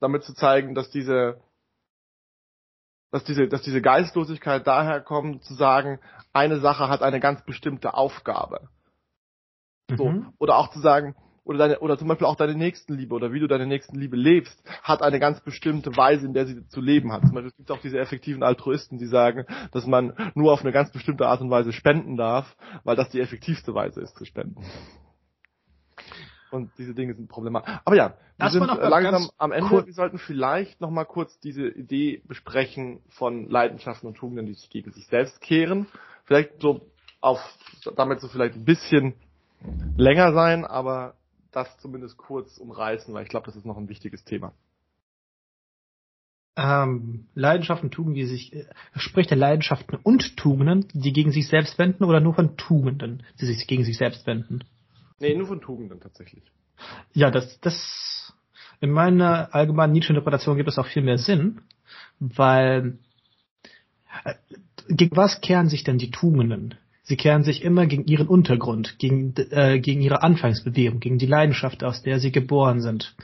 damit 0.00 0.24
zu 0.24 0.34
zeigen, 0.34 0.74
dass 0.74 0.90
diese, 0.90 1.40
dass 3.10 3.24
diese, 3.24 3.46
dass 3.48 3.62
diese 3.62 3.80
Geistlosigkeit 3.80 4.66
daher 4.66 5.00
kommt, 5.00 5.44
zu 5.44 5.54
sagen, 5.54 6.00
eine 6.32 6.60
Sache 6.60 6.88
hat 6.88 7.02
eine 7.02 7.20
ganz 7.20 7.44
bestimmte 7.44 7.94
Aufgabe. 7.94 8.68
So. 9.96 10.08
Mhm. 10.08 10.32
Oder 10.38 10.56
auch 10.56 10.70
zu 10.70 10.80
sagen, 10.80 11.14
oder 11.44 11.58
deine, 11.58 11.80
oder 11.80 11.98
zum 11.98 12.08
Beispiel 12.08 12.26
auch 12.26 12.36
deine 12.36 12.54
Nächstenliebe 12.54 13.14
oder 13.14 13.32
wie 13.32 13.40
du 13.40 13.48
deine 13.48 13.66
Nächstenliebe 13.66 14.16
lebst, 14.16 14.62
hat 14.82 15.02
eine 15.02 15.18
ganz 15.18 15.40
bestimmte 15.40 15.96
Weise, 15.96 16.26
in 16.26 16.34
der 16.34 16.46
sie 16.46 16.66
zu 16.68 16.80
leben 16.80 17.12
hat. 17.12 17.22
Zum 17.22 17.32
Beispiel 17.32 17.50
es 17.50 17.56
gibt 17.56 17.70
auch 17.70 17.80
diese 17.80 17.98
effektiven 17.98 18.42
Altruisten, 18.42 18.98
die 18.98 19.06
sagen, 19.06 19.46
dass 19.72 19.86
man 19.86 20.12
nur 20.34 20.52
auf 20.52 20.60
eine 20.60 20.72
ganz 20.72 20.92
bestimmte 20.92 21.26
Art 21.26 21.40
und 21.40 21.50
Weise 21.50 21.72
spenden 21.72 22.16
darf, 22.16 22.56
weil 22.84 22.96
das 22.96 23.10
die 23.10 23.20
effektivste 23.20 23.74
Weise 23.74 24.00
ist 24.00 24.16
zu 24.16 24.24
spenden. 24.24 24.64
Und 26.52 26.70
diese 26.76 26.94
Dinge 26.94 27.14
sind 27.14 27.28
problematisch. 27.28 27.72
Aber 27.84 27.96
ja, 27.96 28.10
wir 28.10 28.16
das 28.38 28.52
sind 28.52 28.66
langsam 28.66 29.30
am 29.38 29.52
Ende. 29.52 29.70
Cool. 29.70 29.86
Wir 29.86 29.94
sollten 29.94 30.18
vielleicht 30.18 30.82
noch 30.82 30.90
mal 30.90 31.06
kurz 31.06 31.40
diese 31.40 31.66
Idee 31.66 32.22
besprechen 32.28 33.00
von 33.08 33.48
Leidenschaften 33.48 34.06
und 34.06 34.16
Tugenden, 34.16 34.46
die 34.46 34.52
sich 34.52 34.68
gegen 34.68 34.92
sich 34.92 35.06
selbst 35.06 35.40
kehren. 35.40 35.86
Vielleicht 36.24 36.60
so 36.60 36.82
auf, 37.22 37.40
damit 37.96 38.20
so 38.20 38.28
vielleicht 38.28 38.54
ein 38.54 38.66
bisschen 38.66 39.14
länger 39.96 40.34
sein, 40.34 40.66
aber 40.66 41.14
das 41.52 41.78
zumindest 41.78 42.16
kurz 42.16 42.58
umreißen, 42.58 43.12
weil 43.14 43.24
ich 43.24 43.28
glaube, 43.28 43.46
das 43.46 43.56
ist 43.56 43.66
noch 43.66 43.76
ein 43.76 43.88
wichtiges 43.88 44.24
Thema. 44.24 44.52
Ähm, 46.54 47.28
Leidenschaften, 47.34 47.90
Tugenden, 47.90 48.16
die 48.16 48.26
sich, 48.26 48.52
äh, 48.52 48.66
spricht 48.96 49.30
der 49.30 49.38
Leidenschaften 49.38 49.98
und 50.02 50.36
Tugenden, 50.36 50.86
die 50.92 51.12
gegen 51.12 51.32
sich 51.32 51.48
selbst 51.48 51.78
wenden 51.78 52.04
oder 52.04 52.20
nur 52.20 52.34
von 52.34 52.56
Tugenden, 52.58 53.22
die 53.40 53.46
sich 53.46 53.66
gegen 53.66 53.84
sich 53.84 53.96
selbst 53.96 54.26
wenden? 54.26 54.64
Nee, 55.18 55.34
nur 55.34 55.46
von 55.46 55.62
Tugenden 55.62 56.00
tatsächlich. 56.00 56.44
Ja, 57.14 57.30
das, 57.30 57.58
das, 57.60 58.34
in 58.80 58.90
meiner 58.90 59.54
allgemeinen 59.54 59.92
Nietzsche-Interpretation 59.92 60.56
gibt 60.56 60.68
es 60.68 60.78
auch 60.78 60.86
viel 60.86 61.02
mehr 61.02 61.16
Sinn, 61.16 61.62
weil, 62.18 62.98
äh, 64.24 64.34
gegen 64.88 65.16
was 65.16 65.40
kehren 65.40 65.68
sich 65.68 65.84
denn 65.84 65.96
die 65.96 66.10
Tugenden? 66.10 66.74
Sie 67.04 67.16
kehren 67.16 67.42
sich 67.42 67.62
immer 67.62 67.86
gegen 67.86 68.04
ihren 68.04 68.28
Untergrund, 68.28 68.98
gegen, 68.98 69.34
äh, 69.50 69.80
gegen 69.80 70.00
ihre 70.02 70.22
Anfangsbewegung, 70.22 71.00
gegen 71.00 71.18
die 71.18 71.26
Leidenschaft, 71.26 71.82
aus 71.82 72.02
der 72.02 72.20
sie 72.20 72.30
geboren 72.30 72.80
sind. 72.80 73.14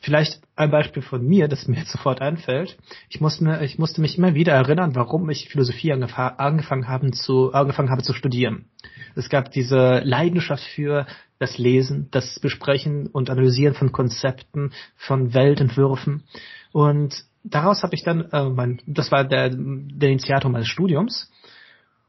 Vielleicht 0.00 0.40
ein 0.54 0.70
Beispiel 0.70 1.02
von 1.02 1.26
mir, 1.26 1.48
das 1.48 1.66
mir 1.66 1.78
jetzt 1.78 1.92
sofort 1.92 2.20
einfällt. 2.20 2.76
Ich 3.08 3.20
musste, 3.20 3.60
ich 3.64 3.78
musste 3.78 4.00
mich 4.00 4.18
immer 4.18 4.34
wieder 4.34 4.52
erinnern, 4.52 4.94
warum 4.94 5.28
ich 5.30 5.48
Philosophie 5.48 5.92
angefangen 5.92 6.88
habe 6.88 7.10
zu, 7.12 7.52
angefangen 7.52 7.90
habe 7.90 8.02
zu 8.02 8.12
studieren. 8.12 8.66
Es 9.14 9.28
gab 9.28 9.50
diese 9.50 10.00
Leidenschaft 10.04 10.62
für 10.62 11.06
das 11.38 11.58
Lesen, 11.58 12.08
das 12.10 12.38
Besprechen 12.40 13.06
und 13.06 13.30
Analysieren 13.30 13.74
von 13.74 13.90
Konzepten, 13.90 14.72
von 14.96 15.34
Weltentwürfen. 15.34 16.24
Und 16.72 17.24
daraus 17.42 17.82
habe 17.82 17.94
ich 17.94 18.04
dann, 18.04 18.30
äh, 18.30 18.48
mein, 18.48 18.80
das 18.86 19.10
war 19.10 19.24
der, 19.24 19.50
der 19.50 20.10
Initiator 20.10 20.50
meines 20.50 20.68
Studiums, 20.68 21.30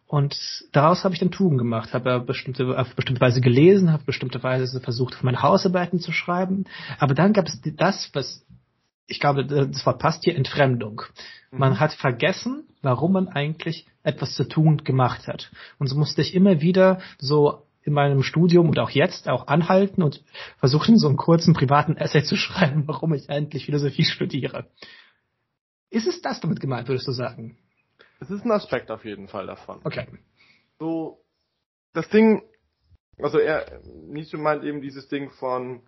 und 0.09 0.35
daraus 0.71 1.03
habe 1.03 1.13
ich 1.13 1.19
dann 1.19 1.29
Tugend 1.29 1.59
gemacht, 1.59 1.93
habe 1.93 2.19
bestimmte, 2.19 2.75
auf 2.75 2.95
bestimmte 2.95 3.21
Weise 3.21 3.41
gelesen, 3.41 3.91
habe 3.91 4.05
bestimmte 4.05 4.41
Weise 4.41 4.81
versucht, 4.81 5.13
auf 5.13 5.21
meine 5.21 5.43
Hausarbeiten 5.43 5.99
zu 5.99 6.11
schreiben. 6.11 6.65
Aber 6.97 7.13
dann 7.13 7.31
gab 7.31 7.45
es 7.45 7.61
das, 7.77 8.09
was 8.13 8.43
ich 9.05 9.19
glaube, 9.19 9.45
das 9.45 9.85
Wort 9.85 9.99
passt 9.99 10.23
hier, 10.23 10.35
Entfremdung. 10.35 11.03
Man 11.51 11.73
mhm. 11.73 11.79
hat 11.79 11.93
vergessen, 11.93 12.63
warum 12.81 13.11
man 13.11 13.27
eigentlich 13.27 13.85
etwas 14.01 14.33
zur 14.33 14.49
Tugend 14.49 14.83
gemacht 14.83 15.27
hat. 15.27 15.51
Und 15.77 15.85
so 15.87 15.95
musste 15.95 16.21
ich 16.21 16.33
immer 16.33 16.59
wieder 16.59 17.01
so 17.19 17.61
in 17.83 17.93
meinem 17.93 18.23
Studium 18.23 18.67
und 18.67 18.79
auch 18.79 18.89
jetzt 18.89 19.29
auch 19.29 19.45
anhalten 19.45 20.01
und 20.01 20.23
versuchen, 20.57 20.97
so 20.97 21.07
einen 21.07 21.17
kurzen 21.17 21.53
privaten 21.53 21.97
Essay 21.97 22.23
zu 22.23 22.35
schreiben, 22.35 22.87
warum 22.87 23.13
ich 23.13 23.29
eigentlich 23.29 23.65
Philosophie 23.65 24.05
studiere. 24.05 24.65
Ist 25.91 26.07
es 26.07 26.21
das 26.21 26.39
damit 26.39 26.59
gemeint, 26.59 26.87
würdest 26.87 27.07
du 27.07 27.11
sagen? 27.11 27.57
Es 28.19 28.29
ist 28.29 28.45
ein 28.45 28.51
Aspekt 28.51 28.91
auf 28.91 29.05
jeden 29.05 29.27
Fall 29.27 29.47
davon. 29.47 29.79
Okay. 29.83 30.07
So, 30.77 31.23
das 31.93 32.07
Ding, 32.09 32.43
also 33.17 33.39
er, 33.39 33.81
Nietzsche 33.83 34.37
meint 34.37 34.63
eben 34.63 34.81
dieses 34.81 35.07
Ding 35.07 35.31
von, 35.31 35.81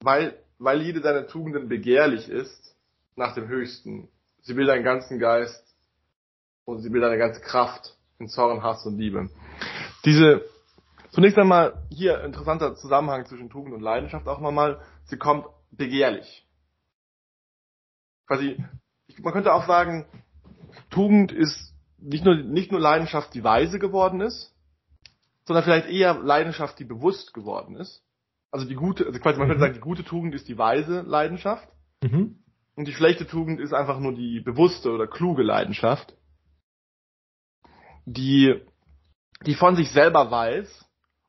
weil, 0.00 0.42
weil 0.58 0.82
jede 0.82 1.00
deiner 1.00 1.26
Tugenden 1.26 1.68
begehrlich 1.68 2.28
ist, 2.28 2.76
nach 3.16 3.34
dem 3.34 3.48
Höchsten. 3.48 4.08
Sie 4.42 4.56
will 4.56 4.66
deinen 4.66 4.84
ganzen 4.84 5.18
Geist 5.18 5.76
und 6.64 6.80
sie 6.80 6.92
will 6.92 7.00
deine 7.00 7.18
ganze 7.18 7.40
Kraft 7.40 7.96
in 8.18 8.28
Zorn, 8.28 8.62
Hass 8.62 8.86
und 8.86 8.98
Liebe. 8.98 9.28
Diese, 10.04 10.42
zunächst 11.10 11.38
einmal 11.38 11.86
hier 11.90 12.22
interessanter 12.24 12.76
Zusammenhang 12.76 13.26
zwischen 13.26 13.50
Tugend 13.50 13.74
und 13.74 13.80
Leidenschaft 13.80 14.26
auch 14.26 14.40
nochmal, 14.40 14.80
sie 15.04 15.18
kommt 15.18 15.46
begehrlich. 15.70 16.46
Quasi, 18.26 18.62
man 19.20 19.32
könnte 19.32 19.52
auch 19.52 19.66
sagen, 19.66 20.06
Tugend 20.90 21.32
ist 21.32 21.74
nicht 21.98 22.24
nur, 22.24 22.36
nicht 22.36 22.70
nur 22.70 22.80
Leidenschaft, 22.80 23.34
die 23.34 23.44
weise 23.44 23.78
geworden 23.78 24.20
ist, 24.20 24.54
sondern 25.44 25.64
vielleicht 25.64 25.88
eher 25.88 26.14
Leidenschaft, 26.14 26.78
die 26.78 26.84
bewusst 26.84 27.34
geworden 27.34 27.76
ist. 27.76 28.02
Also 28.50 28.66
die 28.66 28.74
gute, 28.74 29.06
also 29.06 29.18
quasi 29.18 29.38
man 29.38 29.48
könnte 29.48 29.58
mhm. 29.58 29.66
sagen, 29.66 29.74
die 29.74 29.80
gute 29.80 30.04
Tugend 30.04 30.34
ist 30.34 30.48
die 30.48 30.58
weise 30.58 31.02
Leidenschaft. 31.02 31.68
Mhm. 32.02 32.42
Und 32.76 32.86
die 32.86 32.92
schlechte 32.92 33.26
Tugend 33.26 33.60
ist 33.60 33.72
einfach 33.72 33.98
nur 33.98 34.14
die 34.14 34.40
bewusste 34.40 34.92
oder 34.92 35.08
kluge 35.08 35.42
Leidenschaft, 35.42 36.14
die, 38.04 38.54
die 39.44 39.54
von 39.54 39.74
sich 39.74 39.90
selber 39.90 40.30
weiß 40.30 40.86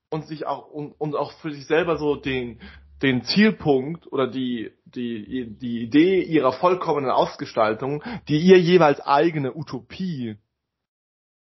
und 0.10 0.28
sich 0.28 0.46
auch, 0.46 0.68
und, 0.68 0.92
und 0.94 1.16
auch 1.16 1.32
für 1.40 1.52
sich 1.52 1.66
selber 1.66 1.98
so 1.98 2.16
den, 2.16 2.62
den 3.02 3.24
Zielpunkt 3.24 4.12
oder 4.12 4.28
die, 4.28 4.72
die, 4.86 5.58
die 5.58 5.84
Idee 5.84 6.22
ihrer 6.22 6.52
vollkommenen 6.52 7.12
Ausgestaltung, 7.12 8.04
die 8.28 8.40
ihr 8.40 8.60
jeweils 8.60 9.00
eigene 9.02 9.56
Utopie 9.56 10.38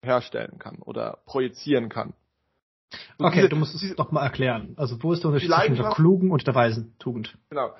herstellen 0.01 0.59
kann 0.59 0.79
oder 0.81 1.19
projizieren 1.25 1.89
kann. 1.89 2.13
Und 3.17 3.25
okay, 3.25 3.37
diese, 3.37 3.49
du 3.49 3.55
musst 3.55 3.75
es 3.75 3.95
doch 3.95 4.11
mal 4.11 4.23
erklären. 4.23 4.73
Also 4.77 5.01
wo 5.03 5.13
ist 5.13 5.23
der 5.23 5.29
Unterschied 5.29 5.51
zwischen 5.51 5.75
der 5.75 5.91
klugen 5.91 6.31
und 6.31 6.45
der 6.47 6.55
weisen 6.55 6.95
Tugend? 6.99 7.37
Genau. 7.49 7.75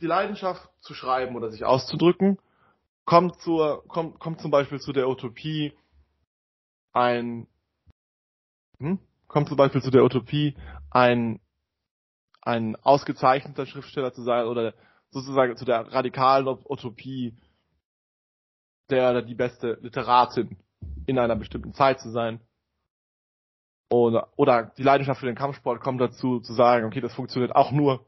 Die 0.00 0.06
Leidenschaft 0.06 0.68
zu 0.80 0.92
schreiben 0.92 1.36
oder 1.36 1.50
sich 1.50 1.64
auszudrücken 1.64 2.38
kommt 3.04 3.36
zur, 3.40 3.86
kommt, 3.88 4.18
kommt 4.18 4.40
zum 4.40 4.50
Beispiel 4.50 4.80
zu 4.80 4.92
der 4.92 5.08
Utopie 5.08 5.72
ein, 6.92 7.46
hm? 8.78 8.98
kommt 9.26 9.48
zum 9.48 9.56
Beispiel 9.56 9.82
zu 9.82 9.90
der 9.90 10.04
Utopie 10.04 10.56
ein 10.90 11.40
ein 12.42 12.76
ausgezeichneter 12.76 13.66
Schriftsteller 13.66 14.12
zu 14.12 14.22
sein 14.22 14.46
oder 14.46 14.74
sozusagen 15.10 15.56
zu 15.56 15.64
der 15.64 15.92
radikalen 15.92 16.46
Utopie 16.46 17.34
der 18.90 19.10
oder 19.10 19.22
die 19.22 19.34
beste 19.34 19.78
Literatin 19.80 20.56
in 21.06 21.18
einer 21.18 21.36
bestimmten 21.36 21.72
Zeit 21.72 22.00
zu 22.00 22.10
sein. 22.10 22.40
Oder, 23.90 24.28
oder 24.36 24.72
die 24.76 24.82
Leidenschaft 24.82 25.20
für 25.20 25.26
den 25.26 25.34
Kampfsport 25.34 25.80
kommt 25.80 26.00
dazu, 26.00 26.40
zu 26.40 26.52
sagen, 26.54 26.86
okay, 26.86 27.00
das 27.00 27.14
funktioniert 27.14 27.54
auch 27.54 27.72
nur, 27.72 28.04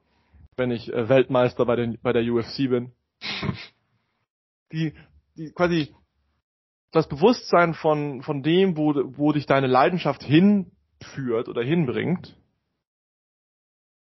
wenn 0.57 0.70
ich 0.70 0.93
äh, 0.93 1.09
Weltmeister 1.09 1.66
bei, 1.66 1.76
den, 1.76 1.99
bei 2.03 2.12
der 2.12 2.22
UFC 2.22 2.68
bin. 2.70 2.93
Die, 4.72 4.95
die 5.37 5.53
quasi 5.53 5.95
das 6.91 7.09
Bewusstsein 7.09 7.74
von, 7.74 8.22
von 8.22 8.43
dem, 8.43 8.76
wo, 8.76 8.95
wo 9.16 9.32
dich 9.32 9.47
deine 9.47 9.66
Leidenschaft 9.66 10.22
hinführt 10.22 11.49
oder 11.49 11.62
hinbringt, 11.62 12.37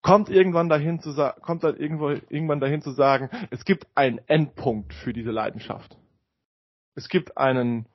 kommt 0.02 0.28
irgendwann 0.28 0.68
dahin 0.68 1.00
zu 1.00 1.10
sagen, 1.12 1.40
kommt 1.42 1.64
dann 1.64 1.76
irgendwo, 1.76 2.10
irgendwann 2.10 2.60
dahin 2.60 2.82
zu 2.82 2.92
sagen, 2.92 3.30
es 3.50 3.64
gibt 3.64 3.86
einen 3.94 4.18
Endpunkt 4.26 4.92
für 4.94 5.12
diese 5.12 5.30
Leidenschaft. 5.30 5.96
Es 6.94 7.08
gibt 7.08 7.36
einen, 7.36 7.86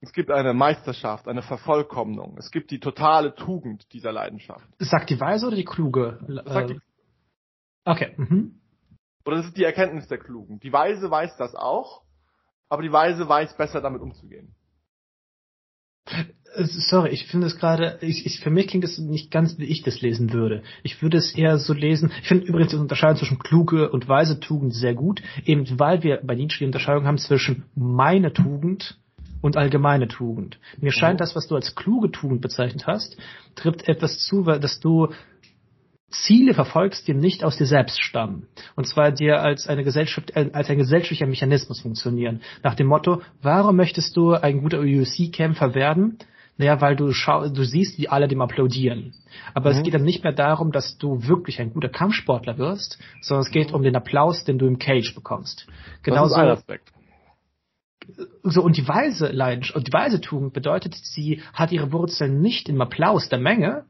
es 0.00 0.12
gibt 0.12 0.30
eine 0.30 0.54
Meisterschaft, 0.54 1.28
eine 1.28 1.42
Vervollkommnung. 1.42 2.36
Es 2.38 2.50
gibt 2.50 2.70
die 2.70 2.80
totale 2.80 3.34
Tugend 3.34 3.92
dieser 3.92 4.12
Leidenschaft. 4.12 4.66
Sagt 4.78 5.10
die 5.10 5.20
Weise 5.20 5.46
oder 5.46 5.56
die 5.56 5.64
Kluge? 5.64 6.18
Sagt 6.46 6.70
die, 6.70 6.80
okay. 7.84 8.14
Mhm. 8.16 8.60
Oder 9.24 9.36
das 9.36 9.46
ist 9.46 9.56
die 9.56 9.64
Erkenntnis 9.64 10.08
der 10.08 10.18
Klugen. 10.18 10.58
Die 10.60 10.72
Weise 10.72 11.10
weiß 11.10 11.36
das 11.36 11.54
auch, 11.54 12.02
aber 12.68 12.82
die 12.82 12.92
Weise 12.92 13.28
weiß 13.28 13.56
besser 13.56 13.80
damit 13.80 14.00
umzugehen. 14.00 14.54
Äh, 16.54 16.64
sorry, 16.64 17.10
ich 17.10 17.26
finde 17.26 17.46
es 17.46 17.56
gerade, 17.56 17.98
ich, 18.00 18.26
ich, 18.26 18.40
für 18.40 18.50
mich 18.50 18.68
klingt 18.68 18.84
es 18.84 18.98
nicht 18.98 19.30
ganz, 19.30 19.58
wie 19.58 19.64
ich 19.64 19.82
das 19.82 20.00
lesen 20.00 20.32
würde. 20.32 20.62
Ich 20.82 21.02
würde 21.02 21.18
es 21.18 21.34
eher 21.34 21.58
so 21.58 21.72
lesen. 21.72 22.10
Ich 22.22 22.28
finde 22.28 22.46
übrigens 22.46 22.70
die 22.70 22.76
Unterscheidung 22.76 23.16
zwischen 23.16 23.38
kluge 23.38 23.90
und 23.90 24.08
weise 24.08 24.40
Tugend 24.40 24.74
sehr 24.74 24.94
gut, 24.94 25.22
eben 25.44 25.66
weil 25.78 26.02
wir 26.02 26.20
bei 26.22 26.34
Nietzsche 26.34 26.58
die 26.60 26.66
Unterscheidung 26.66 27.06
haben 27.06 27.18
zwischen 27.18 27.64
meine 27.74 28.32
Tugend 28.32 28.98
und 29.40 29.56
allgemeine 29.56 30.08
Tugend. 30.08 30.58
Mir 30.80 30.92
scheint 30.92 31.14
mhm. 31.14 31.18
das, 31.18 31.36
was 31.36 31.46
du 31.46 31.54
als 31.54 31.74
kluge 31.74 32.10
Tugend 32.10 32.40
bezeichnet 32.40 32.86
hast, 32.86 33.16
trifft 33.54 33.88
etwas 33.88 34.18
zu, 34.18 34.46
weil 34.46 34.60
dass 34.60 34.80
du 34.80 35.08
Ziele 36.10 36.54
verfolgst, 36.54 37.06
die 37.06 37.14
nicht 37.14 37.44
aus 37.44 37.58
dir 37.58 37.66
selbst 37.66 38.00
stammen. 38.00 38.46
Und 38.76 38.86
zwar 38.86 39.12
dir 39.12 39.40
als 39.42 39.66
eine 39.66 39.84
Gesellschaft, 39.84 40.30
äh, 40.34 40.50
als 40.52 40.70
ein 40.70 40.78
gesellschaftlicher 40.78 41.26
Mechanismus 41.26 41.80
funktionieren. 41.80 42.40
Nach 42.62 42.74
dem 42.74 42.86
Motto, 42.86 43.20
warum 43.42 43.76
möchtest 43.76 44.16
du 44.16 44.32
ein 44.32 44.62
guter 44.62 44.80
UFC-Kämpfer 44.80 45.74
werden? 45.74 46.18
Naja, 46.56 46.80
weil 46.80 46.96
du 46.96 47.12
schau 47.12 47.48
du 47.48 47.62
siehst, 47.62 47.98
wie 47.98 48.08
alle 48.08 48.26
dem 48.26 48.40
applaudieren. 48.40 49.14
Aber 49.54 49.70
mhm. 49.70 49.76
es 49.76 49.82
geht 49.84 49.94
dann 49.94 50.02
nicht 50.02 50.24
mehr 50.24 50.32
darum, 50.32 50.72
dass 50.72 50.98
du 50.98 51.28
wirklich 51.28 51.60
ein 51.60 51.72
guter 51.72 51.88
Kampfsportler 51.88 52.58
wirst, 52.58 52.98
sondern 53.20 53.46
es 53.46 53.52
geht 53.52 53.72
um 53.72 53.82
den 53.82 53.94
Applaus, 53.94 54.44
den 54.44 54.58
du 54.58 54.66
im 54.66 54.78
Cage 54.78 55.14
bekommst. 55.14 55.66
Genau 56.02 56.26
so. 56.26 56.36
Aspekt. 56.36 56.90
So, 58.42 58.62
und 58.62 58.76
die 58.76 58.88
weise 58.88 59.28
Leidenschaft, 59.28 59.76
und 59.76 59.86
die 59.86 59.92
weise 59.92 60.20
Tugend 60.20 60.54
bedeutet, 60.54 60.94
sie 60.94 61.42
hat 61.52 61.70
ihre 61.70 61.92
Wurzeln 61.92 62.40
nicht 62.40 62.68
im 62.70 62.80
Applaus 62.80 63.28
der 63.28 63.38
Menge, 63.38 63.84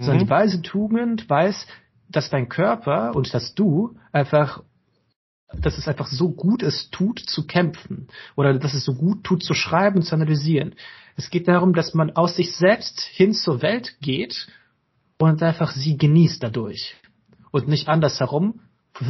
sondern 0.00 0.16
mhm. 0.16 0.26
die 0.26 0.30
weise 0.30 0.62
Tugend 0.62 1.28
weiß, 1.28 1.66
dass 2.08 2.30
dein 2.30 2.48
Körper 2.48 3.14
und 3.14 3.32
dass 3.32 3.54
du 3.54 3.96
einfach 4.12 4.62
dass 5.52 5.78
es 5.78 5.88
einfach 5.88 6.06
so 6.06 6.30
gut 6.30 6.62
ist, 6.62 6.92
tut 6.92 7.18
zu 7.18 7.46
kämpfen 7.46 8.06
oder 8.36 8.56
dass 8.56 8.74
es 8.74 8.84
so 8.84 8.94
gut 8.94 9.24
tut 9.24 9.42
zu 9.42 9.52
schreiben 9.52 9.96
und 9.96 10.02
zu 10.04 10.14
analysieren. 10.14 10.76
Es 11.16 11.28
geht 11.28 11.48
darum, 11.48 11.74
dass 11.74 11.92
man 11.92 12.10
aus 12.12 12.36
sich 12.36 12.54
selbst 12.56 13.00
hin 13.00 13.32
zur 13.32 13.60
Welt 13.60 13.96
geht 14.00 14.46
und 15.18 15.42
einfach 15.42 15.72
sie 15.72 15.96
genießt 15.96 16.42
dadurch 16.42 16.94
und 17.50 17.68
nicht 17.68 17.88
andersherum 17.88 18.60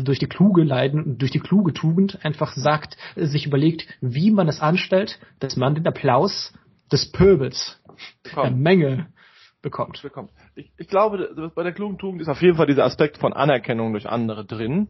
durch 0.04 0.18
die 0.18 0.26
kluge 0.26 0.62
Leiden 0.62 1.18
durch 1.18 1.30
die 1.30 1.40
kluge 1.40 1.72
Tugend 1.72 2.24
einfach 2.24 2.54
sagt, 2.54 2.96
sich 3.16 3.46
überlegt, 3.46 3.86
wie 4.00 4.30
man 4.30 4.48
es 4.48 4.60
anstellt, 4.60 5.18
dass 5.40 5.56
man 5.56 5.74
den 5.74 5.86
Applaus 5.86 6.52
des 6.92 7.10
Pöbels, 7.12 7.80
Komm. 8.32 8.42
der 8.42 8.52
Menge 8.52 9.06
bekommt. 9.62 10.00
bekommt. 10.02 10.30
Ich, 10.54 10.72
ich 10.76 10.88
glaube, 10.88 11.52
bei 11.54 11.62
der 11.62 11.72
klugen 11.72 11.98
Tugend 11.98 12.22
ist 12.22 12.28
auf 12.28 12.42
jeden 12.42 12.56
Fall 12.56 12.66
dieser 12.66 12.84
Aspekt 12.84 13.18
von 13.18 13.32
Anerkennung 13.32 13.92
durch 13.92 14.08
andere 14.08 14.44
drin. 14.44 14.88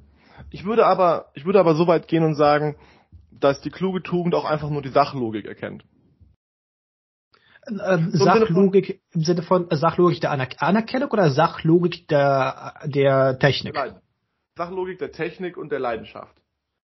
Ich 0.51 0.65
würde 0.65 0.87
aber, 0.87 1.31
ich 1.35 1.45
würde 1.45 1.61
aber 1.61 1.75
so 1.75 1.87
weit 1.87 2.09
gehen 2.09 2.25
und 2.25 2.35
sagen, 2.35 2.77
dass 3.31 3.61
die 3.61 3.71
kluge 3.71 4.03
Tugend 4.03 4.35
auch 4.35 4.45
einfach 4.45 4.71
nur 4.71 4.83
die 4.83 4.89
Sachlogik 4.89 5.47
erkennt. 5.47 5.85
Ähm, 7.69 8.11
so 8.13 8.25
Sachlogik 8.25 9.03
im 9.13 9.23
Sinne 9.23 9.43
von 9.43 9.71
äh, 9.71 9.77
Sachlogik 9.77 10.21
der 10.21 10.31
Anerkennung 10.31 11.11
oder 11.11 11.31
Sachlogik 11.31 12.09
der, 12.09 12.75
der 12.87 13.39
Technik? 13.39 13.77
Sachlogik 14.57 14.99
der 14.99 15.13
Technik 15.13 15.57
und 15.57 15.71
der 15.71 15.79
Leidenschaft. 15.79 16.41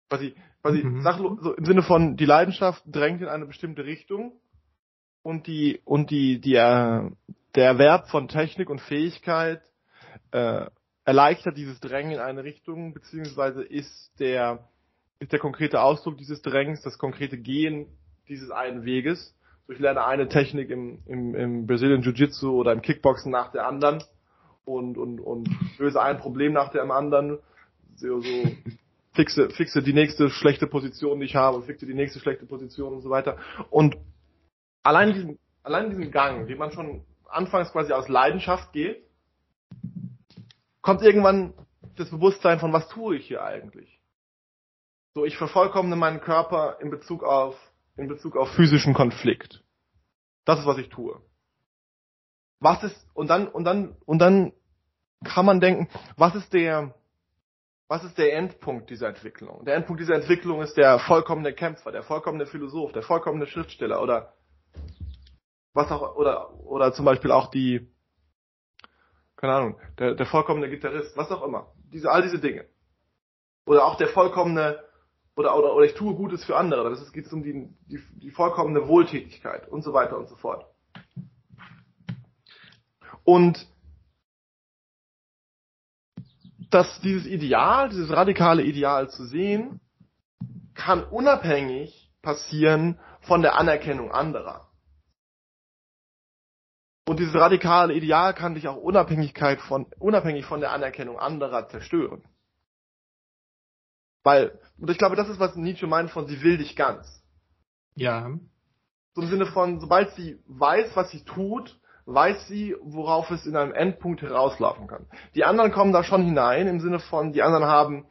Quasi, 0.08 0.34
quasi 0.62 0.82
mhm. 0.82 1.02
Sachlo 1.02 1.38
so 1.40 1.54
im 1.54 1.64
Sinne 1.64 1.82
von 1.82 2.16
die 2.16 2.26
Leidenschaft 2.26 2.82
drängt 2.86 3.22
in 3.22 3.28
eine 3.28 3.46
bestimmte 3.46 3.84
Richtung 3.84 4.32
und 5.22 5.46
die 5.46 5.80
und 5.84 6.10
die 6.10 6.40
die 6.40 6.54
äh, 6.54 7.10
der 7.54 7.66
Erwerb 7.66 8.08
von 8.08 8.28
Technik 8.28 8.70
und 8.70 8.80
Fähigkeit 8.80 9.62
äh, 10.30 10.66
erleichtert 11.04 11.56
dieses 11.56 11.80
Drängen 11.80 12.12
in 12.12 12.18
eine 12.18 12.44
Richtung, 12.44 12.94
beziehungsweise 12.94 13.62
ist 13.62 14.12
der, 14.18 14.68
ist 15.18 15.32
der 15.32 15.38
konkrete 15.38 15.80
Ausdruck 15.80 16.16
dieses 16.16 16.42
Drängens, 16.42 16.82
das 16.82 16.98
konkrete 16.98 17.38
Gehen 17.38 17.86
dieses 18.28 18.50
einen 18.50 18.84
Weges. 18.84 19.34
So, 19.66 19.72
ich 19.72 19.78
lerne 19.78 20.04
eine 20.04 20.28
Technik 20.28 20.70
im, 20.70 21.02
im, 21.06 21.34
im 21.34 21.66
Brazilian 21.66 22.02
Jiu-Jitsu 22.02 22.52
oder 22.52 22.72
im 22.72 22.82
Kickboxen 22.82 23.30
nach 23.30 23.52
der 23.52 23.66
anderen 23.66 24.02
und, 24.64 24.96
und, 24.96 25.20
und 25.20 25.48
löse 25.78 26.00
ein 26.00 26.18
Problem 26.18 26.52
nach 26.52 26.70
dem 26.70 26.90
anderen. 26.90 27.38
So, 27.96 28.20
so 28.20 28.28
fixe, 29.12 29.50
fixe 29.50 29.82
die 29.82 29.92
nächste 29.92 30.30
schlechte 30.30 30.66
Position, 30.66 31.20
die 31.20 31.26
ich 31.26 31.36
habe, 31.36 31.62
fixe 31.62 31.86
die 31.86 31.94
nächste 31.94 32.20
schlechte 32.20 32.46
Position 32.46 32.94
und 32.94 33.02
so 33.02 33.10
weiter. 33.10 33.36
Und 33.70 33.96
allein 34.82 35.12
diesen, 35.12 35.38
allein 35.62 35.90
diesen 35.90 36.10
Gang, 36.10 36.46
den 36.46 36.58
man 36.58 36.72
schon 36.72 37.04
anfangs 37.32 37.72
quasi 37.72 37.92
aus 37.92 38.08
Leidenschaft 38.08 38.72
geht, 38.72 39.04
kommt 40.80 41.02
irgendwann 41.02 41.54
das 41.96 42.10
Bewusstsein 42.10 42.58
von, 42.58 42.72
was 42.72 42.88
tue 42.88 43.16
ich 43.16 43.26
hier 43.26 43.42
eigentlich? 43.42 44.00
So, 45.14 45.24
ich 45.24 45.36
vervollkommne 45.36 45.96
meinen 45.96 46.20
Körper 46.20 46.78
in 46.80 46.90
Bezug 46.90 47.22
auf, 47.22 47.54
in 47.96 48.08
Bezug 48.08 48.36
auf 48.36 48.48
physischen 48.50 48.94
Konflikt. 48.94 49.62
Das 50.44 50.58
ist, 50.58 50.66
was 50.66 50.78
ich 50.78 50.88
tue. 50.88 51.20
Was 52.60 52.82
ist, 52.82 53.06
und 53.14 53.28
dann, 53.28 53.48
und 53.48 53.64
dann, 53.64 53.96
und 54.06 54.18
dann 54.18 54.52
kann 55.24 55.46
man 55.46 55.60
denken, 55.60 55.88
was 56.16 56.34
ist 56.34 56.52
der, 56.52 56.94
was 57.88 58.04
ist 58.04 58.16
der 58.16 58.34
Endpunkt 58.34 58.88
dieser 58.88 59.08
Entwicklung? 59.08 59.64
Der 59.64 59.74
Endpunkt 59.74 60.00
dieser 60.00 60.14
Entwicklung 60.14 60.62
ist 60.62 60.76
der 60.76 60.98
vollkommene 60.98 61.52
Kämpfer, 61.52 61.92
der 61.92 62.02
vollkommene 62.02 62.46
Philosoph, 62.46 62.92
der 62.92 63.02
vollkommene 63.02 63.46
Schriftsteller 63.46 64.00
oder 64.00 64.32
was 65.74 65.90
auch, 65.90 66.16
oder, 66.16 66.52
oder 66.64 66.92
zum 66.92 67.04
Beispiel 67.04 67.30
auch 67.30 67.50
die, 67.50 67.88
keine 69.36 69.54
Ahnung, 69.54 69.80
der, 69.98 70.14
der 70.14 70.26
vollkommene 70.26 70.68
Gitarrist, 70.68 71.16
was 71.16 71.30
auch 71.30 71.42
immer. 71.42 71.72
Diese, 71.92 72.10
all 72.10 72.22
diese 72.22 72.38
Dinge. 72.38 72.66
Oder 73.66 73.84
auch 73.84 73.96
der 73.96 74.08
vollkommene, 74.08 74.82
oder, 75.36 75.56
oder, 75.56 75.74
oder 75.74 75.84
ich 75.84 75.94
tue 75.94 76.14
Gutes 76.14 76.44
für 76.44 76.56
andere. 76.56 76.90
Das 76.90 77.00
ist, 77.00 77.12
geht 77.12 77.30
um 77.32 77.42
die, 77.42 77.68
die, 77.86 78.00
die 78.20 78.30
vollkommene 78.30 78.86
Wohltätigkeit 78.86 79.68
und 79.68 79.82
so 79.82 79.92
weiter 79.92 80.18
und 80.18 80.28
so 80.28 80.36
fort. 80.36 80.66
Und 83.24 83.66
dass 86.70 87.00
dieses 87.00 87.26
Ideal, 87.26 87.88
dieses 87.88 88.10
radikale 88.10 88.62
Ideal 88.62 89.10
zu 89.10 89.24
sehen, 89.24 89.80
kann 90.74 91.04
unabhängig 91.04 92.10
passieren 92.22 92.98
von 93.20 93.42
der 93.42 93.58
Anerkennung 93.58 94.10
anderer. 94.10 94.71
Und 97.06 97.18
dieses 97.18 97.34
radikale 97.34 97.94
Ideal 97.94 98.32
kann 98.32 98.54
dich 98.54 98.68
auch 98.68 98.76
Unabhängigkeit 98.76 99.60
von, 99.60 99.86
unabhängig 99.98 100.44
von 100.44 100.60
der 100.60 100.72
Anerkennung 100.72 101.18
anderer 101.18 101.68
zerstören. 101.68 102.22
Weil, 104.22 104.58
und 104.78 104.88
ich 104.88 104.98
glaube, 104.98 105.16
das 105.16 105.28
ist, 105.28 105.40
was 105.40 105.56
Nietzsche 105.56 105.88
meint 105.88 106.10
von 106.10 106.28
sie 106.28 106.42
will 106.42 106.58
dich 106.58 106.76
ganz. 106.76 107.22
Ja. 107.96 108.30
So 109.14 109.22
im 109.22 109.28
Sinne 109.28 109.46
von, 109.46 109.80
sobald 109.80 110.14
sie 110.14 110.38
weiß, 110.46 110.94
was 110.94 111.10
sie 111.10 111.24
tut, 111.24 111.78
weiß 112.06 112.46
sie, 112.46 112.76
worauf 112.80 113.30
es 113.30 113.46
in 113.46 113.56
einem 113.56 113.72
Endpunkt 113.72 114.22
herauslaufen 114.22 114.86
kann. 114.86 115.06
Die 115.34 115.44
anderen 115.44 115.72
kommen 115.72 115.92
da 115.92 116.04
schon 116.04 116.22
hinein, 116.22 116.68
im 116.68 116.80
Sinne 116.80 117.00
von, 117.00 117.32
die 117.32 117.42
anderen 117.42 117.66
haben 117.66 118.06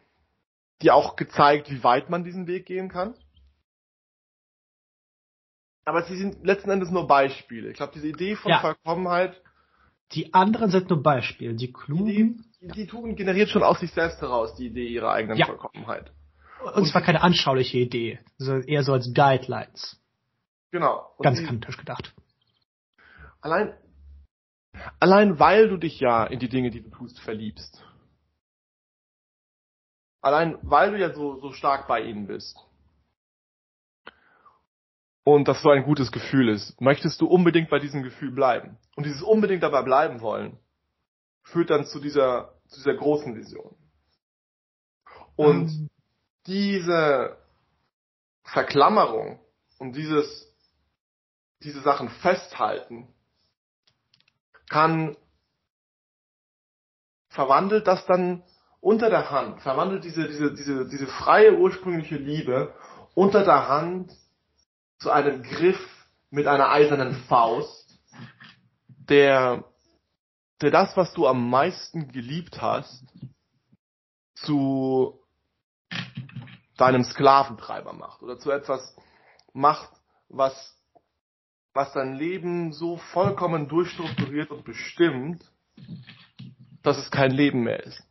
dir 0.81 0.95
auch 0.95 1.15
gezeigt, 1.15 1.71
wie 1.71 1.83
weit 1.83 2.09
man 2.09 2.25
diesen 2.25 2.45
Weg 2.45 2.65
gehen 2.65 2.89
kann 2.89 3.15
aber 5.85 6.03
sie 6.03 6.17
sind 6.17 6.45
letzten 6.45 6.69
Endes 6.69 6.91
nur 6.91 7.07
Beispiele. 7.07 7.69
Ich 7.69 7.77
glaube, 7.77 7.93
diese 7.93 8.07
Idee 8.07 8.35
von 8.35 8.51
ja. 8.51 8.59
Vollkommenheit. 8.59 9.41
Die 10.13 10.33
anderen 10.33 10.69
sind 10.69 10.89
nur 10.89 11.01
Beispiele. 11.01 11.55
Die 11.55 11.71
klugen. 11.71 12.45
Die, 12.59 12.67
die, 12.67 12.73
die 12.73 12.87
Tugend 12.87 13.17
generiert 13.17 13.49
schon 13.49 13.63
aus 13.63 13.79
sich 13.79 13.91
selbst 13.91 14.21
heraus 14.21 14.55
die 14.55 14.67
Idee 14.67 14.87
ihrer 14.87 15.11
eigenen 15.11 15.37
ja. 15.37 15.45
Vollkommenheit. 15.45 16.11
Und 16.75 16.85
zwar 16.85 17.01
keine 17.01 17.21
anschauliche 17.21 17.79
Idee, 17.79 18.19
sondern 18.37 18.67
eher 18.67 18.83
so 18.83 18.93
als 18.93 19.11
Guidelines. 19.13 19.99
Genau. 20.71 21.11
Und 21.17 21.23
Ganz 21.23 21.39
die, 21.39 21.45
kantisch 21.45 21.77
gedacht. 21.77 22.13
Allein, 23.41 23.73
allein 24.99 25.39
weil 25.39 25.69
du 25.69 25.77
dich 25.77 25.99
ja 25.99 26.25
in 26.25 26.39
die 26.39 26.49
Dinge, 26.49 26.69
die 26.69 26.83
du 26.83 26.89
tust, 26.89 27.19
verliebst. 27.19 27.83
Allein 30.21 30.59
weil 30.61 30.91
du 30.91 30.99
ja 30.99 31.11
so, 31.13 31.39
so 31.39 31.51
stark 31.51 31.87
bei 31.87 32.01
ihnen 32.03 32.27
bist 32.27 32.55
und 35.23 35.47
das 35.47 35.61
so 35.61 35.69
ein 35.69 35.83
gutes 35.83 36.11
Gefühl 36.11 36.49
ist, 36.49 36.79
möchtest 36.81 37.21
du 37.21 37.27
unbedingt 37.27 37.69
bei 37.69 37.79
diesem 37.79 38.03
Gefühl 38.03 38.31
bleiben. 38.31 38.77
Und 38.95 39.05
dieses 39.05 39.21
unbedingt 39.21 39.63
dabei 39.63 39.83
bleiben 39.83 40.21
wollen, 40.21 40.57
führt 41.43 41.69
dann 41.69 41.85
zu 41.85 41.99
dieser, 41.99 42.55
zu 42.67 42.77
dieser 42.77 42.95
großen 42.95 43.35
Vision. 43.35 43.75
Und 45.35 45.67
mhm. 45.67 45.89
diese 46.47 47.37
Verklammerung 48.43 49.39
und 49.79 49.95
dieses, 49.95 50.51
diese 51.63 51.81
Sachen 51.81 52.09
festhalten, 52.09 53.07
kann, 54.69 55.17
verwandelt 57.29 57.87
das 57.87 58.05
dann 58.05 58.43
unter 58.79 59.09
der 59.09 59.29
Hand, 59.29 59.61
verwandelt 59.61 60.03
diese, 60.03 60.27
diese, 60.27 60.53
diese, 60.53 60.87
diese 60.87 61.07
freie 61.07 61.57
ursprüngliche 61.57 62.15
Liebe 62.15 62.73
unter 63.13 63.43
der 63.43 63.67
Hand 63.67 64.11
zu 65.01 65.11
einem 65.11 65.43
Griff 65.43 65.79
mit 66.29 66.47
einer 66.47 66.71
eisernen 66.71 67.13
Faust, 67.27 67.99
der, 68.87 69.65
der 70.61 70.71
das, 70.71 70.95
was 70.95 71.13
du 71.13 71.27
am 71.27 71.49
meisten 71.49 72.11
geliebt 72.11 72.61
hast, 72.61 73.03
zu, 74.35 75.21
deinem 76.81 77.03
Sklaventreiber 77.03 77.93
macht 77.93 78.23
oder 78.23 78.39
zu 78.39 78.49
etwas 78.49 78.95
macht, 79.53 79.91
was, 80.29 80.75
was 81.73 81.93
dein 81.93 82.15
Leben 82.15 82.73
so 82.73 82.97
vollkommen 82.97 83.67
durchstrukturiert 83.67 84.49
und 84.49 84.65
bestimmt, 84.65 85.43
dass 86.81 86.97
es 86.97 87.11
kein 87.11 87.31
Leben 87.31 87.61
mehr 87.61 87.83
ist. 87.83 88.03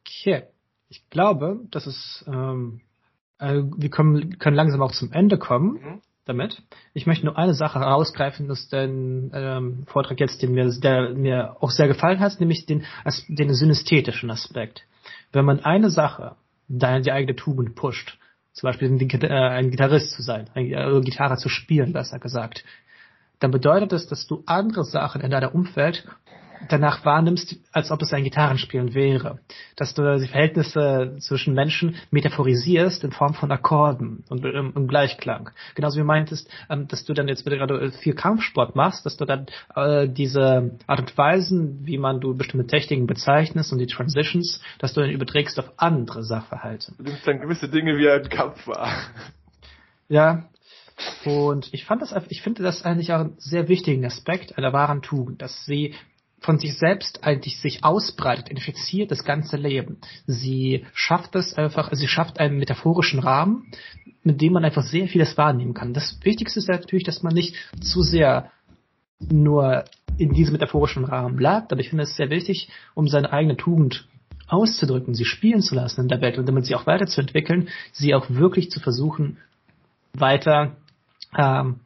Okay. 0.00 0.48
Ich 0.88 1.08
glaube, 1.10 1.60
dass 1.70 1.86
es, 1.86 2.24
ähm, 2.26 2.80
äh, 3.38 3.62
wir 3.76 3.90
kommen, 3.90 4.38
können 4.38 4.56
langsam 4.56 4.82
auch 4.82 4.92
zum 4.92 5.12
Ende 5.12 5.38
kommen. 5.38 5.72
Mhm 5.74 6.02
damit. 6.28 6.62
Ich 6.92 7.06
möchte 7.06 7.24
nur 7.24 7.38
eine 7.38 7.54
Sache 7.54 7.80
herausgreifen 7.80 8.50
aus 8.50 8.68
dem 8.68 9.30
ähm, 9.34 9.84
Vortrag 9.86 10.20
jetzt, 10.20 10.42
den 10.42 10.52
mir, 10.52 10.70
der 10.78 11.14
mir 11.14 11.56
auch 11.60 11.70
sehr 11.70 11.88
gefallen 11.88 12.20
hat, 12.20 12.38
nämlich 12.38 12.66
den, 12.66 12.84
den 13.28 13.54
synästhetischen 13.54 14.30
Aspekt. 14.30 14.82
Wenn 15.32 15.46
man 15.46 15.60
eine 15.60 15.90
Sache, 15.90 16.36
deine, 16.68 17.00
die 17.00 17.12
eigene 17.12 17.34
Tugend 17.34 17.74
pusht, 17.74 18.18
zum 18.52 18.68
Beispiel 18.68 18.88
ein, 18.88 19.30
ein 19.30 19.70
Gitarrist 19.70 20.12
zu 20.12 20.22
sein, 20.22 20.50
eine 20.54 20.68
äh, 20.68 21.00
Gitarre 21.00 21.38
zu 21.38 21.48
spielen, 21.48 21.92
besser 21.92 22.18
gesagt, 22.18 22.64
dann 23.40 23.50
bedeutet 23.50 23.92
das, 23.92 24.06
dass 24.06 24.26
du 24.26 24.42
andere 24.46 24.84
Sachen 24.84 25.22
in 25.22 25.30
deinem 25.30 25.50
Umfeld 25.50 26.06
danach 26.68 27.04
wahrnimmst, 27.04 27.56
als 27.72 27.90
ob 27.90 28.02
es 28.02 28.12
ein 28.12 28.24
Gitarrenspielen 28.24 28.94
wäre. 28.94 29.38
Dass 29.76 29.94
du 29.94 30.18
die 30.18 30.26
Verhältnisse 30.26 31.16
zwischen 31.20 31.54
Menschen 31.54 31.96
metaphorisierst 32.10 33.04
in 33.04 33.12
Form 33.12 33.34
von 33.34 33.50
Akkorden 33.50 34.24
und 34.28 34.44
im, 34.44 34.72
im 34.74 34.88
Gleichklang. 34.88 35.50
Genauso 35.74 35.98
wie 35.98 36.04
meintest, 36.04 36.50
ähm, 36.70 36.88
dass 36.88 37.04
du 37.04 37.14
dann 37.14 37.28
jetzt 37.28 37.44
gerade 37.44 37.90
viel 37.92 38.14
Kampfsport 38.14 38.76
machst, 38.76 39.06
dass 39.06 39.16
du 39.16 39.24
dann 39.24 39.46
äh, 39.74 40.08
diese 40.08 40.78
Art 40.86 41.00
und 41.00 41.16
Weisen, 41.16 41.86
wie 41.86 41.98
man 41.98 42.20
du 42.20 42.36
bestimmte 42.36 42.66
Techniken 42.66 43.06
bezeichnest 43.06 43.72
und 43.72 43.78
die 43.78 43.86
Transitions, 43.86 44.60
dass 44.78 44.94
du 44.94 45.00
dann 45.00 45.10
überträgst 45.10 45.58
auf 45.58 45.72
andere 45.76 46.24
Sachverhalte. 46.24 46.92
Du 46.98 47.04
nimmst 47.04 47.26
dann 47.26 47.40
gewisse 47.40 47.68
Dinge 47.68 47.96
wie 47.96 48.08
ein 48.08 48.28
Kampf 48.28 48.66
wahr. 48.66 48.88
Ja, 50.10 50.48
und 51.24 51.72
ich 51.72 51.84
fand 51.84 52.02
das, 52.02 52.14
ich 52.28 52.42
finde 52.42 52.62
das 52.62 52.84
eigentlich 52.84 53.12
auch 53.12 53.20
einen 53.20 53.34
sehr 53.38 53.68
wichtigen 53.68 54.04
Aspekt 54.04 54.58
einer 54.58 54.72
wahren 54.72 55.02
Tugend, 55.02 55.42
dass 55.42 55.64
sie 55.64 55.94
von 56.40 56.58
sich 56.58 56.78
selbst 56.78 57.24
eigentlich 57.24 57.58
sich 57.60 57.84
ausbreitet, 57.84 58.48
infiziert 58.48 59.10
das 59.10 59.24
ganze 59.24 59.56
Leben. 59.56 59.98
Sie 60.26 60.86
schafft 60.94 61.34
es 61.34 61.54
einfach, 61.54 61.90
sie 61.92 62.08
schafft 62.08 62.38
einen 62.40 62.58
metaphorischen 62.58 63.18
Rahmen, 63.18 63.70
mit 64.22 64.40
dem 64.40 64.52
man 64.52 64.64
einfach 64.64 64.82
sehr 64.82 65.08
vieles 65.08 65.36
wahrnehmen 65.36 65.74
kann. 65.74 65.94
Das 65.94 66.18
Wichtigste 66.22 66.60
ist 66.60 66.68
natürlich, 66.68 67.04
dass 67.04 67.22
man 67.22 67.34
nicht 67.34 67.56
zu 67.80 68.02
sehr 68.02 68.50
nur 69.20 69.84
in 70.16 70.32
diesem 70.32 70.52
metaphorischen 70.52 71.04
Rahmen 71.04 71.36
bleibt, 71.36 71.72
aber 71.72 71.80
ich 71.80 71.88
finde 71.88 72.04
es 72.04 72.16
sehr 72.16 72.30
wichtig, 72.30 72.68
um 72.94 73.08
seine 73.08 73.32
eigene 73.32 73.56
Tugend 73.56 74.08
auszudrücken, 74.46 75.14
sie 75.14 75.24
spielen 75.24 75.60
zu 75.60 75.74
lassen 75.74 76.02
in 76.02 76.08
der 76.08 76.20
Welt 76.20 76.38
und 76.38 76.46
damit 76.46 76.66
sie 76.66 76.74
auch 76.74 76.86
weiterzuentwickeln, 76.86 77.68
sie 77.92 78.14
auch 78.14 78.30
wirklich 78.30 78.70
zu 78.70 78.80
versuchen, 78.80 79.38
weiter 80.14 80.76
ähm, 81.36 81.80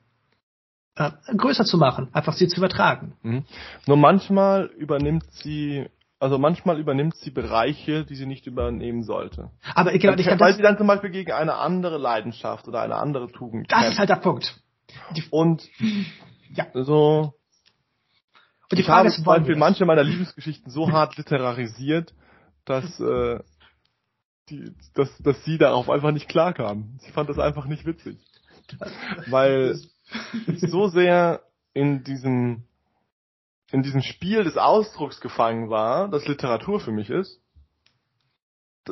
äh, 0.96 1.10
größer 1.36 1.64
zu 1.64 1.78
machen, 1.78 2.08
einfach 2.12 2.34
sie 2.34 2.48
zu 2.48 2.58
übertragen. 2.58 3.14
Mhm. 3.22 3.44
Nur 3.86 3.96
manchmal 3.96 4.66
übernimmt 4.66 5.24
sie 5.32 5.86
also 6.22 6.38
manchmal 6.38 6.78
übernimmt 6.78 7.16
sie 7.16 7.32
Bereiche, 7.32 8.04
die 8.04 8.14
sie 8.14 8.26
nicht 8.26 8.46
übernehmen 8.46 9.02
sollte. 9.02 9.50
Aber 9.74 9.92
ich, 9.92 10.04
ich 10.04 10.26
kann 10.26 10.38
weil 10.38 10.54
sie 10.54 10.62
dann 10.62 10.78
zum 10.78 10.86
Beispiel 10.86 11.10
gegen 11.10 11.32
eine 11.32 11.56
andere 11.56 11.98
Leidenschaft 11.98 12.68
oder 12.68 12.80
eine 12.80 12.94
andere 12.94 13.32
Tugend. 13.32 13.66
Das 13.72 13.80
kämpft. 13.80 13.92
ist 13.94 13.98
halt 13.98 14.10
der 14.10 14.16
Punkt. 14.16 14.54
Die, 15.16 15.24
und 15.30 15.68
ja. 16.54 16.66
so. 16.74 17.34
Und 18.70 18.76
die 18.76 18.82
ich 18.82 18.86
Frage 18.86 18.98
habe 18.98 19.08
ist, 19.08 19.16
zum 19.16 19.24
Beispiel 19.24 19.56
manche 19.56 19.84
meiner 19.84 20.04
Liebesgeschichten 20.04 20.70
so 20.70 20.92
hart 20.92 21.16
literarisiert, 21.16 22.14
dass 22.66 23.00
äh, 23.00 23.40
die, 24.48 24.72
dass, 24.94 25.18
dass 25.18 25.44
sie 25.44 25.58
darauf 25.58 25.90
einfach 25.90 26.12
nicht 26.12 26.28
klarkam. 26.28 27.00
Ich 27.04 27.12
fand 27.12 27.28
das 27.30 27.40
einfach 27.40 27.66
nicht 27.66 27.84
witzig. 27.84 28.18
Weil 29.26 29.72
ich 29.74 29.90
so 30.56 30.88
sehr 30.88 31.42
in 31.72 32.04
diesem, 32.04 32.64
in 33.70 33.82
diesem 33.82 34.02
Spiel 34.02 34.44
des 34.44 34.56
Ausdrucks 34.56 35.20
gefangen 35.20 35.70
war, 35.70 36.08
das 36.08 36.26
Literatur 36.26 36.80
für 36.80 36.92
mich 36.92 37.10
ist, 37.10 37.40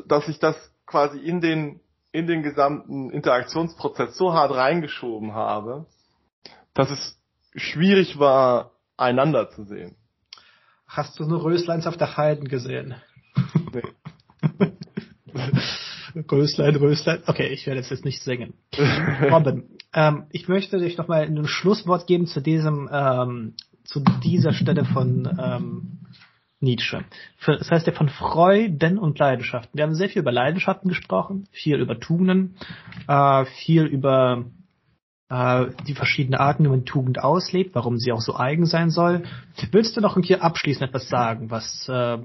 dass 0.07 0.29
ich 0.29 0.39
das 0.39 0.57
quasi 0.87 1.19
in 1.19 1.41
den, 1.41 1.81
in 2.13 2.27
den 2.27 2.43
gesamten 2.43 3.11
Interaktionsprozess 3.11 4.17
so 4.17 4.33
hart 4.33 4.55
reingeschoben 4.55 5.35
habe, 5.35 5.87
dass 6.75 6.91
es 6.91 7.19
schwierig 7.55 8.19
war, 8.19 8.73
einander 8.97 9.51
zu 9.51 9.65
sehen. 9.65 9.97
Hast 10.87 11.19
du 11.19 11.25
nur 11.25 11.45
Rösleins 11.45 11.87
auf 11.87 11.97
der 11.97 12.17
Heiden 12.17 12.49
gesehen? 12.49 12.95
Nee. 13.73 13.83
Röslein, 16.31 16.77
Röslein. 16.77 17.23
Okay, 17.27 17.49
ich 17.49 17.67
werde 17.67 17.81
jetzt 17.81 18.05
nicht 18.05 18.23
singen. 18.23 18.55
Robin, 19.31 19.65
ähm, 19.93 20.25
ich 20.31 20.49
möchte 20.49 20.79
dich 20.79 20.97
noch 20.97 21.09
mal 21.09 21.23
ein 21.23 21.47
Schlusswort 21.47 22.07
geben 22.07 22.27
zu 22.27 22.41
diesem, 22.41 22.89
ähm, 22.93 23.55
zu 23.85 24.03
dieser 24.23 24.53
Stelle 24.53 24.85
von 24.85 25.29
ähm, 25.41 26.01
Nietzsche. 26.61 27.05
Das 27.47 27.71
heißt 27.71 27.87
ja 27.87 27.93
von 27.93 28.09
Freuden 28.09 28.99
und 28.99 29.19
Leidenschaften. 29.19 29.77
Wir 29.77 29.85
haben 29.85 29.95
sehr 29.95 30.09
viel 30.09 30.21
über 30.21 30.33
Leidenschaften 30.33 30.89
gesprochen, 30.89 31.49
viel 31.53 31.77
über 31.77 31.99
Tugenden, 31.99 32.57
äh, 33.09 33.45
viel 33.47 33.85
über 33.85 34.45
äh, 35.31 35.67
die 35.87 35.95
verschiedenen 35.95 36.39
Arten, 36.39 36.65
wie 36.65 36.69
man 36.69 36.85
Tugend 36.85 37.23
auslebt, 37.23 37.75
warum 37.75 37.97
sie 37.97 38.13
auch 38.13 38.21
so 38.21 38.37
eigen 38.37 38.67
sein 38.67 38.91
soll. 38.91 39.23
Willst 39.73 39.97
du 39.97 40.01
noch 40.01 40.19
hier 40.23 40.43
abschließend 40.43 40.89
etwas 40.89 41.09
sagen, 41.09 41.51
was 41.51 41.89
äh, 41.89 42.19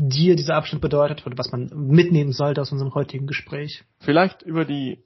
dir 0.00 0.36
dieser 0.36 0.56
Abschnitt 0.56 0.80
bedeutet 0.80 1.26
oder 1.26 1.38
was 1.38 1.50
man 1.50 1.70
mitnehmen 1.74 2.32
sollte 2.32 2.60
aus 2.60 2.72
unserem 2.72 2.94
heutigen 2.94 3.26
Gespräch? 3.26 3.84
Vielleicht 4.00 4.42
über 4.42 4.64
die, 4.64 5.04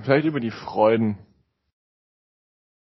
vielleicht 0.00 0.26
über 0.26 0.40
die 0.40 0.50
Freuden. 0.50 1.18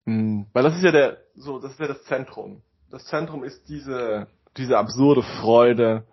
Hm, 0.05 0.47
weil 0.53 0.63
das 0.63 0.75
ist 0.75 0.83
ja 0.83 0.91
der, 0.91 1.17
so, 1.35 1.59
das 1.59 1.71
ist 1.73 1.79
ja 1.79 1.87
das 1.87 2.03
Zentrum. 2.03 2.61
Das 2.89 3.05
Zentrum 3.05 3.43
ist 3.43 3.67
diese, 3.67 4.27
diese 4.57 4.77
absurde 4.77 5.23
Freude, 5.23 6.05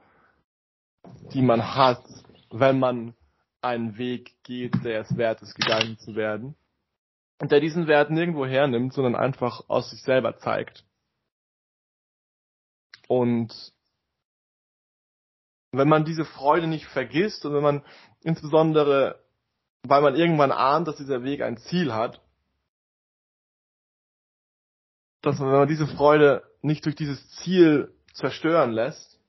die 1.33 1.43
man 1.43 1.75
hat, 1.75 2.03
wenn 2.51 2.79
man 2.79 3.15
einen 3.61 3.99
Weg 3.99 4.43
geht, 4.43 4.85
der 4.85 5.03
es 5.03 5.17
wert 5.17 5.43
ist, 5.43 5.55
gegangen 5.55 5.99
zu 5.99 6.15
werden. 6.15 6.57
Und 7.41 7.53
der 7.53 7.61
diesen 7.61 7.87
Wert 7.87 8.11
nirgendwo 8.11 8.47
hernimmt, 8.47 8.93
sondern 8.93 9.17
einfach 9.17 9.69
aus 9.69 9.91
sich 9.91 10.03
selber 10.03 10.39
zeigt. 10.39 10.85
Und 13.09 13.73
wenn 15.73 15.89
man 15.89 16.05
diese 16.05 16.25
Freude 16.25 16.67
nicht 16.67 16.87
vergisst 16.87 17.45
und 17.47 17.55
wenn 17.55 17.63
man 17.63 17.85
insbesondere, 18.23 19.23
weil 19.83 20.03
man 20.03 20.17
irgendwann 20.17 20.53
ahnt, 20.53 20.89
dass 20.89 20.97
dieser 20.97 21.23
Weg 21.23 21.43
ein 21.43 21.57
Ziel 21.57 21.95
hat, 21.95 22.21
dass 25.23 25.39
man, 25.39 25.51
wenn 25.51 25.59
man 25.61 25.69
diese 25.69 25.87
Freude 25.87 26.43
nicht 26.63 26.85
durch 26.85 26.97
dieses 26.97 27.29
Ziel 27.37 27.95
zerstören 28.13 28.73
lässt, 28.73 29.21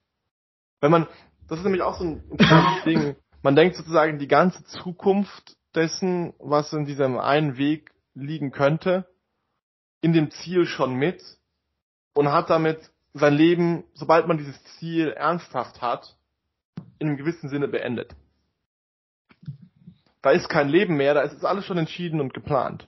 wenn 0.80 0.92
man, 0.92 1.08
das 1.48 1.60
ist 1.60 1.64
nämlich 1.64 1.84
auch 1.84 1.98
so 1.98 2.06
ein 2.06 2.24
interessantes 2.30 2.84
Ding, 2.86 3.16
man 3.44 3.56
denkt 3.56 3.76
sozusagen 3.76 4.20
die 4.20 4.28
ganze 4.28 4.64
Zukunft 4.66 5.58
dessen, 5.76 6.34
was 6.40 6.74
in 6.74 6.86
diesem 6.86 7.18
einen 7.18 7.58
Weg 7.58 7.92
liegen 8.14 8.52
könnte, 8.52 9.08
in 10.02 10.14
dem 10.14 10.32
Ziel 10.32 10.66
schon 10.66 10.96
mit 10.96 11.24
und 12.14 12.32
hat 12.32 12.50
damit 12.50 12.92
sein 13.14 13.34
Leben, 13.34 13.84
sobald 13.94 14.28
man 14.28 14.38
dieses 14.38 14.62
Ziel 14.78 15.10
ernsthaft 15.12 15.82
hat, 15.82 16.18
in 17.02 17.08
einem 17.08 17.18
gewissen 17.18 17.50
Sinne 17.50 17.68
beendet. 17.68 18.16
Da 20.22 20.30
ist 20.30 20.50
kein 20.50 20.70
Leben 20.70 20.96
mehr, 20.98 21.16
da 21.16 21.22
ist 21.22 21.44
alles 21.44 21.66
schon 21.66 21.80
entschieden 21.80 22.22
und 22.22 22.34
geplant. 22.34 22.88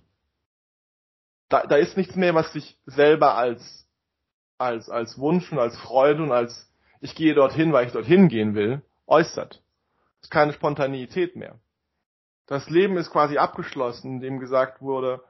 Da, 1.50 1.66
da 1.66 1.78
ist 1.78 1.98
nichts 1.98 2.16
mehr, 2.16 2.36
was 2.36 2.54
sich 2.54 2.78
selber 2.86 3.36
als, 3.36 3.88
als, 4.60 4.88
als 4.88 5.18
Wunsch 5.18 5.52
und 5.52 5.58
als 5.58 5.76
Freude 5.78 6.22
und 6.22 6.32
als 6.32 6.72
ich 7.02 7.16
gehe 7.16 7.34
dorthin, 7.34 7.74
weil 7.74 7.88
ich 7.88 7.92
dorthin 7.92 8.28
gehen 8.28 8.54
will, 8.54 8.84
äußert. 9.08 9.64
Es 10.22 10.28
ist 10.28 10.32
keine 10.32 10.54
Spontaneität 10.54 11.36
mehr. 11.36 11.60
Das 12.46 12.70
Leben 12.70 12.98
ist 12.98 13.10
quasi 13.10 13.38
abgeschlossen, 13.38 14.16
indem 14.16 14.40
gesagt 14.40 14.80
wurde, 14.82 15.24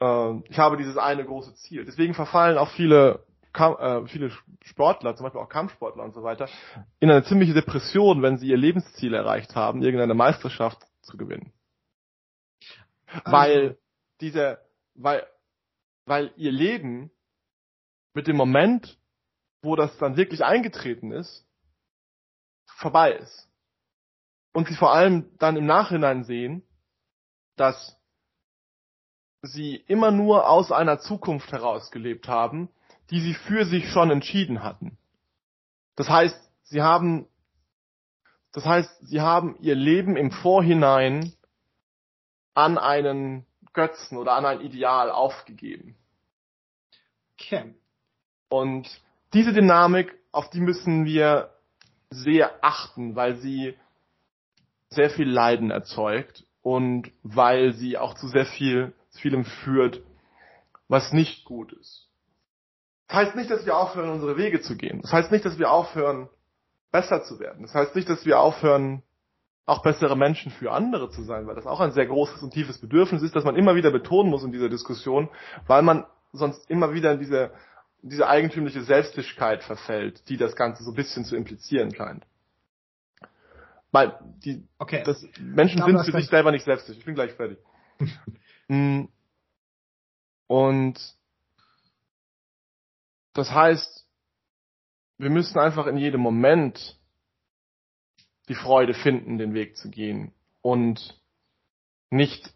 äh, 0.00 0.38
ich 0.48 0.58
habe 0.58 0.78
dieses 0.78 0.96
eine 0.96 1.24
große 1.24 1.54
Ziel. 1.56 1.84
Deswegen 1.84 2.14
verfallen 2.14 2.56
auch 2.56 2.70
viele 2.70 3.26
äh, 3.54 4.06
viele 4.06 4.30
Sportler, 4.62 5.16
zum 5.16 5.24
Beispiel 5.24 5.40
auch 5.40 5.48
Kampfsportler 5.48 6.04
und 6.04 6.14
so 6.14 6.22
weiter, 6.22 6.48
in 7.00 7.10
eine 7.10 7.24
ziemliche 7.24 7.54
Depression, 7.54 8.22
wenn 8.22 8.38
sie 8.38 8.48
ihr 8.48 8.56
Lebensziel 8.56 9.14
erreicht 9.14 9.54
haben, 9.54 9.82
irgendeine 9.82 10.14
Meisterschaft 10.14 10.86
zu 11.02 11.16
gewinnen. 11.16 11.52
Also. 13.06 13.32
Weil 13.32 13.78
diese, 14.20 14.58
weil, 14.94 15.26
weil 16.06 16.32
ihr 16.36 16.52
Leben 16.52 17.10
mit 18.14 18.26
dem 18.26 18.36
Moment, 18.36 18.98
wo 19.62 19.76
das 19.76 19.96
dann 19.98 20.16
wirklich 20.16 20.44
eingetreten 20.44 21.12
ist, 21.12 21.46
vorbei 22.66 23.12
ist. 23.12 23.48
Und 24.52 24.68
sie 24.68 24.74
vor 24.74 24.92
allem 24.92 25.36
dann 25.38 25.56
im 25.56 25.66
Nachhinein 25.66 26.24
sehen, 26.24 26.62
dass 27.56 27.96
sie 29.42 29.76
immer 29.76 30.10
nur 30.10 30.48
aus 30.48 30.72
einer 30.72 30.98
Zukunft 30.98 31.52
heraus 31.52 31.90
gelebt 31.90 32.28
haben, 32.28 32.68
die 33.10 33.20
sie 33.20 33.34
für 33.34 33.64
sich 33.64 33.88
schon 33.90 34.10
entschieden 34.10 34.62
hatten. 34.62 34.96
Das 35.96 36.08
heißt, 36.08 36.38
sie 36.64 36.82
haben 36.82 37.26
Das 38.52 38.64
heißt, 38.64 39.06
sie 39.06 39.20
haben 39.20 39.56
ihr 39.60 39.76
Leben 39.76 40.16
im 40.16 40.32
Vorhinein 40.32 41.32
an 42.54 42.78
einen 42.78 43.46
Götzen 43.72 44.18
oder 44.18 44.32
an 44.32 44.44
ein 44.44 44.60
Ideal 44.60 45.10
aufgegeben. 45.10 45.96
Okay. 47.34 47.74
Und 48.48 48.88
diese 49.32 49.52
Dynamik, 49.52 50.12
auf 50.32 50.50
die 50.50 50.60
müssen 50.60 51.04
wir 51.04 51.54
sehr 52.10 52.64
achten, 52.64 53.14
weil 53.14 53.36
sie 53.36 53.76
sehr 54.88 55.10
viel 55.10 55.30
Leiden 55.30 55.70
erzeugt 55.70 56.44
und 56.62 57.12
weil 57.22 57.72
sie 57.72 57.96
auch 57.96 58.14
zu 58.14 58.26
sehr 58.26 58.46
viel, 58.46 58.92
zu 59.10 59.20
vielem 59.20 59.44
führt, 59.44 60.02
was 60.88 61.12
nicht 61.12 61.44
gut 61.44 61.72
ist. 61.72 62.09
Das 63.10 63.26
heißt 63.26 63.36
nicht, 63.36 63.50
dass 63.50 63.66
wir 63.66 63.76
aufhören, 63.76 64.08
unsere 64.08 64.36
Wege 64.36 64.60
zu 64.60 64.76
gehen. 64.76 65.02
Das 65.02 65.12
heißt 65.12 65.32
nicht, 65.32 65.44
dass 65.44 65.58
wir 65.58 65.72
aufhören, 65.72 66.28
besser 66.92 67.24
zu 67.24 67.40
werden. 67.40 67.62
Das 67.62 67.74
heißt 67.74 67.96
nicht, 67.96 68.08
dass 68.08 68.24
wir 68.24 68.38
aufhören, 68.38 69.02
auch 69.66 69.82
bessere 69.82 70.16
Menschen 70.16 70.52
für 70.52 70.70
andere 70.70 71.10
zu 71.10 71.24
sein, 71.24 71.48
weil 71.48 71.56
das 71.56 71.66
auch 71.66 71.80
ein 71.80 71.90
sehr 71.90 72.06
großes 72.06 72.40
und 72.40 72.52
tiefes 72.52 72.78
Bedürfnis 72.78 73.22
ist, 73.22 73.34
das 73.34 73.44
man 73.44 73.56
immer 73.56 73.74
wieder 73.74 73.90
betonen 73.90 74.30
muss 74.30 74.44
in 74.44 74.52
dieser 74.52 74.68
Diskussion, 74.68 75.28
weil 75.66 75.82
man 75.82 76.06
sonst 76.32 76.70
immer 76.70 76.94
wieder 76.94 77.12
in 77.12 77.18
diese, 77.18 77.50
diese 78.02 78.28
eigentümliche 78.28 78.82
Selbstigkeit 78.82 79.64
verfällt, 79.64 80.28
die 80.28 80.36
das 80.36 80.54
Ganze 80.54 80.84
so 80.84 80.92
ein 80.92 80.96
bisschen 80.96 81.24
zu 81.24 81.34
implizieren 81.34 81.92
scheint. 81.92 82.24
Weil 83.90 84.18
die 84.44 84.68
okay. 84.78 85.02
das, 85.04 85.26
Menschen 85.40 85.78
glaube, 85.78 85.98
sind 85.98 86.12
für 86.12 86.20
sich 86.20 86.30
selber 86.30 86.52
nicht 86.52 86.64
selbstig. 86.64 86.98
Ich 86.98 87.04
bin 87.04 87.16
gleich 87.16 87.32
fertig. 87.32 87.58
Mm. 88.72 89.08
und 90.46 90.96
das 93.32 93.50
heißt, 93.50 94.06
wir 95.18 95.30
müssen 95.30 95.58
einfach 95.58 95.86
in 95.86 95.96
jedem 95.96 96.20
Moment 96.20 96.98
die 98.48 98.54
Freude 98.54 98.94
finden, 98.94 99.38
den 99.38 99.54
Weg 99.54 99.76
zu 99.76 99.90
gehen 99.90 100.32
und 100.62 101.20
nicht, 102.10 102.52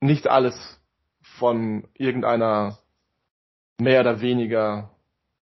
nicht 0.00 0.26
alles 0.26 0.80
von 1.20 1.86
irgendeiner 1.94 2.78
mehr 3.78 4.00
oder 4.00 4.20
weniger 4.20 4.90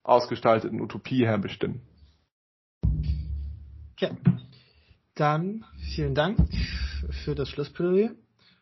ausgestalteten 0.03 0.81
Utopie 0.81 1.27
her 1.27 1.39
bestimmen. 1.39 1.81
Ja. 3.99 4.11
Dann 5.15 5.67
vielen 5.95 6.15
Dank 6.15 6.39
für 7.25 7.35
das 7.35 7.49
Schlussplädoyer 7.51 8.13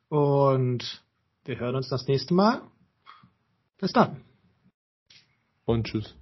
und 0.09 1.05
wir 1.45 1.59
hören 1.59 1.77
uns 1.77 1.89
das 1.89 2.09
nächste 2.09 2.35
Mal. 2.35 2.63
Bis 3.79 3.93
dann. 3.93 4.25
Und 5.69 5.87
tschüss. 5.87 6.15